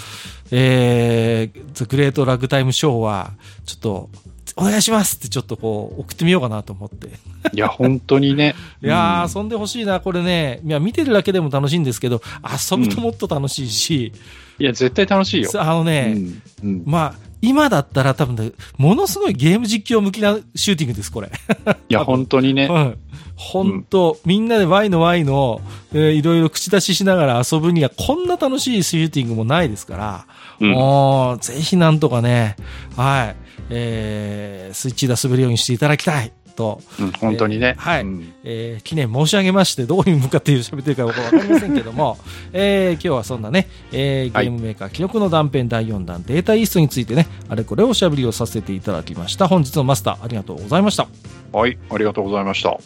[0.51, 3.31] えー、ザ・グレート・ラグタイム・ショーは、
[3.65, 4.09] ちょっと、
[4.55, 7.07] お願いしますってちょっとこう、送ってみようかなと思って。
[7.53, 8.55] いや、本当にね。
[8.83, 10.61] いやー、うん遊んでほしいな、これね。
[10.63, 14.13] いや、見てるだけでも楽しいんですけど、遊ぶともっと楽しいし、
[14.59, 15.49] いや、絶対楽しいよ。
[15.57, 21.29] あのね、うんうんまあ、今だったら多分ね、ものすごいゲーム実況向きなシューティングです、これ。
[21.89, 22.69] いや、本当にね。
[22.71, 22.97] うん。
[23.35, 25.59] 本当、みんなでワイのワイの、
[25.91, 30.25] えーいろいろ口出ししながら遊ぶには、こんな楽しいシューティングもないですから、
[30.61, 32.55] うんもう、ぜひなんとかね、
[32.95, 33.35] はい、
[33.69, 37.75] えー、スイッチ出滑るようにしていただきたい、と、うん本当にね。
[37.77, 42.17] えーはいうんえー記念申し上げまして、どういう向かって喋ってるかわかりませんけども、
[42.53, 49.47] えー今日はそんなね、えーゲームメーカー記録の断片第4弾データイーストについてね、あれこれおしゃべりをさせていただきました。
[49.47, 51.07] 本日のマスター、ありがとうございました。
[51.51, 52.77] はい、ありがとうございました。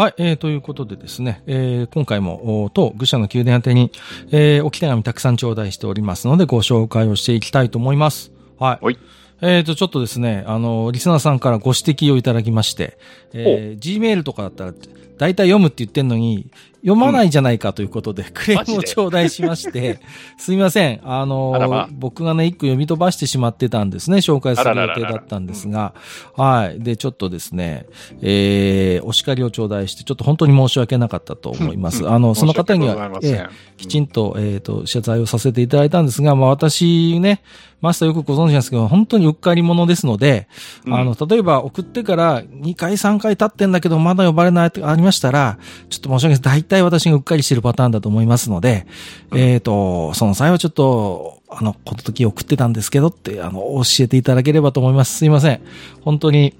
[0.00, 3.92] はい、えー、ということでですね、えー、今回も、お当愚者の宮殿宛てに、
[4.30, 8.32] えー、置き手紙たくさん頂戴しておりますので、ご紹介をしていきたいと思います。
[8.58, 8.84] はい。
[8.86, 8.98] はい
[9.42, 12.96] えー、と、ちょっとですね、あの、リスナーさんからご指摘をいただきまして、
[13.34, 14.72] えー、Gmail とかだったら、
[15.18, 16.46] 大体読むって言ってんのに、
[16.82, 20.00] 読まないじゃないかということで、クレームを頂戴しまして、
[20.38, 21.00] すみません。
[21.04, 21.88] あのま。
[21.92, 24.18] 僕がね、一句読み飛ばしてしまってたんですね。
[24.18, 25.94] 紹介する予定だったんですが、
[26.36, 26.80] はい。
[26.80, 27.86] で、ちょっとですね、
[28.22, 32.08] えー、お叱りを頂戴して、ちょっと本当に申し訳なかったと思います。
[32.08, 37.42] あの、その方にはええきちんと、えっ、と、謝罪をさせていただいたんですが、まあ私ね、
[37.80, 40.48] マスターよくご存知なんですけど、本当にうっかり者ですので、
[40.86, 40.94] うん。
[40.94, 45.58] あの、例えば送ってから2回3回経ってんだけど、まだ呼ばれないとかありましたら、
[45.88, 46.80] ちょっと申し訳ないです。
[46.80, 48.86] 大体私がうっかりしてるパターンだと思いますので、
[49.34, 55.18] えっ、と、その際はちょっと、あの、この時送ってたんですけどって、あの、教えていただければと思います。
[55.18, 55.60] すいません。
[56.02, 56.54] 本当に、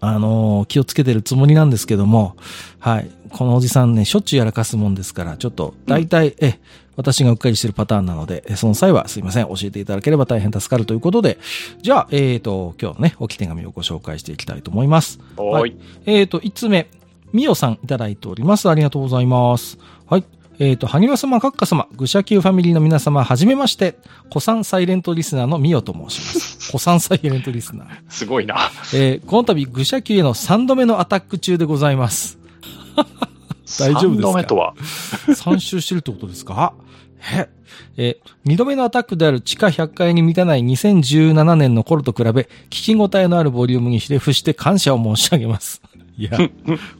[0.00, 2.36] あの、気をつけてるつもりなんですけども、
[2.78, 3.10] はい。
[3.30, 6.58] このおじさんね、しょっちゅうやらかすもんですから、ちょっと、大体、え、
[6.96, 11.38] 私がうっかりしてるパターンなので、えその際はすいません、教えていただければ大変助かるということで、
[11.82, 15.18] じゃあ、えっ、と、今日のね、置き手紙をご紹介していきたいと思います。
[15.36, 15.76] おーい。
[16.06, 16.88] えっ、と、5つ目、
[17.34, 18.70] みおさんいただいております。
[18.70, 19.76] ありがとうございます。
[20.06, 20.24] はい。
[20.60, 23.98] えっ、と、萩原様、閣下様、愚者級ファミリーの皆様、はじめまして、
[24.28, 26.66] 古参サイレントリスナーのみおと申します。
[26.70, 27.88] 古参サイレントリスナー。
[28.08, 28.70] すごいな。
[28.94, 32.38] えーこの度、愚者級への3度目のアタック中でございます。
[33.80, 34.74] 大丈夫ですか？3度目とは？
[35.26, 36.72] 3周してるってことですか？
[37.32, 37.48] え
[37.96, 45.82] えー、2度目のアタックである地下100階に満たない2017年の頃と比べ、聞き応えのあるボリュームにひれ伏して感謝を申し上げます。
[46.16, 46.30] いや、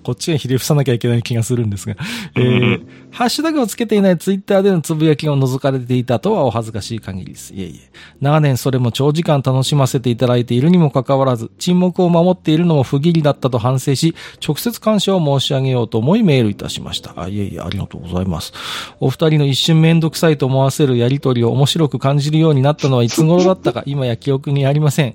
[0.03, 1.95] こっちがひれ伏さなきゃいけない気がするんですが、
[2.35, 7.55] えー、ハッシュタグをつけていないツイッターでのつぶやきを除かれていたとはお恥ずかしい限りです。
[7.55, 7.91] いえいえ。
[8.21, 17.15] 長年それも長時間楽しませていただいているにもかかわらず、沈黙を守っているのも不義理だったと反省し、直接感謝を申し上げようと思いメールいたしました。
[17.17, 18.53] あ、いえいえ、ありがとうございます。
[18.99, 25.15] お二人の一瞬めんどくさいと思わせるやりとりを面白く感じるようになったのはいつ頃だったか、今や記憶にありません。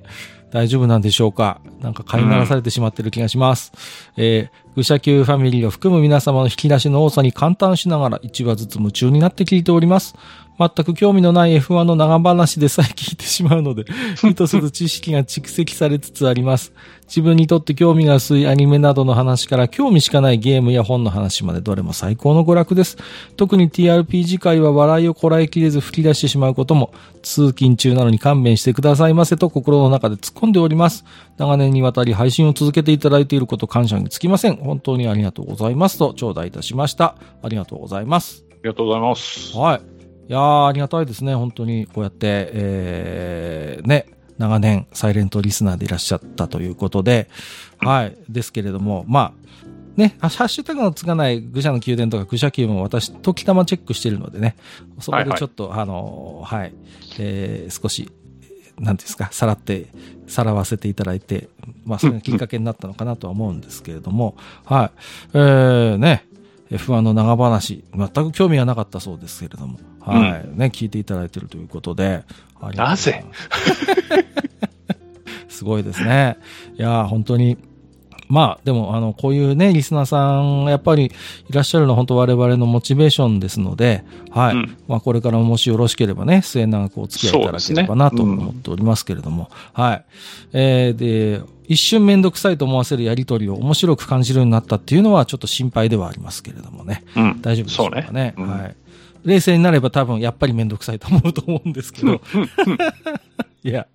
[0.52, 1.62] 大丈夫なんでしょうか？
[1.82, 3.72] なんか飼いならされてしまってる気がします。
[4.18, 10.16] えー、愚者級ファミリーを含む皆様の引き出しの多さに感嘆しながら1話ずつ夢中になって聞いております。
[10.60, 13.86] 全く興味のない F1 の長話でさえ聞いてしまうので、
[14.26, 16.74] 意図せず知識が蓄積されつつあります。
[17.08, 22.98] 自分にとって興味が薄いアニメなどの話から興味しかないゲームや本の話までどれも最高の娯楽です。
[23.38, 31.06] 特に TRPG 界は笑いをこらえきれず吹き出してしまうことも、通勤中なのに勘弁してくださいませと心の中で突っ込んでおります。
[31.38, 34.58] 長年にわたり配信を続けていただいていること感謝につきません。
[34.58, 37.16] 本当にありがとうございますと頂戴いたしました。
[37.42, 38.44] ありがとうございます。
[38.52, 39.58] ありがとうございます。
[39.58, 39.99] はい。
[40.30, 41.34] いやー、ありがたいですね。
[41.34, 44.06] 本当に、こうやって、えー、ね、
[44.38, 47.28] 長年、サイレントリスナーでいらっしゃったということで、
[47.80, 48.16] はい。
[48.30, 54.56] ですけれども、まあ、ね、ハッシュタグのつかない愚者の宮殿とか愚者級も私、時たまチェックしてるのでね、
[55.00, 56.74] そこはいはいでちょっと、あのー、はい、
[57.18, 58.12] えー、少し、
[58.80, 59.88] なんですか、さらって、
[60.28, 61.50] さらわせていただいて、
[61.86, 64.92] まあ、それがきっかけになったのかなとは思うんですけれども、はい。
[65.34, 66.24] えー、ね、
[66.72, 70.58] F1 の長話、全く興味がなかったそうですけれども、はい。
[70.58, 72.24] ね、聞いていただいているということで、
[72.76, 73.24] なぜ？
[75.50, 76.38] すごいですね。
[76.78, 77.58] いやー、本当に。
[78.30, 81.12] まあ、でも、あの、こういうね、リスナーさん、やっぱりい
[81.52, 84.54] らっしゃるのは本当我々のモチベーションですので、はい。
[84.54, 90.06] うんまあ、これからももしよろしければね、末永くお付き合いいただければなと思っておりますけれども、はい。
[90.54, 97.04] えー、で、一瞬めんどくさいと思わせるやりとりを面白く感じるようになったっていうのはちょっと心配ではありますけれどもね。
[97.16, 97.42] うん。
[97.42, 98.10] 大丈夫でしょうかね。
[98.12, 98.76] ねうんはい。
[99.24, 102.22] 冷静になれば多分やっぱりめんどくさいと思うと思うんですけど。
[103.64, 103.86] いや、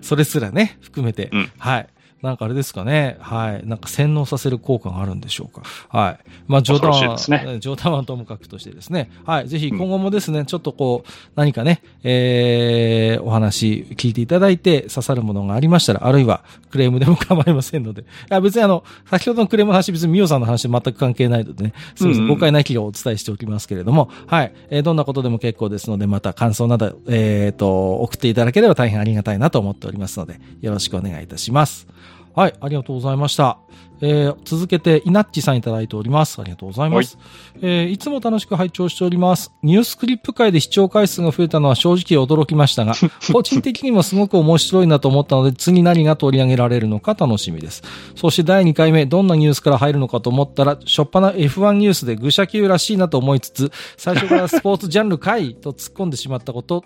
[0.00, 1.88] それすらね、含めて、うんはい。
[2.22, 3.16] なんかあれですかね。
[3.20, 3.66] はい。
[3.66, 5.62] なんか洗脳させる効果があるんでしょうか。
[5.88, 6.30] はい。
[6.46, 9.10] まあ、冗談は、ねえ冗談はともかくとしてですね。
[9.26, 9.48] はい。
[9.48, 18.02] ぜひ今後もですね、ちょっとこう、何かね、えー、お話聞いていただいて刺さるものがありましたら、あるいはクレームでも構いませんので。
[18.02, 22.24] いや、別にあの、先ほどのクレームの話、別にミオさんの話と全く関係ないのでね、すみません。
[22.24, 24.54] うんうん誤解なきをお伝えしておきますけれども、はい。
[24.70, 31.86] えーどんなことでも結構ですので、また感想など、えっ、と、送っていただければ大変ありがたいなと思っておりますので、よろしくお願いいたします。
[32.34, 33.58] はい、ありがとうございました。
[34.00, 36.40] えー続けて、イナッチさんいただいております。
[36.40, 37.18] ありがとうございます。
[37.60, 39.52] えーいつも楽しく拝聴しております。
[39.62, 42.94] ニュースクリップ界で視聴回数が増えたのは正直驚きましたが、
[43.32, 47.82] 個人的にもすごく面白いなと思ったので、次何が取り上げられるのか楽しみです。
[48.16, 56.84] そして第2回目、どんなニュースから入るのかと思ったら、しょっぱな F1 ニュースで愚者級らしいなと思いつつ、最初から スポーツジャンルかいと突っ込んでしまったこと、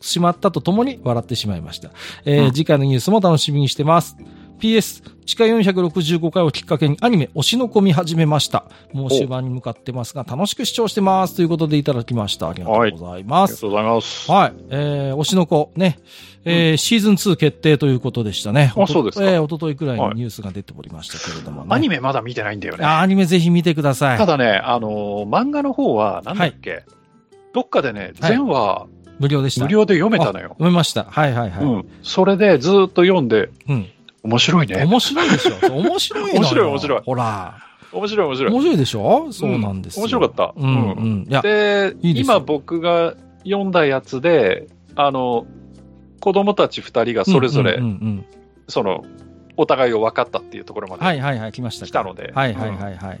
[0.00, 1.90] しまったとともに笑ってしまいました。
[2.24, 4.16] えー次回のニュースも楽しみにしてます。
[4.58, 8.64] PS、地下465回をきっかけにアニメ推しの子見始めました。
[8.92, 11.36] もう終盤に向かってますが、楽しく視聴してます。
[11.36, 12.48] ということでいただきました。
[12.48, 13.50] ありがとうございます。
[13.52, 14.30] ありがとうございます。
[14.30, 14.52] はい。
[14.70, 15.98] えー、推しの子、ね。
[16.48, 18.72] えーシーズン2決定ということでしたね。
[18.76, 21.68] あそうですかえー、おとといくらいはいにニュースが出ておりましたけれどもね。
[21.70, 22.84] アニメまだ見てないんだよね。
[22.84, 24.18] あアニメぜひ見てください。
[24.18, 26.84] ただね、あのー漫画の方は、なんだっけ、
[27.52, 28.86] どっかでね、はい全話
[29.18, 29.64] 無料でした。
[29.64, 30.50] 無料で読めたのよ。
[30.50, 31.04] 読めました。
[31.04, 31.64] はいはいはい。
[31.64, 31.88] うん。
[32.02, 33.86] それでずっと読んで、うん。
[34.26, 34.84] 面白いね。
[34.84, 35.54] 面白いでしょ。
[35.74, 36.32] 面白い。
[36.34, 37.54] 面白い面白いほら。
[37.92, 38.52] 面白い面白い。
[38.52, 39.32] 面白いでしょ？
[39.32, 40.52] そうなんですよ、面白かった。
[40.56, 41.26] うんうん。
[41.28, 45.46] いや、で今僕が読んだやつで、あの、
[46.20, 48.24] 子供たち二人がそれぞれ、うんうんうん
[48.68, 49.04] その、
[49.56, 51.06] お互いを分かったっていうところまうんで。
[51.06, 53.20] はいはいはい、来ましたか来たのではいはいはいはい。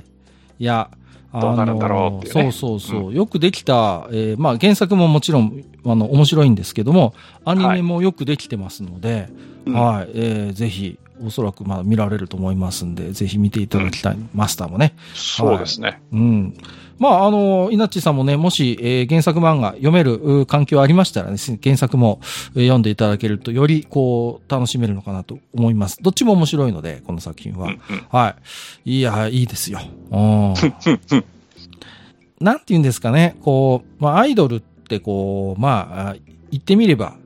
[0.58, 0.96] いや、あ
[1.40, 2.52] どうなるんだろうっていうね。
[2.52, 3.14] そうそうそう。
[3.14, 7.14] よくできた、えーまあ原作ももちろん、あの、面白いんですけども、
[7.44, 9.28] アニメもよくできてますので、
[9.66, 9.74] うん。
[9.74, 14.18] はい、えーぜひ、おそらくまあ見られると思いますんで、ぜひ見ていただきたい。
[14.34, 14.94] マスターもね。
[15.14, 16.00] そうですね。
[16.12, 16.56] うん。
[16.98, 22.20] まあ、あの、稲地さんもね、もし、えー原作漫画読めるう環境ありましたらね、原作も
[22.54, 25.98] えー読んでいただけると、より、こう、楽しめるのかなと思います。
[26.00, 27.68] どっちも面白いので、この作品は。
[27.68, 27.80] うんうん
[28.10, 28.36] は
[28.84, 28.98] い。
[28.98, 29.80] いや、いいですよ。
[30.10, 30.54] うん。
[32.40, 36.16] なんて言うんですかね、こう、まあ、アイドルってこう、まあ、あ
[36.50, 37.16] 言ってみれば、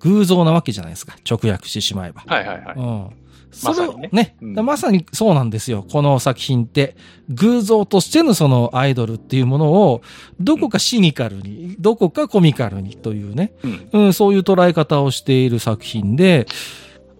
[0.00, 1.16] 偶像なわけじゃないですか。
[1.28, 2.22] 直訳してしまえば。
[2.26, 2.76] はいはいはい。
[2.76, 3.10] うん。
[3.50, 5.84] それをまさにねね、うんまさにそうなんですよ。
[5.90, 6.96] この作品って。
[7.30, 10.02] 偶像としてのそのアイドルっていうものを、
[10.40, 13.52] どこかシニカルに、どこかコミカルにというね、
[13.92, 16.46] うんうん、そういう捉え方をしている作品で、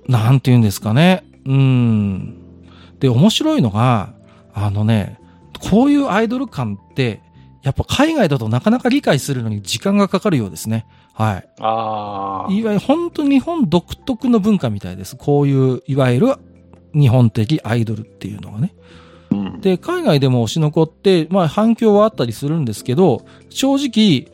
[0.06, 1.24] なんて言うんですかね。
[1.44, 2.34] うん。
[3.00, 4.12] で、面白いのが、
[4.54, 5.20] あのね、
[5.70, 7.20] こういうアイドル感って、
[7.62, 10.86] やっぱ海外だとなかなか理解するのに時間がかかるようですね。
[11.18, 11.48] はい。
[11.58, 12.52] ああ。
[12.52, 15.16] いわゆる本当に日本独特の文化みたいです。
[15.16, 16.34] こういう、いわゆる
[16.94, 18.74] 日本的アイドルっていうのがね。
[19.30, 24.32] うんで、海外でも推しの子って、まあ反響はあったりするんですけど、正直、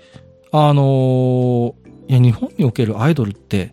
[0.53, 1.75] あのー
[2.07, 3.73] いや、日本におけるアイドルって、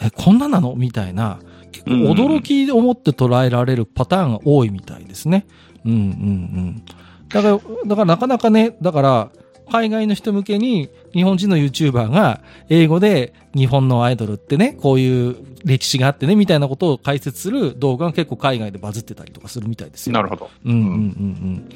[0.00, 0.76] え、こんななの？
[0.76, 1.40] みたいな、
[1.72, 5.44] 結構驚きで思って捉えられるパターンが多いみたいですね。
[5.84, 6.82] うんうんうん。
[7.28, 9.30] だから、だからなかなかね、だから、
[9.70, 20.12] 海外の人向けに日本人の YouTuber が英語で日本のアイドルってね、こういう歴史があってね、みたいなことを解説する動画が結構海外でバズってたりとかするみたいですよ。
[20.12, 20.50] なるほど。
[20.64, 21.68] うんうんうんうん。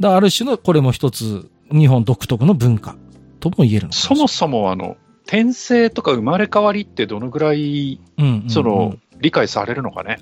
[0.00, 2.96] だある種のこれも一つ日本独特の文化
[3.40, 10.18] とも言えるのかそもそも、あの、転生とか生まれ変わりってどのぐらい、うんうんうんその、理解されるのかね？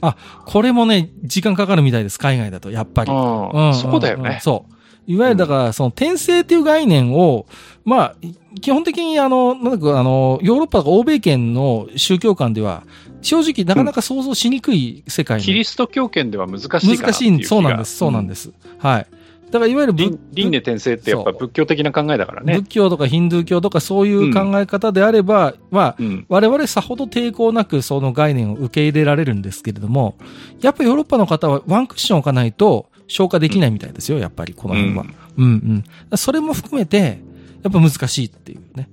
[0.46, 3.10] これもね、時間かかるみたいです、海外だと、やっぱり。
[3.10, 4.38] うんそこだようんね。
[4.40, 4.73] そう。
[5.06, 7.46] いわゆるだから、その転生っていう概念を、
[7.84, 8.14] まあ、
[8.60, 12.84] 基本的にあの、なんだかあの、ヨーロッパとか欧米圏の宗教観では、
[13.20, 16.96] 正直なかなか想像しにくい世界のキリスト教圏では難しいかな。
[16.96, 18.52] 難しい、そうなんです、そうなんですす。
[18.78, 19.06] はい。
[19.54, 22.54] だからいわゆる輪廻転生ってやっぱ仏教的な考えだからね。
[22.54, 26.26] 仏教とかヒンドゥー教とかそういう考え方であれば、まあ、うん。
[26.28, 30.16] 我々さほど抵抗なくその概念を受け入れられるんですけれども、
[30.60, 35.04] やっぱヨーロッパの方はワンクッション置かないと消化できないみたいですよ、やっぱりこの辺は。
[35.36, 36.16] うんうん。
[36.16, 37.20] それも含めて、
[37.62, 38.88] やっぱ難しいっていうね。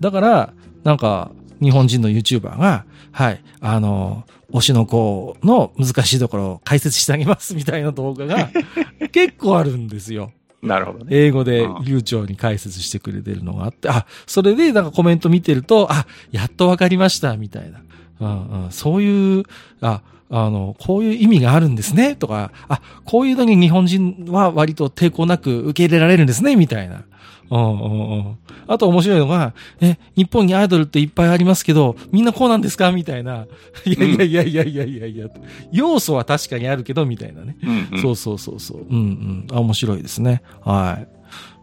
[0.00, 0.52] だから、
[0.84, 1.30] なんか、
[1.60, 8.50] 日本人の YouTuber が、はい、あの、推しの子の難しいところを解説してあげますみたいな動画が
[9.12, 10.32] 結構あるんですよ。
[10.62, 11.06] なるほどね。
[11.10, 17.80] 英語でうん流暢に解説してくれてるのがあって、あ、それでなんかコメント見てると、あ、やっとわかりました、みたいな。
[18.20, 19.44] うんうん、そういう、
[19.80, 20.02] あ、
[20.34, 27.04] あの、こういう意味があるんですね、とか、あ、こういうのに日本人は割と抵抗なく受け入れられるんですね、みたいな。
[27.50, 28.38] うんうんうん。
[28.66, 29.52] あと面白いのが、
[29.82, 32.92] え、日本にアイドルっていっぱいありますけど、みんなこうなんですか？
[32.92, 33.46] みたいな。
[33.84, 35.28] いやいやいやいやいやいやいや、
[35.70, 37.56] 要素は確かにあるけど、みたいなね。
[37.62, 38.86] うんうんそうそうそうそう。
[38.88, 39.46] うんうん。
[39.52, 40.40] あ、面白いですね。
[40.64, 41.08] はい。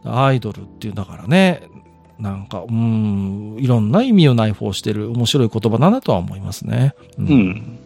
[0.05, 1.63] アイドルっていう、だからね、
[2.19, 6.93] なんか、うん、いろんな意味を内包してる面白い言葉だなとは思いますね。
[7.17, 7.79] ううん。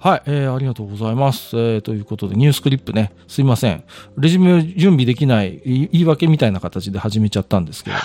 [0.00, 1.56] はい、えー、ありがとうございます。
[1.56, 3.82] えー、ということで、ニュースクリップね、すいません。
[4.16, 7.96] レジュメを準備できない言い訳みたいな形で始めちゃったんですけど。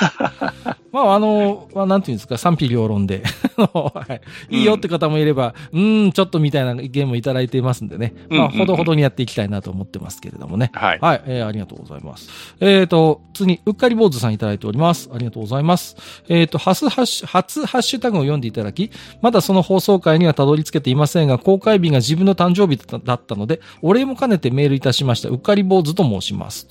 [0.94, 3.24] まあ、あの、まあ、なんていうんですか、賛否両論で、
[3.58, 4.06] は
[4.50, 10.70] い、いいよって方もいれば、うーん、ちょっとみたいな意見もいただいていますんでね、まあ、ほどほどにやっていきたいなと思ってますけれどもね。
[10.74, 11.00] はい。
[11.02, 12.30] はい、えーありがとうございます。
[12.60, 15.10] えっ、と、次に、うっかり坊主さんいただいております。
[15.14, 15.98] ありがとうございます。
[16.30, 18.92] えっ、と、初ハッシュ、初ハッシュタグを読んでいただき、
[19.22, 25.30] まだその放送回にはたどり着けていませんが、公開日が自分の誕生日だったので、お礼も兼ねてメールいたしました。
[25.30, 26.68] うっかり坊主と申します。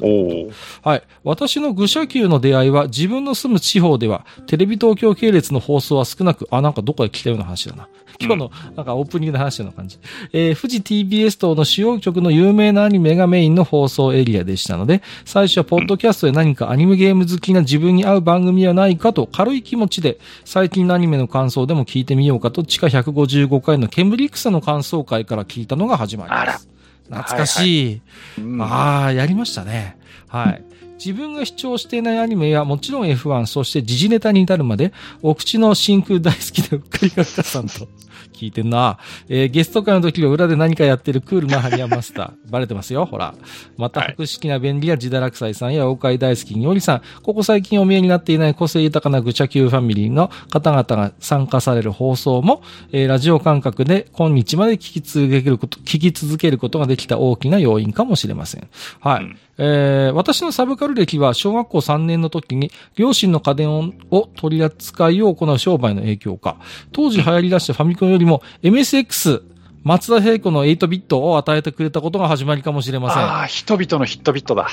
[0.83, 1.03] はい。
[1.25, 7.89] 私の愚者級の出会いは自分の住む地方ではは、テレビ東京系列の放送は少なく、あ、なんかどこで来たような話だな。
[8.21, 9.99] 今日の、なんかオープニングの話のような感じ。
[10.33, 26.69] えー、富士 TBS 等の主要局の有名なアニメがメインの放送エリアでしたので、最初はポッドキャストで何かアニメゲーム好きな自分に合う番組はないかと軽い気持ちで、最近のアニメの感想でも聞いてみようかと、地下155回のケンブリックスの感想会から聞いたのが始まります。
[27.09, 28.01] 懐かしい。
[28.39, 29.97] うんああ、やりましたね。
[30.29, 30.65] はい。
[31.05, 37.89] 自分が視聴していないアニメやもちろん F1、そして時事ネタに至るまで、お口の真空大好きでうっかりがったさんと
[38.33, 38.99] 聞いてんな。
[39.29, 42.33] えーゲスト会の時は裏で何かやってるクールなハリアンマスター。
[42.53, 43.35] バレてますよ、ほら。
[43.77, 52.63] また、はい博識な便利や自堕落斎さんや妖怪大好きにおりさん、ここ最近お見えになっていない個性豊かな愚者級ファミリーの方々が参加される放送も、
[52.93, 58.69] えーラジオ感覚で今日まで聞き続けること、聞き続けることができた大きな要因かもしれません。
[59.01, 59.25] はい。
[59.25, 66.57] うんえー私のサブカル歴は小学校3年の時に両親の家電をを取り扱いを行う商売の影響か、
[66.93, 69.43] 当時流行り出したファミコンよりも MSX、
[69.85, 73.23] 松田聖子の8ビットを与えてくれたことが始まりかもしれません。
[73.23, 74.69] ああ、人々のヒットビットだ。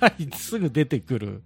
[0.00, 1.42] はい、すぐ出てくる。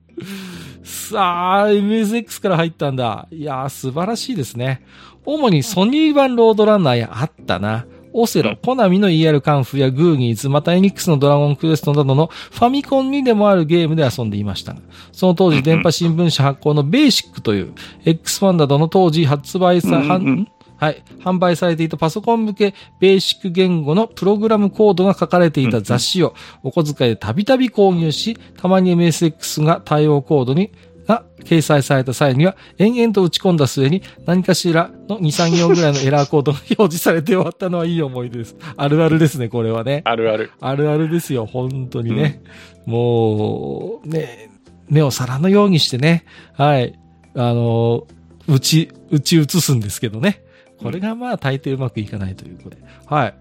[0.83, 3.29] さあ、MSX から入ったんだ。
[3.31, 4.83] いやー、素晴らしいですね。
[5.25, 7.87] 主にソニー版ロードランナーやあったな。
[8.15, 14.81] オセロ、うんコナミの ER カンフーやグーギーズ、またエニックスのドラゴンクエストなどのファミコンにでもあるゲームで遊んでいましたが、
[15.13, 17.75] その当時電波新聞社発行のベーシックという
[18.05, 20.47] X1 などの当時発売さ、うんうんは
[20.77, 21.03] はい。
[21.21, 30.73] 販売されていたパソコン向けベーシック言語のプログラムコードが書かれていた雑誌をお小遣いでたびたび購入し、たまに MSX が対応コードに
[31.07, 38.57] が掲載された際には、延々と打ち込んだ末に何かしらの2、3行ぐらいのエラーコードが表示されて終わったのはいい思い出です。
[38.77, 40.03] あるあるですね、これはね。
[40.05, 40.51] あるある。
[40.61, 42.43] あるあるですよ、本当にね。
[42.87, 44.51] もう、ね、
[44.89, 46.25] 目を皿のようにしてね、
[46.55, 46.99] はい、
[47.35, 48.07] あの、
[48.47, 50.43] 打ち、打ち移すんですけどね。
[50.83, 52.83] これがまあ大抵うまくいかないということで。
[53.07, 53.35] はい。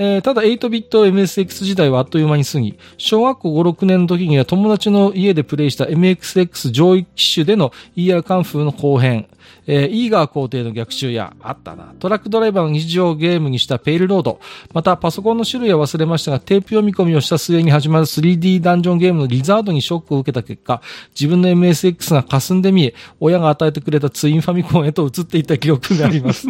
[0.00, 9.26] えーただ8ビット MSX 時代はあっという間に過ぎ、小学校5、6年の時には友達の家でプレイした MXX 上位機種での ER カンフーの後編、
[9.66, 11.94] えーイーガー皇帝の逆襲や、あったな。
[11.98, 14.40] トラックドライバーの日常をゲームにしたペイルロード。
[14.72, 20.80] また、パソコンの種類は忘れましたが、テープ読み込みをした末に始まる 3D ダンジョンゲームのリザードにショックを受けた結果、
[21.18, 26.46] 自分の MSX が霞んで見え、親が与えてくれたツインファミコンへと移っていった記憶があります。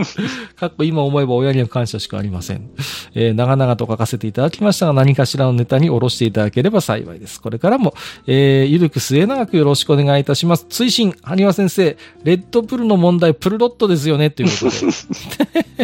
[0.57, 2.71] かっこ今思えば親には感謝しかありません。
[3.15, 7.41] えー長々と書かせていただきましたが、何かしらのネタに下ろしていただければ幸いです。
[7.41, 7.95] これからも、
[8.27, 10.67] えーゆるく末永くよろしくお願いいたします。
[10.69, 14.71] 追伸、埴輪先生、レッドプルの問題、プルロットですよね、ということ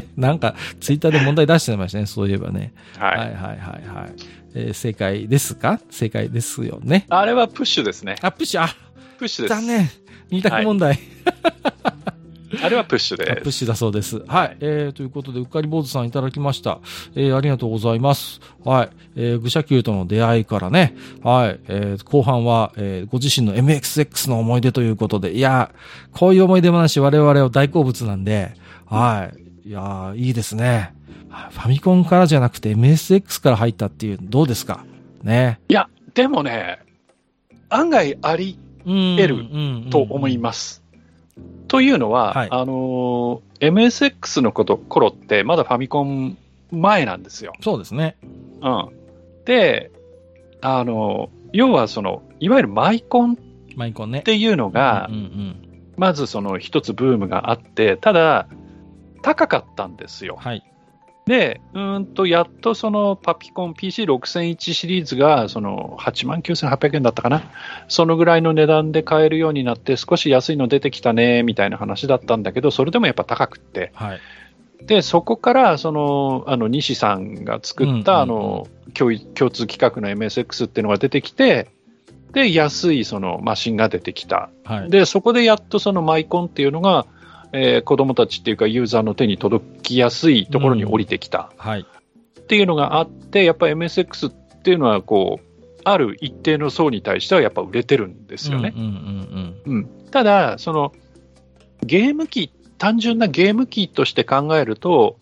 [0.01, 0.07] で。
[0.17, 2.73] なんか、ツイッターで問題出してましたね、そういえばね。
[2.99, 3.19] はい。
[3.19, 3.57] はいはいはい
[3.97, 4.13] はい。
[4.57, 5.81] えー正解ですか？
[5.91, 7.07] 正解ですよね。
[7.09, 8.17] あれはプッシュですね。
[8.23, 8.69] あ、プッシュ、あ、
[9.19, 9.55] プッシュです。
[9.55, 9.91] 残念。
[10.31, 10.99] 二択問題。
[12.63, 13.51] あれはプッシュあプッ。
[13.51, 14.25] シュだそうです。
[14.27, 14.57] はい。
[14.61, 16.81] えー、ということで、うっかり坊主さんいただきました。
[17.15, 18.41] えー、ありがとうございます。
[18.65, 18.91] はい。
[19.17, 20.95] えー、愚者級との出会いからね。
[21.23, 21.61] はい。
[21.69, 28.55] えー、後半は、えー、ご自身の MXX の思い出ということで、いやー、こういう思い出話我々は大好物なんで、
[28.87, 29.31] は
[29.65, 29.69] い。
[29.69, 30.95] いやー、いいですね。
[31.31, 34.85] はいファミコンからじゃなくて MSX から入ったっていう、どうですか？
[35.25, 35.59] ね。
[35.69, 36.79] いや、でもね、
[37.71, 38.57] 案外あり
[38.87, 40.84] うん得るうんと思います。
[41.75, 46.37] というのは、はいあのー MSX のこと頃ってまだファミコン
[46.71, 47.53] 前なんですよ。
[47.63, 48.17] そうですね。
[48.61, 48.89] うん。
[49.45, 49.91] で、
[50.61, 53.37] あのー要はその、いわゆるマイコンっ
[53.77, 54.23] マイコンね。
[54.23, 55.57] ていうのがうん、うん。
[55.97, 58.49] まずその一つブームがあって、ただ、
[59.23, 60.37] 高かったんですよ。
[60.39, 60.63] はい。
[61.27, 67.51] で、うーんと、やっとそのパピコン PC6001 シリーズが、その8万9800円だったかな。
[67.89, 73.91] そのぐらいの値段で買えるようになって、少し安いの出てきたね、みたいな話だったんだけど、それでもやっぱ高くって。
[73.95, 74.21] はい。
[74.83, 81.69] で、そこから、その、あの、西さんが作った、あの、共通規格の MSX っていうのが出てきて、
[82.33, 84.51] で、安いそのマシンが出てきた。
[84.65, 84.91] はい。
[84.91, 87.07] で、そこでやっとそのマイコンっていうのが、
[87.57, 91.87] えー子供たちっていうかユーザーの手に届きやすいところに降りてきたはい。
[92.45, 94.33] っていうのがあって、やっぱり MSX っ
[94.63, 98.73] ていうのはこう、ある一定の層に対してはやっぱ売れてるんですよね。
[98.77, 98.89] うんうん
[99.67, 100.93] うんうんただ、その
[101.83, 105.19] ゲーム機、単純なゲーム機として考えると、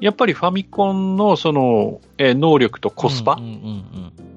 [0.00, 2.94] やっぱりファミコンのその、えー能力とうん。
[2.94, 3.40] コスパ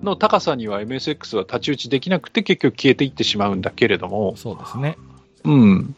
[0.03, 4.97] の高さには MSX は太刀打ちできなくて結局消えていってしまうんだけれどもうん。、そうですね。
[5.43, 5.95] うん。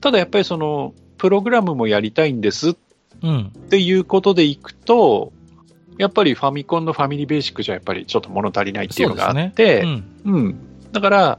[0.00, 2.74] ただやっぱりその、プログラムもやりたいんですっ
[3.22, 3.52] うん。
[3.70, 5.32] ていうことでいくと、
[5.98, 10.04] やっぱりファミコンのファミリーベーシックじゃやっぱりちょっと物足りないっていうのがあって、うん。
[10.24, 10.58] うん。
[10.92, 11.38] だから、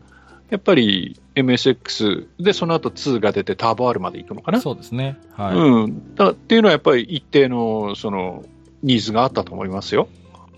[0.49, 4.61] やっぱり MSX で、その後2が出てターボ R まで行くのかな。
[4.61, 5.19] そうですね。
[5.33, 5.55] はい。
[5.55, 6.15] うん。
[6.15, 8.43] だっていうのはやっぱり一定の、その、
[8.83, 10.07] ニーズがあったと思いますよ。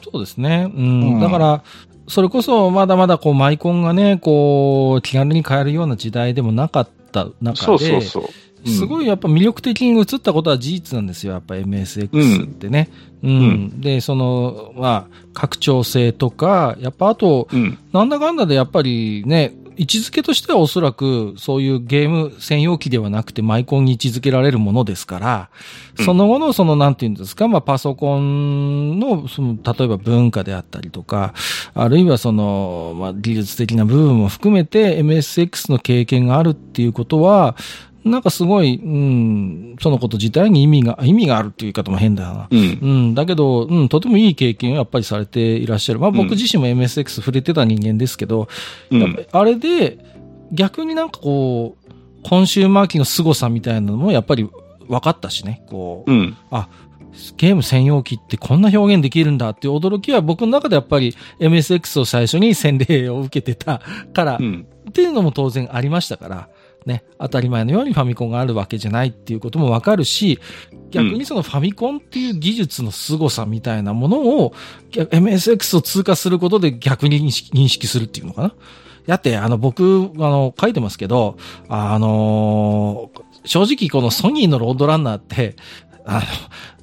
[0.03, 0.71] そうですね。
[0.73, 1.13] うん。
[1.15, 1.63] うんだから、
[2.07, 12.89] それこそまだまだこうマイコンがね、こう、気軽に買えるような時代でもなかった中で、すごいやっぱ魅力的に映ったことは事実なんですよ、やっぱ MSX ってね。
[13.23, 13.81] うん。
[13.81, 17.77] で、その、まあ、拡張性とか、やっぱあと、うん。
[17.93, 25.49] なんだかんだでやっぱりね、位置づけとしてはおそらくそういうゲーム専用機ではなくてマイコンに位置づけられるものですから、
[25.97, 26.05] うん。
[26.05, 31.33] その後のそのなんていうんですか、まあパソコンのその例えば文化であったりとか、
[31.73, 37.55] あるいはその、まあ技術的な部分も含めて MSX の経験があるっていうことは、
[38.05, 42.47] なんかすごい、うん、そのこと自体に意味が、意味があるっていう言い方も変だよな。
[42.49, 42.59] うん。
[42.59, 42.63] う
[43.09, 45.99] ん、だけど、うん、とてもいい経験をやっぱりされていらっしゃる。
[45.99, 48.47] まあ僕うん自身も MSX 触れてた人間ですけど、
[48.91, 49.97] うんあれで
[50.51, 54.49] 逆になんかこう、コンシューマー機の凄さみたいなのもやっぱり
[54.87, 56.37] 分かったしね、こう、うん。
[57.37, 63.81] ゲーム専用機ってこんな表現できるんだっていう驚きは僕の中でやっぱり MSX を最初に洗礼を受けてた
[64.13, 64.67] からう、ん。
[64.89, 66.49] っていうのも当然ありましたから、
[66.85, 70.39] ね、当たり前のようにファミコンがあるわけじゃないっていうこともわかるし、
[70.91, 74.53] 逆にそのファミコンっていう技術の凄さみたいなものを、
[74.91, 78.53] 逆 MSX を通過することで逆に認識するっていうのかな？
[79.07, 81.37] だって、あの、僕、あの、書いてますけど、
[81.67, 83.09] あの
[83.45, 85.55] 正直このソニーのロードランナーって、
[86.05, 86.21] あの、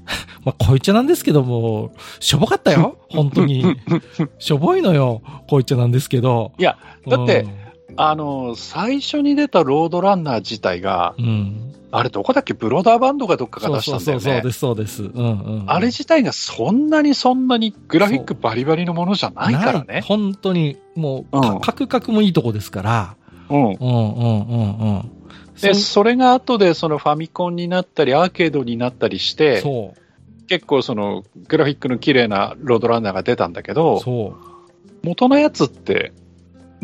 [0.45, 2.99] まあ、こいっちゃなんですけども、しょぼかったよ。
[3.11, 3.65] 本当に。
[4.39, 5.23] しょぼいのよ。
[5.49, 6.53] こいっちゃなんですけど。
[6.59, 7.51] いや、だってうん、
[7.97, 11.73] あの、最初に出たロードランナー自体が、うん。
[11.93, 12.53] あれどこだっけ？
[12.53, 14.23] ブローダーバンドがどっかが出したんだよね。
[14.23, 15.03] そうそうそうです、そうです。
[15.05, 15.65] うんうん。
[15.67, 20.03] あれ自体がそんなにそんなにグラフィックバリバリのものじゃないからね。
[20.05, 23.17] 本当に、もう、うんかカクカクもいいとこですから。
[23.49, 23.65] うん。
[23.65, 25.11] うんうんうんうん。
[25.61, 30.47] で、そそれが後でそのファミコンになったり、アーケードになったりして、そう。
[30.49, 34.97] 結構そのグラフィックの綺麗なロードランナーが出たんだけど、そう。
[35.03, 36.13] 元のやつって、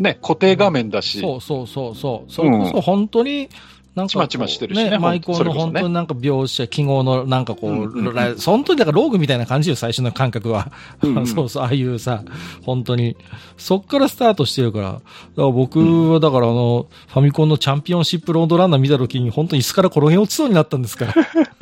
[0.03, 2.31] ね、固定画面だし、そうそうそうそう。
[2.31, 3.49] それこそ本当に、
[3.95, 7.89] なんかちまちましてるしねマイコンの本当になんか描写、記号のなんかこう、
[8.37, 10.71] 本当にだからローグみたいな感じよ、最初の感覚は。
[11.33, 12.23] そうそう、ああいうさ、
[12.63, 13.15] 本当に。
[13.57, 14.85] そっからスタートしてるから。
[14.85, 15.01] だか
[15.37, 21.13] ら僕はだからあの、ファミコンのチャンピオンシップロードランナー見た時に本当に椅子から転げ落ちそうになったんですから。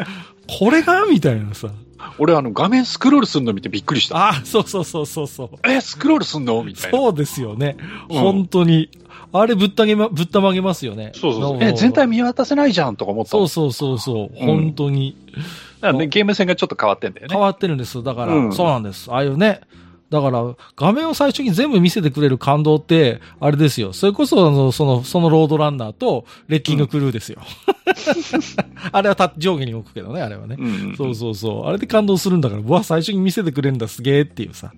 [0.60, 1.06] これが？
[1.06, 1.68] みたいなさ。
[2.18, 4.18] 俺あの画面スクロールするの見てびっくりした。
[4.18, 5.50] ああ、そうそうそうそうそう。
[5.68, 6.98] え、スクロールすんのみたいな。
[6.98, 7.78] そうですよね。
[8.10, 8.90] うん本当に。
[9.34, 11.14] あれぶったげま、ぶったまげますよね。
[11.16, 11.64] そうそうそう。
[11.64, 14.38] え、全体見渡せないじゃんとか思ったそうそうそうそう。
[14.40, 15.16] うん本当に。
[15.80, 17.34] だからね、ゲーム性がちょっと変わってんだよね。
[17.34, 18.04] 変わってるんです。
[18.04, 19.12] だから、うんそうなんです。
[19.12, 19.62] ああいうね。
[20.12, 20.44] だから、
[20.76, 23.94] 画面を最初に全部見せてくれる感動って、あれですよ。
[23.94, 27.40] それこそ、あの、その、そのロードランナーと、レッキングクルーですよ。
[28.92, 30.58] あれはた上下に置くけどね、あれはね。
[30.60, 31.66] うんそうそうそう。
[31.66, 34.74] あれで感動するんだから、うわ、最初に見せてくれるんだ、すげえっていうさ。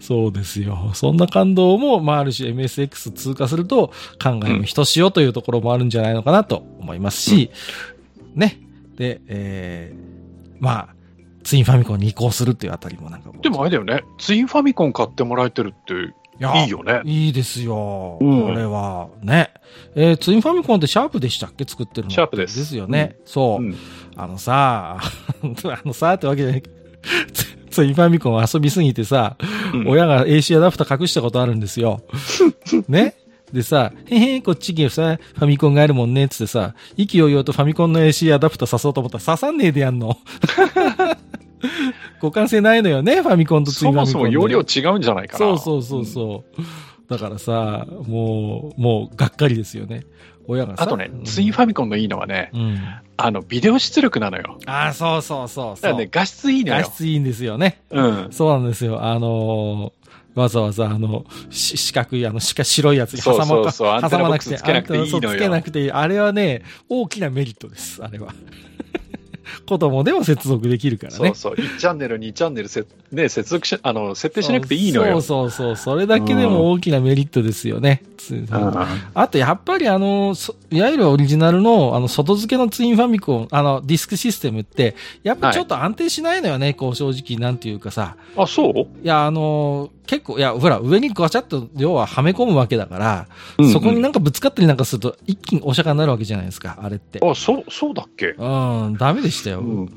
[0.00, 0.90] そうですよ。
[0.94, 7.50] そんな感動も、まあ、ある種 MSX 通過すると、考えもひとしおというところもあるんじゃないのかなと思いますし、
[8.34, 8.58] ね。
[8.96, 10.97] で、えー、まあ、
[11.48, 15.96] ツインファミコンに移行するっていうあたりもなんかうでもあれだよね、ツインファミコン買ってもらえてるってい
[16.40, 17.00] やいいよね。
[17.06, 18.18] いいですよ。
[18.20, 19.08] うんこれは。
[19.22, 19.50] ね。
[19.96, 21.64] えーツインファミコンってシャープでしたっけ？
[21.66, 22.10] 作ってるの。
[22.10, 23.16] シャープですですよね。
[23.24, 23.64] そう。
[23.64, 23.76] うん
[24.14, 26.62] あのさ、 あのさってわけじゃない
[27.32, 29.36] ツツインファミコン遊びすぎてさ、
[29.72, 32.02] うん親が AC アダプター隠したことあるんですよ。
[32.88, 33.14] ね？
[33.52, 40.16] でさ、へへこっちにさ、ファミコンがあるもんね、つってさ、意気揚々とファミコンの AC アダプター刺そうと思ったら刺さんねえでやんの。
[42.20, 44.36] 互換性ないのよね、ファミコンとツイそもそンファミコンで。
[44.38, 45.38] も容量違うんじゃないかな。
[45.38, 46.62] そうそうそうそう。
[47.10, 50.04] だからさ、もう、もう、がっかりですよね。
[50.46, 50.82] 親がさ。
[50.84, 52.78] あとねう、んツインファミコンのいいのはね、うん。
[53.16, 54.58] あの、ビデオ出力なのよ。
[54.66, 55.82] ああ、そうそうそうそう。
[55.82, 56.84] だからね、画質いいの画よ。
[56.84, 57.80] 質いいんですよね。
[57.90, 58.28] うん。
[58.30, 59.02] そうなんですよ。
[59.04, 59.97] あのー
[60.38, 65.92] わざわざ、あの、四角い、あの、しか白いやつに挟まそうそうそう挟まなくて、つけなくていいのよつけなくていい。
[65.92, 68.34] あれはね、大きなメリットです、あれは。
[69.66, 71.18] 子供でも接続できるからね。
[71.18, 71.54] そうそう。
[71.54, 75.20] 1チャンネル、2チャンネルせ、ね、接続し、あの、設定しなくていいのよ。
[75.20, 75.94] そうそうそう。
[75.94, 78.02] それだけでも大きなメリットですよね。
[78.04, 78.18] うん
[79.14, 80.34] あと、やっぱりあの、
[80.70, 88.16] いわゆるオリジナルの、あの、外付けのツインファミコン、あの、ディスクシステムって、やっぱちょっと安定しないのよね、こう、正直、なんていうかさ。
[88.36, 93.28] あ、そういや、あの、結構、いや、ほら、上にガチャッと、要ははめ込むわけだから、
[93.58, 97.20] うんうんそこになんかぶつかったりなんかすると、一気にお釈迦になるわけじゃないですか、あれって。
[97.22, 98.34] あ、そう、そうだっけ？
[98.38, 99.60] うん、ダメでししたよ。
[99.60, 99.90] ううん、ん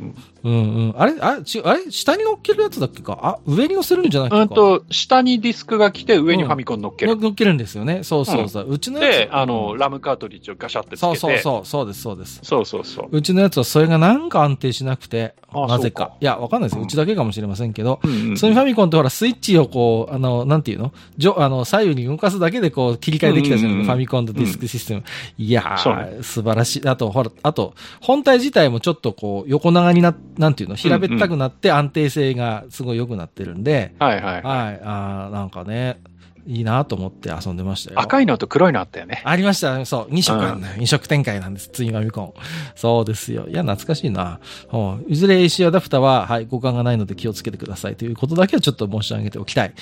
[0.43, 0.49] う
[0.89, 1.91] ん、あれあれ、ちあれ？
[1.91, 3.19] 下に乗っけるやつだっけか？
[3.21, 4.41] あ、上に乗せるんじゃなくてか？
[4.41, 7.15] うんと、下にディスクが来て、上にファミコン乗っける。
[7.15, 8.03] 乗っけるんですよね。
[8.03, 8.67] そうそうそう。
[8.69, 9.17] うちのやつ。
[9.17, 10.99] で、あの、ラムカートリッジをガシャってつけて。
[10.99, 12.39] そうそうそう、そうです、そうです。
[12.43, 13.07] そうそうそう。
[13.11, 16.17] うちのやつはそれがなんか安定しなくて、あなぜかそうか。
[16.21, 16.81] いや、わかんないですよ。
[16.81, 20.93] うんうちだけかもしれませんけど、うんうんソニーファミコンってほら、スイッチをこう、あの、なんていうの？
[21.17, 23.73] じょあの、左右に動かすだけでこう、切り替えできたじゃない？
[23.73, 23.85] うんうんうん。
[23.87, 25.03] ファミコンとディスクシステム。
[25.37, 26.87] いやそうー、素晴らしい。
[26.87, 30.75] あと、ほら、あと、本体自体もちょっとこう、横長にな、なんていうの？
[30.75, 34.23] 平べったくなって安定性がすごい良くなってるんで、はいはい。
[34.23, 34.43] はい、
[34.83, 35.99] あーなんかね、
[36.47, 37.99] いいなと思って遊んでましたよ。
[37.99, 39.21] 赤いのと黒いのあったよね。
[39.25, 39.85] ありました。
[39.85, 40.13] そう。
[40.13, 40.73] 2色あんのよ。
[40.73, 41.69] 2色展開なんです。
[41.69, 42.33] ツインファミコン。
[42.75, 43.47] そうですよ。
[43.47, 44.39] いや、懐かしいな。
[44.71, 49.73] うんいずれ AC アダプターは、はい、互換がないので気をつけてくださいということだけはちょっと申し上げておきたい。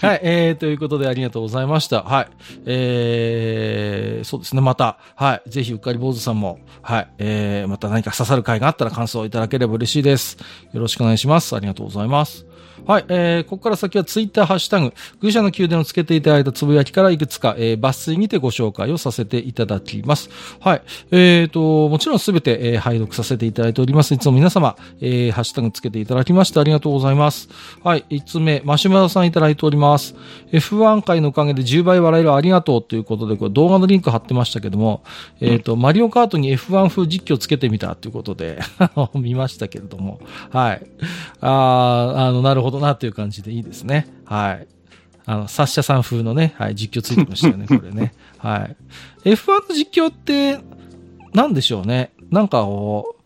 [0.00, 2.02] はい、えー、ということでありがとうございました。
[2.02, 2.28] はい。
[2.66, 10.36] えー、そうですね、また、はい、ぜひ、うっかり坊主さんも、はい、えー、また何か刺さる回があったら感想をいただければ嬉しいです。
[10.72, 11.56] よろしくお願いします。
[11.56, 12.46] ありがとうございます。
[12.86, 20.30] はい、えー、ここから先はツイッターハッシュタグ、愚者の宮殿をつけていただいたつぶやきからいくつか、えー、抜粋にてご紹介をさせていただきます。
[20.60, 24.14] はい、えーと、もちろんすべて、えー、拝読させていただいております。
[24.14, 27.48] いつも皆様、えー、ハッシュタグつけていただきましてありがとうございます。
[27.82, 30.14] はい、5つ目、マシュマロさんいただいております。
[30.52, 35.02] F1 回のおかげで10倍笑えるありがとうということで、これ動画のリンク貼ってましたけども、
[35.40, 38.60] えーと、マリオカートに F1 風実況つけてみたということで、
[39.14, 40.86] 見ましたけれども、はい。
[41.40, 44.06] あーあの、なるほどなという感じでいいですね。
[44.24, 44.66] はい。
[45.24, 48.14] あの、サッシャさん風のね、はい、実況ついてましたよね、 これね。
[48.38, 48.68] は
[49.24, 49.30] い。
[49.30, 50.58] F1 の実況って、
[51.32, 52.12] なんでしょうね。
[52.30, 53.16] なんかこう、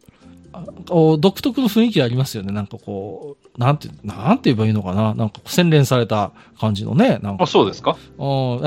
[1.21, 2.53] 独特の雰囲気ありますよね。
[2.53, 5.15] なんかこう、なんて、なんて言えばいいのかな。
[5.15, 7.19] なんか洗練された感じのね。
[7.23, 7.97] なんかあ、そうですか？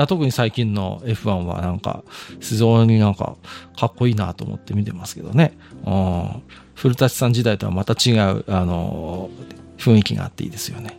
[0.06, 2.04] 特に最近の F1 はなんか、
[2.40, 3.36] 非常になんか、
[3.78, 5.56] かっこいいなと思って見てますけどね。
[5.84, 6.42] うん
[6.74, 9.30] 古舘さん時代とはまた違う、あの
[9.78, 10.98] 雰囲気があっていいですよね。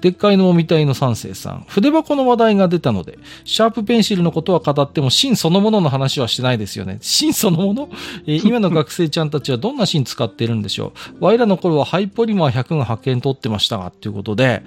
[0.00, 1.64] でっかいのもみたいの三世さん。
[1.66, 6.98] 筆箱の話題が出たので、シャープペンシルのことは語っても芯そのものの話はしてないですよね。
[7.00, 7.88] 芯そのもの、
[8.26, 11.24] えー 今の学生ちゃんたちはどんな芯使ってるんでしょう？
[11.24, 14.62] ワイらの頃はハイポリマー100が派遣取ってましたが、ということで、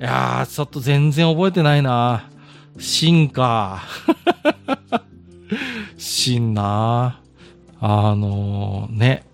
[0.00, 2.24] いやー、ちょっと全然覚えてないな
[2.78, 3.82] 芯か。
[5.98, 7.20] 芯な
[7.80, 9.24] あのね、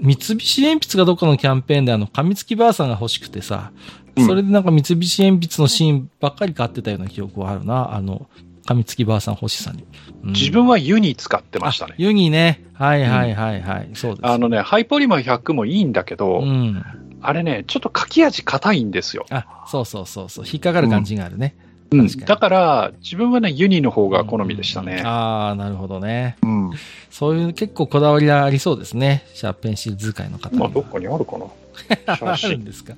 [0.00, 3.72] 三菱鉛筆がどっかのキャンペーンであの、噛みつきばあさんが欲しくてさ、
[4.16, 7.94] うんそれでなんか三菱鉛筆の芯ばっかり買ってたような記憶はあるな。
[7.94, 8.26] あの、
[8.64, 9.84] 噛みつきばあさん欲しさに。
[10.24, 12.02] うん自分はユニ使ってましたねあ。
[12.02, 12.64] ユニね。
[12.72, 13.90] はいはいはいはい。
[13.92, 14.26] そうです。
[14.26, 16.82] あのね、ハイポリマー100もいいんだけど、うん。
[17.20, 19.26] あれね、ちょっと書き味硬いんですよ。
[19.30, 20.44] あ、そうそうそうそう。
[20.50, 21.56] 引っかかる感じがあるね。
[21.92, 25.02] うんだから、自分はね、ユニの方が好みでしたね。
[25.04, 26.36] ああ、なるほどね。
[26.42, 26.70] うん。
[27.10, 29.24] そういう結構こだわりがありそうですね。
[29.34, 31.46] シャーペンシル使いの方まあ、どっかにあるかな。
[32.16, 32.64] 写あるん真。
[32.64, 32.94] ですか？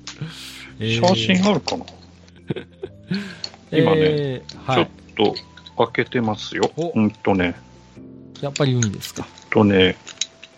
[0.79, 1.85] 写真あるかな。
[3.71, 4.87] 今ねえーはい。
[5.15, 5.35] ちょっ
[5.77, 6.71] と開けてますよ。
[6.75, 7.55] おうんとね、
[8.41, 9.27] やっぱり海ですか？
[9.51, 9.95] とね、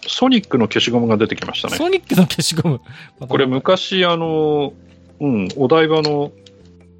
[0.07, 1.75] ソニックの消しゴムが出てきましたね。
[1.75, 2.81] ソニックの消しゴム。
[3.27, 4.73] これ昔、あの、
[5.19, 6.31] うん、お台場の、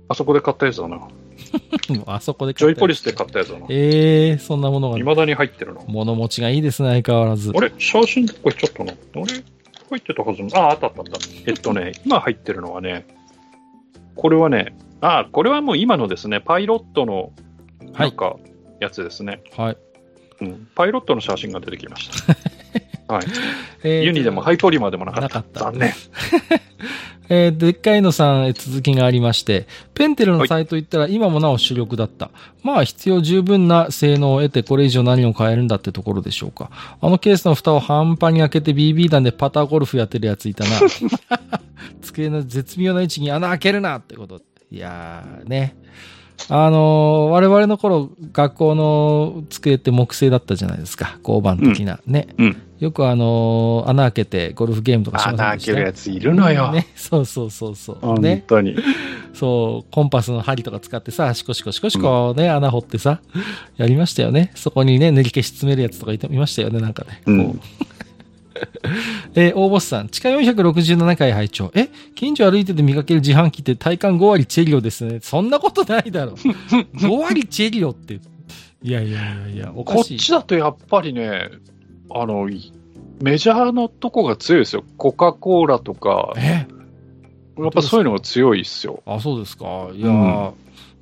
[0.10, 1.00] あそこで買ったやつだな。
[2.08, 3.00] あそこでジョイポリス。
[3.00, 3.66] スで買ったやつだな。
[3.70, 4.98] ええー、そんなものが。
[4.98, 5.82] 未だに入ってるな。
[5.88, 7.52] 物持ちがいいですね、相変わらず。
[7.56, 7.72] あれ？
[7.78, 8.94] 写真どこ行っちゃったのあ
[9.28, 9.44] れ？
[9.90, 11.20] 入ってたはずあ、あったあったあった。
[11.48, 13.06] えっとね、 今入ってるのはね、
[14.16, 17.32] これはね、あ、これはもう今のですね、パイロットの、
[17.94, 18.12] はないん。
[18.16, 18.38] か、
[18.80, 19.78] やつですね、はい。
[20.42, 20.68] うん。
[20.76, 22.36] パイロットの写真が出てきました。
[23.14, 23.26] はい。
[23.84, 25.40] えーユニでもハイポリマーでもなかった。
[25.40, 25.92] なかった残念。
[27.34, 32.30] えーでっかいのさん、えー続きがありまして、ペンテルのサイト行ったら今もなお主力だった。
[32.62, 36.70] まあ必要十分な性能を得てこれ以上何を変えるんだってところでしょうか。
[37.00, 40.72] あのケースの蓋を半端に開けて BB 弾でパターゴルフやってるやついたな。
[42.04, 44.42] 机の絶妙な位置に穴開けるなってこと。
[44.70, 45.78] いやーね。
[46.50, 51.18] あのー我々の頃、学校の机って木製だったじゃないですか。
[51.24, 52.00] 交番的な。
[52.06, 52.28] ね。
[52.38, 52.62] うん。
[52.80, 56.72] よくあのー穴開けてゴルフゲームとかしません穴開けるやついるのよ。
[56.72, 57.98] ね、そうそうそうそう。
[58.02, 58.44] 本ね。
[58.48, 58.76] 当に。
[59.34, 63.22] そう、コンパスの針とか使ってさ、シコシコシコシコね、穴掘ってさ、
[63.78, 64.52] やりましたよね。
[64.56, 67.22] そこにね、練り消し詰めるやつとかいましたよね、なんかね。
[67.28, 67.62] うん
[69.36, 75.20] えー大ボスさん、地下467回拝聴え、近所歩いてて見かける自販機って体感5割チェリオですね。
[75.22, 76.34] そんなことないだろ。
[76.96, 78.20] 5割チェリオって。
[78.84, 80.20] いやいやいやいや、おこっかしい。
[80.20, 81.50] ちだとやっぱりね、
[82.10, 82.74] あの、い
[83.22, 84.84] メジャーのとこが強いですよ。
[84.98, 86.66] コカ・コーラとか、え？
[87.60, 89.04] やっぱそういうのが強いっすよ。
[89.06, 89.90] あ、そうですか。
[89.94, 90.54] いやー、うん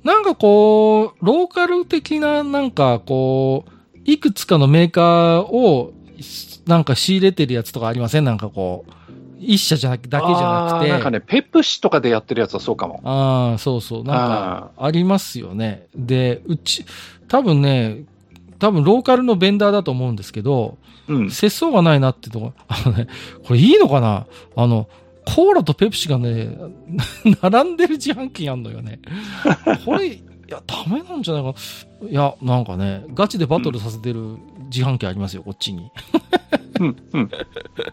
[0.02, 5.92] なんかこう、ローカル的な、なんかこう、いくつかのメーカーを
[6.66, 8.24] なんか仕入れてるやつとかありません？
[8.24, 8.92] なんかこう、
[9.38, 10.90] 一社じゃだけじゃなくて。
[10.90, 13.00] なんかね、ペプシとかでやってるやつはそうかも。
[13.04, 14.04] ああ、そうそう。
[14.04, 15.86] なんか、ありますよね。
[15.96, 16.84] で、うち、
[17.28, 18.04] 多分ね、
[18.58, 20.76] 多分ローカルのベンダーだと思うんですけど、
[21.08, 21.30] うん。
[21.30, 23.08] 節操がないなってとこ、あのね、
[23.46, 24.26] これいいのかな？
[24.56, 24.88] あの、
[25.26, 26.56] コーラとペプシがね、
[27.42, 29.00] 並んでる自販機やんのよね。
[29.86, 31.54] これ、いや、ダメなんじゃないか
[32.02, 32.08] な。
[32.08, 35.92] いや、なんかね、ガチでバトルさせてる自販機ありますよ、こっちに。
[36.80, 36.96] うん。
[37.12, 37.30] うん。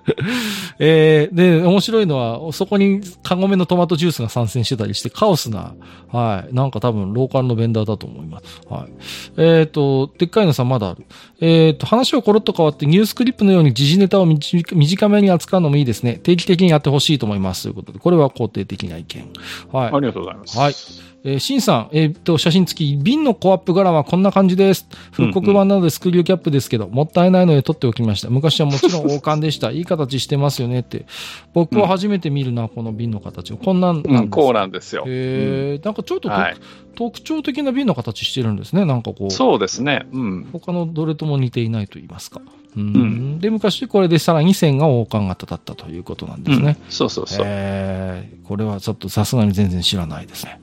[0.80, 5.76] えー、で、面白いのは、そこにカゴメのトマトジュースが参戦してたりして、カオスな、
[6.12, 8.62] はい、なんか多分ローカルのベンダーだと思います。
[8.68, 8.92] はい。
[9.38, 11.06] えっ、と、でっかいのさんまだある。
[11.42, 16.20] えっ、と、話をコロッと変わってニュースクリップのように時事ネタを短短めに扱うのもいいですね。
[16.24, 17.64] 定期的にやってほしいと思います。
[17.64, 19.30] ということで、これは肯定的な意見。
[19.72, 19.92] はい。
[19.94, 20.58] ありがとうございます。
[20.58, 20.74] はい。
[21.28, 24.88] えー、シンさん、えーっと、写真付き、瓶のコアップ柄はこんな感じです。
[25.12, 28.30] 復刻版なのでスクリューキャップですけど、もったいないので撮っておきました。
[28.30, 29.72] 昔はもちろん王冠でした。
[29.72, 31.06] いい形してますよねって。
[31.54, 33.58] 僕は初めて見るな、この瓶の形を。
[33.58, 35.04] こんなんうん、なんですこうなんですよ。
[35.06, 36.58] へーなんかちょっとと、はい。
[36.96, 38.86] 特徴的な瓶の形してるんですね。
[38.86, 39.32] なんかこう。
[39.32, 40.08] そうですね。
[40.12, 40.50] うん。
[40.52, 42.42] 他のどれとも似ていないと言いますか。
[42.78, 46.78] うんうんで、昔これでさらに線が王冠型だったということなんですね。
[46.80, 47.46] うんそうそうそう。
[47.48, 50.60] えー、これはちょっとさすがに全然知らないですね。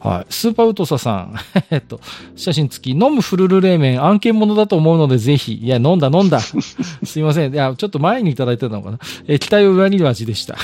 [0.00, 0.26] はい。
[0.32, 1.34] スーパーウトサさん。
[1.70, 2.00] えっと、
[2.36, 5.54] 写真付き、飲むフルル冷麺、案件物だと思うのでぜひ。
[5.54, 6.40] いや、飲んだ飲んだ。
[6.40, 7.52] すいません。
[7.52, 8.98] いや、ちょっと前にいただいてたのかな。
[9.26, 10.56] えー期待を裏切る味でした。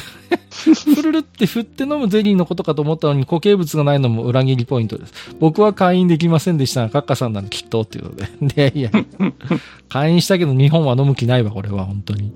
[0.94, 5.12] フルルって振って飲むゼリーのことかと思ったのに固形物がないのも裏切りポイントです。
[5.39, 8.28] 僕は会員できませんでしたが、カッカさんならきっとっていうので。
[8.70, 8.90] で、いや、
[9.89, 12.32] 会員したけど日本は飲む気ないわ、これは、本当に。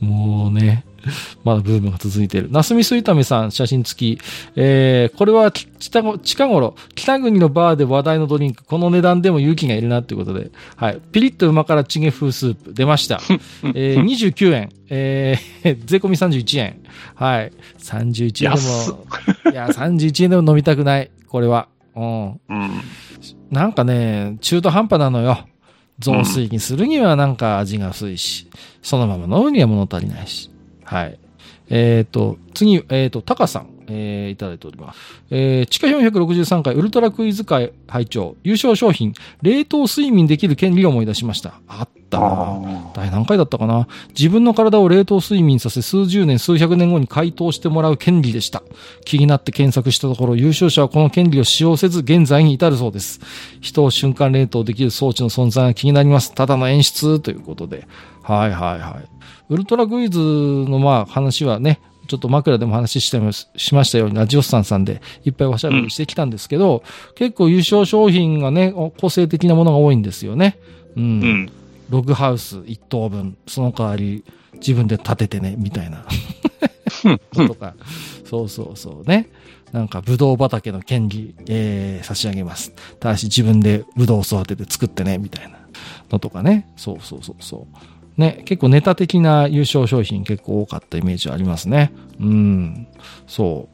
[0.00, 0.84] もうね。
[1.44, 2.48] まだブームが続いている。
[2.50, 4.20] ナスミスイタメさん、写真付き。
[4.56, 8.64] えー、これは近ご近頃、北国のバーで話題のドリンク。
[8.64, 10.50] この値段でも勇気がいるなっていうことで。
[10.76, 11.00] はい。
[11.12, 12.74] ピリッと旨辛チゲ風スープ。
[12.74, 13.20] 出ました。
[13.74, 14.70] えー、29円。
[14.88, 16.76] えー、 税込み31円。
[17.14, 17.52] はい。
[17.78, 21.10] 31円でも、いや、31円でも飲みたくない。
[21.28, 21.68] これは。
[21.94, 22.26] うん。
[22.26, 22.70] うん。
[23.50, 25.38] なんかね、中途半端なのよ。
[25.98, 28.48] 雑炊にするにはなんか味が薄いし、
[28.82, 30.50] そのまま飲むには物足りないし。
[30.86, 31.18] はい。
[31.68, 34.98] えっ、と、次、えっ、と、タカさん、えーいただいております。
[35.30, 41.60] えー、地下463回ウルトラクイズ会会長、優勝商品、冷凍睡眠できる権利を思い出しました。
[41.68, 43.88] あったなあ第何回だったかな？
[44.10, 48.62] 自分の体を冷凍睡眠させ数十年数百年後に解凍してもらう権利でした。
[49.04, 53.20] 気になって検索したところ優勝者はこの権利を使用せず現在に至るそうです。
[53.60, 56.32] 人を瞬間冷凍できる装置の存在が気になります。
[56.34, 57.86] ただの演出ということで。
[58.22, 59.08] はいはいはい。
[59.48, 63.20] ウルトラクイズのまあ話はね、ちょっと枕でも話して
[63.56, 66.84] しましたように、ラジオスさんさんでいっぱいおしゃべりしてきたんですけど、
[67.16, 70.58] 結構優勝商品がね、個性的なものが多いんですよね。
[70.96, 71.52] うんーうん。
[71.88, 76.04] ログハウス1棟分、その代わり自分で建ててね、みたいな。
[77.46, 77.74] とか、
[78.24, 79.28] そうそうそうね。
[79.72, 82.72] なんか、ブドウ畑の権利、えー、差し上げます。
[83.00, 85.58] ただし自分でブドウを育てて作ってね、みたいな
[86.10, 86.72] のとかね。
[86.76, 88.20] そうそうそうそう。
[88.20, 91.92] ね、結構ネタ的な優勝商品結構多かったイメージありますね。
[92.18, 92.88] うん。
[93.26, 93.68] そ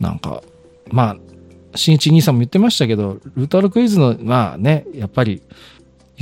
[0.00, 0.02] う。
[0.02, 0.42] なんか、
[0.90, 1.16] まあ、
[1.74, 5.42] 新一兄さんも言ってましたけど、ルータルクイズの、まあね、やっぱり、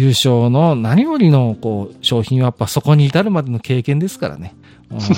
[0.01, 4.55] 優勝の何よりのこう商品はやっぱそこに至るまでの経験ですからね。
[4.91, 4.99] うん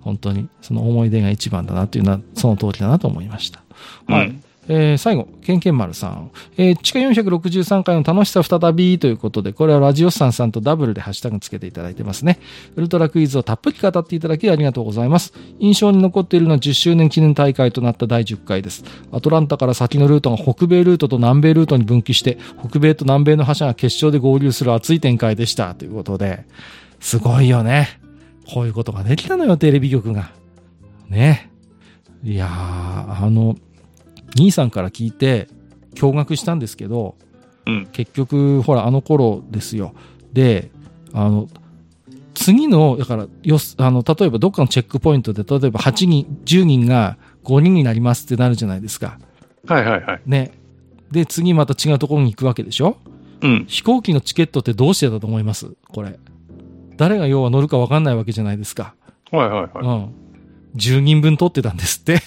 [0.00, 3.62] 本当にその思い出が一番だなっていうのはその通りだなと思いました。
[4.06, 4.34] はい。
[4.68, 6.30] えー最後、ケンケン丸さん。
[6.56, 12.38] えー地下463回の楽しさ再びということで、これはラジオスさんさんとダブルでハッシュタグつけていただいてますね。
[12.76, 15.32] ウルトラクイズをたっぷり語っていただきありがとうございます。
[15.58, 18.84] 印象に残っているのは10周年記念大会となった第10回です。
[19.10, 22.38] アトランタから先のルートが北米ルートと南米ルートに分岐して、
[22.68, 25.74] 北米と南米の覇者が決勝で合流する熱い展開でした。
[25.74, 26.44] ということで、
[27.00, 28.00] すごいよね。
[28.52, 30.30] こういうことができたのよ、テレビ局が。
[31.08, 31.50] ね。
[32.24, 33.56] いやー、あの、
[34.36, 35.48] 兄さんから聞いて
[35.94, 37.16] 驚愕したんですけど、
[37.66, 37.86] うん。
[37.92, 39.94] 結局、ほら、あの頃ですよ。
[40.32, 40.70] で、
[41.12, 41.48] あの、
[42.34, 49.18] 次の、だから、よす、あの、例えばどっかのチェックポイントで、例えば8人、10人が5人になりますってなるじゃないですか。
[49.66, 50.20] はいはいはい。
[50.24, 50.52] ね。
[51.10, 52.96] で、次また違うところに行くわけでしょ？
[53.40, 53.64] うん。
[53.66, 55.72] 飛行機のチケットってどうしてたと思います？
[55.88, 56.18] これ。
[56.96, 58.94] 誰が要は乗るかわかんないわけじゃないですか。
[59.30, 59.94] はいはいは
[60.74, 60.78] うん。
[60.78, 62.20] 10人分取ってたんですって。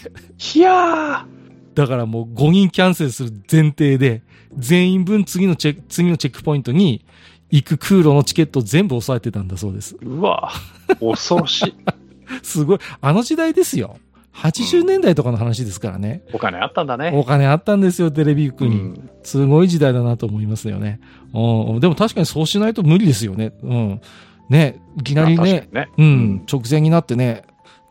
[0.55, 0.59] い。
[0.59, 1.25] いや
[1.73, 4.23] だからもう5人キャンセルする前提で、
[4.57, 7.05] 全員分次のチェック、次のチェックポイントに
[7.49, 9.95] 行く空路のチケットを全部押さえてたんだそうです。
[9.95, 10.51] ー、うわ
[10.99, 11.75] 恐ろしい。
[12.43, 12.79] すごい。
[13.01, 13.97] あの時代ですよ。
[14.33, 16.23] 80年代とかの話ですからね。
[16.31, 17.11] お金あったんだね。
[17.13, 18.75] お金あったんですよ、テレビ局に。
[18.75, 20.99] うんすごい時代だなと思いますよね。
[21.31, 21.79] うん。
[21.79, 23.53] でも確かにそうしないと無理ですよね。
[23.61, 24.01] うん。
[24.49, 25.89] ね、いきなりねね。
[25.95, 27.43] うん、直前になってね、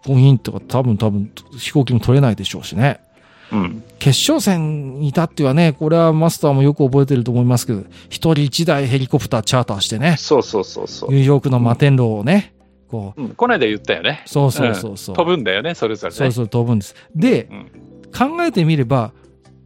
[0.02, 3.00] ポインとか多分多分飛行機も取れないでしょうしね。
[3.52, 3.82] うん。
[3.98, 11.10] 決勝戦に至ってはね、これはマスターもよく覚えてると思いますけど、一人一台ヘリコプターチャーターしてね、そうそうそうそう。
[11.12, 12.54] ニューヨークの摩天楼をね、
[12.88, 14.22] こう、うん、この間言ったよね。
[14.26, 15.16] そうそうそうそう。
[15.16, 16.16] 飛ぶんだよね、それぞれね。
[16.16, 16.94] そうそう飛ぶんです。
[17.14, 19.12] で、うん考えてみれば、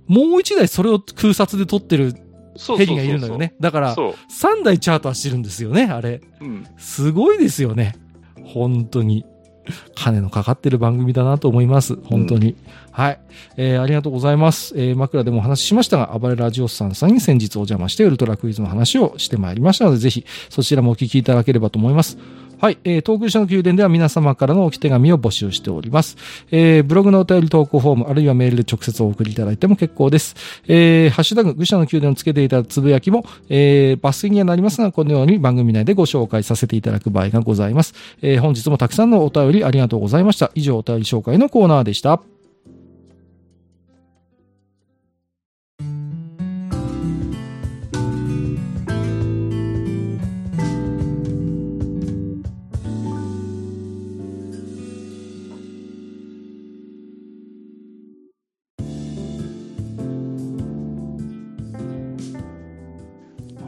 [0.06, 2.15] もう一台それを空撮で撮ってる
[2.77, 3.55] ヘリがいるのよね。
[3.59, 4.15] だから、そう。
[4.31, 6.20] 3台チャーターしてるんですよね、あれ。
[6.40, 6.66] うん。
[6.78, 7.97] すごいですよね。
[8.44, 9.24] 本当に。
[9.94, 11.96] 金のかかってる番組だなと思います。
[11.96, 12.56] 本当に。
[12.90, 13.20] はい。
[13.56, 14.74] えー、ありがとうございます。
[14.76, 22.18] えー、枕でもお話ししましたが、暴れラジオスさんさんに先日お邪魔してウルトラクイズの話をしてまいりましたので、ぜひそちらもお聞きいただければと思います。
[22.64, 22.78] はい。
[22.84, 26.16] えー、東空社の宮殿では皆様からの置き手紙を募集しております。
[26.50, 30.34] えー、ブログのお便り投稿フォーム、あるいはメールで直接お送りいただいても結構です。
[30.66, 37.92] えー、ハッシュタグ、愚者の宮殿をつけていたつぶやきも、えー、抜粋にはなりますが、このように番組内でご紹介させていただく場合がございます。
[38.22, 40.50] えー、本日もたくさんのお便りありがとうございました。
[40.54, 42.22] 以上、お便り紹介のコーナーでした。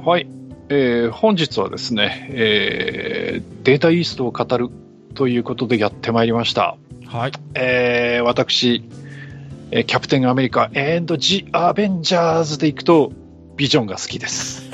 [0.07, 0.28] はい。
[0.69, 4.69] えー本日はですね、えーデータイーストを語る
[5.16, 6.77] ということでやってまいりました。
[7.07, 7.33] はい。
[7.55, 8.85] えー私、
[9.73, 13.11] えーキャプテンアメリカエンド・ジ・アベンジャーズでいくと、
[13.57, 14.70] ビジョンが好きです。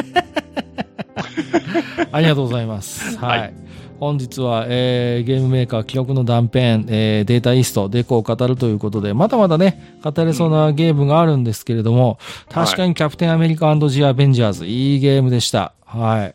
[2.13, 3.17] ありがとうございます。
[3.25, 3.39] はい。
[3.41, 3.55] はい
[4.03, 6.59] 本日は、えーゲームメーカー記録の断片、
[6.89, 12.19] えーデータイースト、デコを語るということで、まだまだね、語れそうなゲームがあるんですけれども、
[12.51, 15.73] 確かにキャプテンアメリカジ・アベンジャーズ、いいゲームでした。
[15.93, 16.35] はい。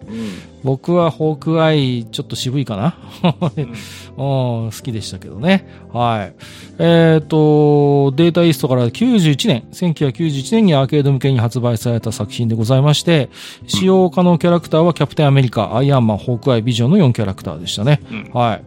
[0.63, 2.97] 僕はホークアイ、ちょっと渋いかな
[3.55, 3.65] うん、
[4.15, 5.67] 好きでしたけどね。
[5.91, 6.33] はい。
[6.77, 13.29] えっ、と、データイーストから91年、1991年にアーケード向けに発売された作品でございまして、
[13.65, 18.01] 使用可能キャラクターはキャプテンアメリカ、アイアンマン、ホークアイ、ビジョンの4キャラクターでしたね。
[18.11, 18.63] うんはい。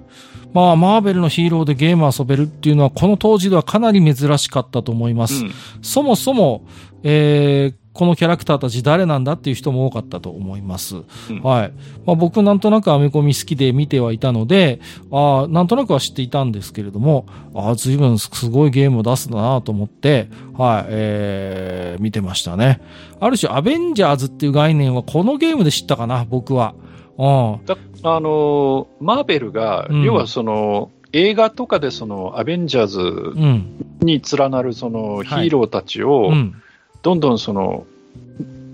[0.53, 5.45] まあ、マーベルのヒーローでゲーム遊べるっていうのは、この当時ではかなり珍しかったと思います。
[5.45, 5.53] うん
[5.83, 6.63] そもそも、
[7.03, 10.97] えーこのキャラクターたち誰なんだっていう人も多かったと思います。
[10.97, 11.73] うんはい。
[12.07, 14.81] まあ、僕なんとなくアメコミ好きで見てはいたので、
[15.11, 22.81] ああ、なんとなくは知っていたんですけれども、ああ、随分すごいゲームを出すんだなと思って、はい、えー、見てましたね。
[23.19, 26.75] ある種、アベンジャーズっていう概念はこのゲームで知ったかな、僕は。
[27.19, 27.61] うん。
[27.67, 33.77] だあのーマーベルが、うん要はその、映画とかでそのアベンジャーズうん。
[34.01, 36.55] に連なるそのはいヒーローたちを、うん。
[37.03, 37.87] どんどんその、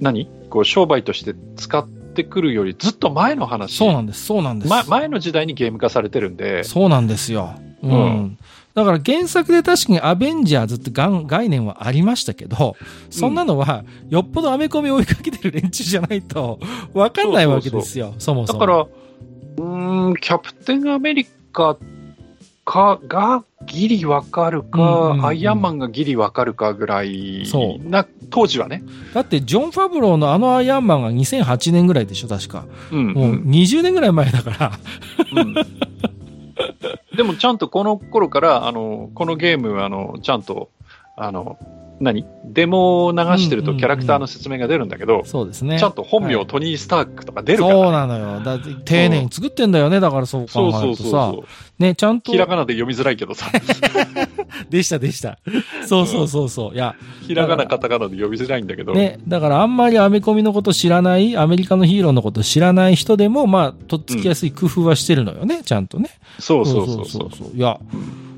[0.01, 0.28] 何？
[0.51, 3.77] こう商売として使ってくるよりずっと前の話。
[3.77, 4.70] そうなんです、そうなんです。
[4.70, 7.55] ま、前の時代にゲーム化されてるんで、そうなんですよ。
[7.82, 7.90] うん。
[7.90, 8.39] うん
[8.77, 12.77] だから原作で確かにアベンジャーズって概念はありましたけど、
[13.09, 16.61] そんなのはよっぽどアメコミ追いかけてる連中じゃないと
[16.93, 18.61] わかんないわけですよ、そもそも。
[18.61, 21.78] だから、うーん、キャプテンアメリカ
[22.67, 28.83] かがギリわかるか、うんうんうんアイアンマンがギリわかるかぐらいそな、当時はね。
[29.15, 32.67] だってジョン・ファブローのあのアイアンマンが2008年ぐらいでしょ、確か。
[32.91, 34.73] うん、もう20年ぐらい前だから。
[35.33, 35.55] うん
[37.17, 40.71] でもちゃんとこの頃から、あの、このゲーム、あの、ちゃんと、
[41.17, 41.59] あの、
[42.01, 42.27] 何？
[42.44, 45.78] デモを流してるうんうんうんとキャラクターの説明が出るんだけど、そうですね。
[45.78, 48.40] ちゃんと本名はいトニー・スタークとか出るから、そうなのよ。
[48.40, 51.44] だ丁寧に作ってんだよね、だからそうそう考えるとさそうそうそ。
[51.78, 51.82] う。
[51.82, 52.39] ね、ちゃんとひ。
[52.39, 53.47] らがなで読みづらいけどさ、
[54.70, 55.39] でした、でした。
[55.86, 56.74] そうそうそうそう。
[56.74, 56.94] いや、
[57.27, 66.10] ひらがな、カタカナで読みづらいんだけど、ね、だからあんまりアメコミのこと知らない、アメリカのヒーローのこと知らない人でも、まあ、とっつきやすい工夫はしてるのよね、ちゃんとね。
[66.39, 67.36] そうそうそうそう。
[67.36, 67.56] そう。
[67.56, 67.78] いや、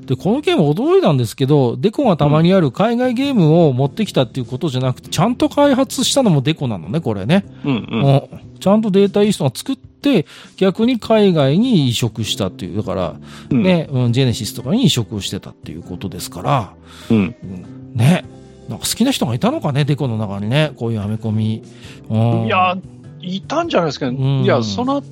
[0.09, 7.45] で、このゲーム驚いたんですけど、デコがたまにある海外ゲームを持ってきたっていうことじゃなくて、ちゃんと開発したのもデコなのね、これね。
[7.63, 8.03] うんうん。
[8.05, 8.59] うん。
[8.59, 10.25] ちゃんとデータイーストが作って、
[10.57, 13.15] 逆に海外に移植したっていう、だから、
[13.51, 13.61] うん。
[13.61, 16.73] ね、うん、ジェネシスとかに移植をしてたっていうことですから、
[17.11, 17.35] うん。
[17.43, 17.93] うん。
[17.93, 18.25] ね、
[18.67, 21.61] なんか好きな人がいたのかね、デコの中にね、こういうアメコミ。
[22.09, 22.45] うん。
[22.47, 22.75] いや、
[23.21, 24.15] いたんじゃないですか、ん。
[24.15, 25.03] いや、その、ん？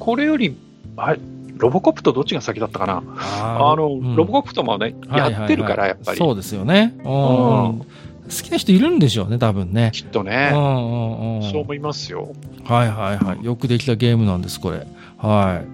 [0.00, 0.56] これより、
[0.96, 1.20] あれ、
[1.60, 3.02] ロボコプとどっちが先だったかな？
[3.18, 6.18] ああの、うんロボコプともね、はいはいはいやってるから、やっぱり。
[6.18, 6.98] そうですよね。
[7.04, 7.82] うんうん
[8.30, 9.90] 好きな人いるんでしょうね、多分ね。
[9.92, 12.28] きっとね、うんうんうんそう思いますよ。
[12.64, 13.44] はいはいはい。
[13.44, 14.86] よくできたゲームなんです、これ。
[15.18, 15.66] はい。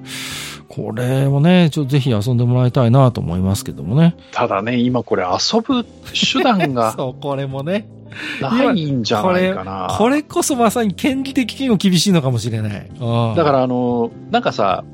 [0.68, 4.16] これもね、ちょっとぜひ遊んでもらいたいなと思いますけどもね。
[4.32, 7.88] ただね、今これ遊ぶ手段が そう、これもね。
[8.40, 9.88] ないんじゃないかな。
[9.90, 12.90] これこそまさに権利的にも厳しいのかもしれない。
[13.36, 14.84] だからあの、なんかさ、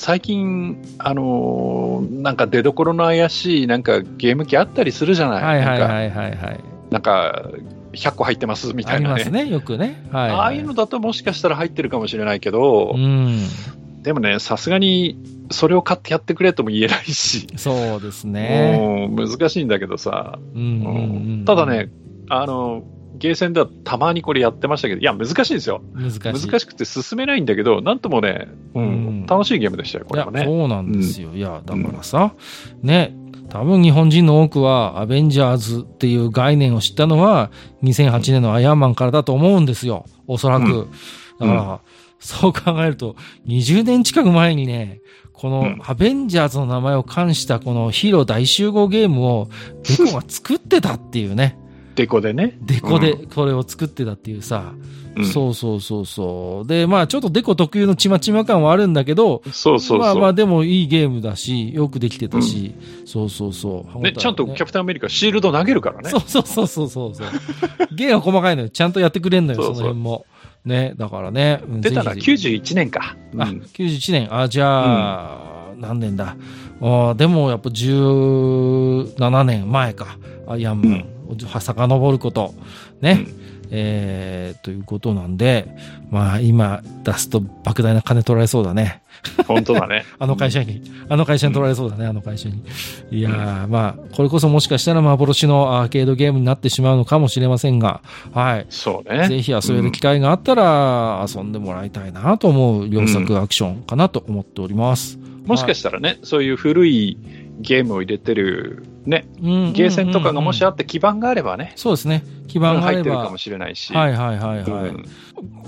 [0.00, 6.60] 最近、あのーなんか出どころの怪しいなんかゲーム機あったりするじゃない、はいはいなんかはいはいはい。
[6.90, 7.50] なんか
[7.92, 9.24] 100個入ってますみたあいなね。
[9.24, 10.08] りますね、よくね。
[10.10, 10.38] はい、はい。
[10.38, 13.40] ああいうのだともしかしたら入ってるかもしれないけど、うん。
[14.02, 15.18] でもね、さすがに
[15.50, 19.06] それを買ってやってくれとも言えないし、そうですね。
[19.10, 21.90] 難しいんだけどさ、うんうんうん、ただね、
[22.30, 22.84] あの、
[23.20, 25.82] ゲーセンではたまにこれやってましたけど、いや、難しいですよ。
[25.94, 26.20] 難しい。
[26.20, 30.44] 難しくて進めないんだけど、なんともね、うんうん楽しいゲームでしたよ、これは、ね。
[30.44, 31.30] そうなんですよ。
[31.34, 32.32] いや、だからさ、
[32.82, 33.14] ね、
[33.50, 37.50] 多分日本人の多くは、アベンジャーズっていう概念を知ったのは、
[37.82, 40.06] 2008年のアイアンマンからだと思うんですよ。
[40.26, 40.64] おそらく。
[40.64, 40.90] うん
[41.40, 41.80] だから、
[42.18, 43.16] そう考えると、
[43.46, 45.00] 20年近く前にね、
[45.32, 49.48] このうんアベンジャーズの名前を冠したこのヒーロー大集合ゲームを
[49.88, 51.56] デコが作ってたっていうね。
[52.00, 52.56] デコでね。
[52.62, 56.66] デコでこれを作ってたっていうさ、うんそうそうそうそう。
[56.66, 59.98] で、まあちょっとデコ特有のちまちま感はあるんだけど、そうそうそう。
[59.98, 62.74] まあまあでもいいゲームだし、よくできてたし、
[63.04, 63.98] そうそうそう。
[64.00, 66.08] ね、ちゃんとキャプテンアメリカシールド投げるからね。
[66.08, 67.26] そうそうそうそうそうそう。
[67.94, 68.70] ゲームは細かいのよ。
[68.70, 70.24] ちゃんとやってくれんのよ、その辺も。
[70.64, 71.60] ね、だからね。
[71.68, 73.16] うん出たらぜひぜひ91年か。
[73.36, 74.28] あ、うん91年。
[74.34, 76.36] あ、じゃあ、何年だ。
[76.82, 80.16] あでもやっぱ17年前か。
[80.46, 81.19] アイアンマン。
[81.38, 82.54] 遡ること。
[83.00, 83.26] ね。
[83.26, 85.76] うんえー、ということなんで、
[86.10, 89.02] まあ今出すと莫大な金取られそうだね。
[89.46, 90.04] 本当だね。
[90.18, 92.62] あの会社に、あの会社に取られそうだね、あの会社に。
[93.10, 98.00] いやー、まあ、これこそもしかしたら幻のアーケードゲームになってしまうのかもしれませんが、
[98.32, 98.66] はい。
[98.70, 99.28] そうね。
[99.28, 105.18] ぜひ遊べる機会があったら遊んでもらいたいなと思う両作アクションかなと思っております。
[105.46, 107.18] もしかしたらね、そういう古い
[107.60, 112.24] ゲームを入れてる、ね、うんゲーセンとかがもしあっって基盤があればね、そうですね。
[112.48, 113.02] 基盤があれば。
[113.02, 113.92] 入ってるかもしれないし。
[113.92, 114.90] はいはいはいはい。
[114.90, 115.04] うん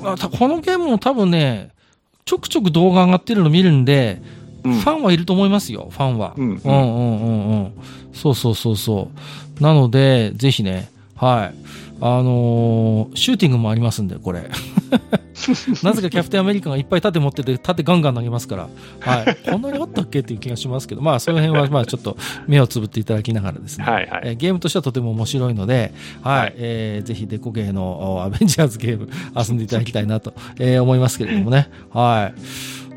[0.03, 1.71] このゲームも多分ね、
[2.25, 4.21] ちょくちょく動画上がってるの見るんで、
[4.65, 6.35] うんファンはいると思いますよ、ファンは。
[6.37, 7.73] うんうんうんうんうん。
[8.13, 9.11] そうそうそうそ
[9.61, 9.63] う。
[9.63, 11.55] なので、ぜひね、はい。
[12.05, 14.43] あのーシューティングもありますんで、これ。
[15.83, 18.69] なぜかキャプテンアメリカがいっぱい盾持ってて、盾ガンガン投げますから、
[19.01, 19.37] はい。
[19.49, 22.17] こんなにあったっけっていう気がしますけど、まあ、その辺は、 まあ、ちょっと
[22.49, 23.85] 目をつぶっていただきながらですね。
[23.85, 24.23] はいはい。
[24.25, 25.93] えーゲームとしてはとても面白いので、
[26.23, 31.69] はい、はいえーぜひデコゲーのおアベンジャーズゲーム遊んでいただきたいなと、えー思いますけれどもね。
[31.93, 32.41] はい。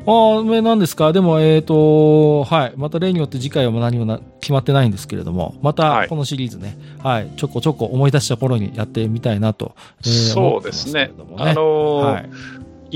[0.06, 1.12] ああ、めなんですか？
[1.12, 2.72] でも、えっ、と、はい。
[2.76, 7.30] また例によって次回は何もな決まってないんですけれども、まはいたこのシリーズね、はい。
[7.36, 9.74] ちょこちょこ思い出した頃にやってみたいなと、
[10.04, 12.30] えーそうですねすけれどもあのーはい。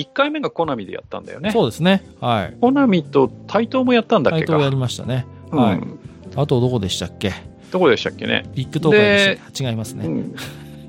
[0.03, 1.51] 1回目がコナミでやったんだよね。
[1.51, 2.05] そうですね。
[2.21, 2.57] はい。
[2.61, 4.47] コナミと対等もやったんだっけか。
[4.47, 5.27] タイトルやりましたね。
[5.51, 5.79] はい。
[5.79, 5.99] うん
[6.37, 7.33] あと、どこでしたっけ？
[7.73, 8.45] どこでしたっけね？
[8.55, 10.07] ビッグトーカーでした違いますね。
[10.07, 10.35] うん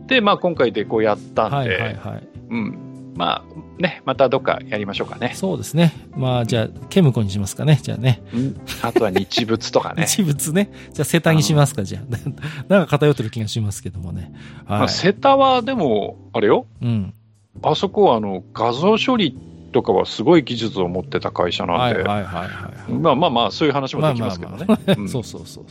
[0.06, 2.28] で、まあ今回でこうやったんで、はいはいはい。
[2.52, 2.78] うん。
[3.22, 5.34] まあね、またどっかやりましょうかね。
[5.36, 5.94] そうですね。
[6.16, 7.80] まあ、じゃあ、ケムコにしますかね。
[7.80, 8.24] じゃあね。
[8.34, 10.06] うんあとは日仏とかね。
[10.10, 10.72] 一物ね。
[10.92, 12.02] じゃあ、セタにしますか、じゃあ。
[12.68, 14.34] なんか偏ってる気がしますけどもね。
[14.68, 14.90] まあ、はい。
[14.90, 17.14] セタはでも、あれよ、うん。
[17.62, 19.38] あそこはあの画像処理
[19.72, 22.92] とかはすごい技術を持ってた会社なんで、はいはいはいはい。
[22.92, 24.66] まあまあまあ、そういう話もできますけどね。
[24.98, 25.66] うんそうそうそう。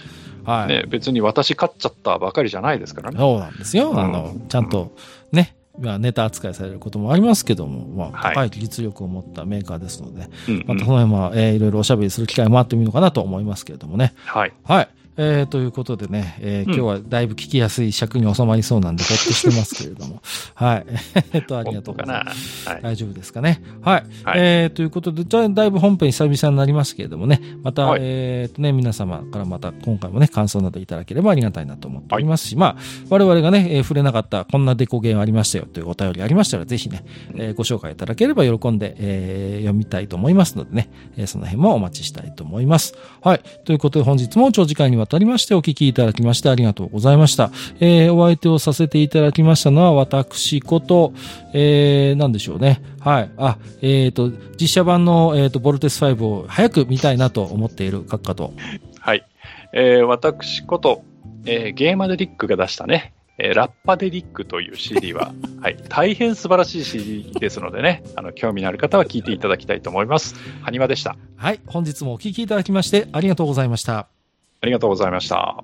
[0.48, 0.68] はい。
[0.68, 3.18] ね別に私勝っちゃったばかりじゃないですからね。
[3.18, 3.98] そうなんですよ。
[3.98, 4.94] あのうん、ちゃんと
[5.32, 14.14] ね、まあ、ネタ扱いされることもありますけども、まあ、はい高い技術力を持ったメーカーですので、うんまたその辺は、えーいろいろおしゃべりする機会もあってもいいのかなと思いますけれどもね。
[14.24, 14.52] はい。
[14.64, 14.88] はい。
[15.22, 20.22] えー、ということでね、えーうん今日はだいぶ聞きやすい尺に収まりそうなんで、ほっとしてますけれども。
[20.54, 20.86] はい。
[21.34, 22.64] えっと、ありがとうございかます。
[22.66, 22.72] な。
[22.72, 22.82] はい。
[22.82, 23.60] 大丈夫ですかね。
[23.82, 24.04] はい。
[24.24, 32.76] はいえーということで、じゃあ、だいぶ本編久々になりますけれどもね、また、はいえーとね、皆様からまた今回もね、感想などいただければありがたいなと思っておりますし、まあ、
[33.10, 42.94] 我々がね、えー触れなかった、こんなデコゲームありましたよというお便りありましたら、ぜひね、えーご紹介いただければ喜んで、えー読みたいと思いますのでね、えーその辺もお待ちしたいと思います。
[43.20, 43.40] はい。
[43.64, 47.50] ということで、本日も長時間にわたたりましてお聞きいただきましてありがとうございました。
[47.80, 51.12] えーお相手をさせていただきましたのは、私こと、
[51.52, 52.82] えー、なんでしょうね。
[53.00, 53.30] はい。
[53.36, 54.30] あ、えっ、と、
[54.60, 58.52] 実写版の、えっ、と、ボルテス5を早く見たいなと思っている閣下と。
[59.00, 59.26] はい。
[59.72, 61.02] えー私こと、
[61.44, 70.36] えーゲーマデリックが出したね、えーラッパデリックという CD は、はい、大変素晴らしい CD ですのでね、あの、興味のある方は聞いていただきたいと思います。
[70.62, 71.16] はにわでした。
[71.36, 71.60] はい。
[71.66, 74.19] 本日もお聞きいただきましてありがとうございました。
[74.62, 75.62] ありがとうございました。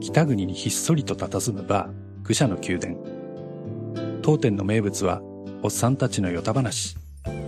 [0.00, 2.96] 北国にひっそりと佇むバー、愚者の宮殿。
[4.20, 5.22] 当店の名物は、
[5.62, 6.96] おっさんたちのヨタ話、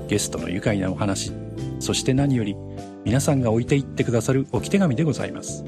[0.08, 1.32] ゲストの愉快なお話、
[1.78, 2.56] そして何より、
[3.04, 5.62] 皆さんが置いていってくださる置き手紙でございます。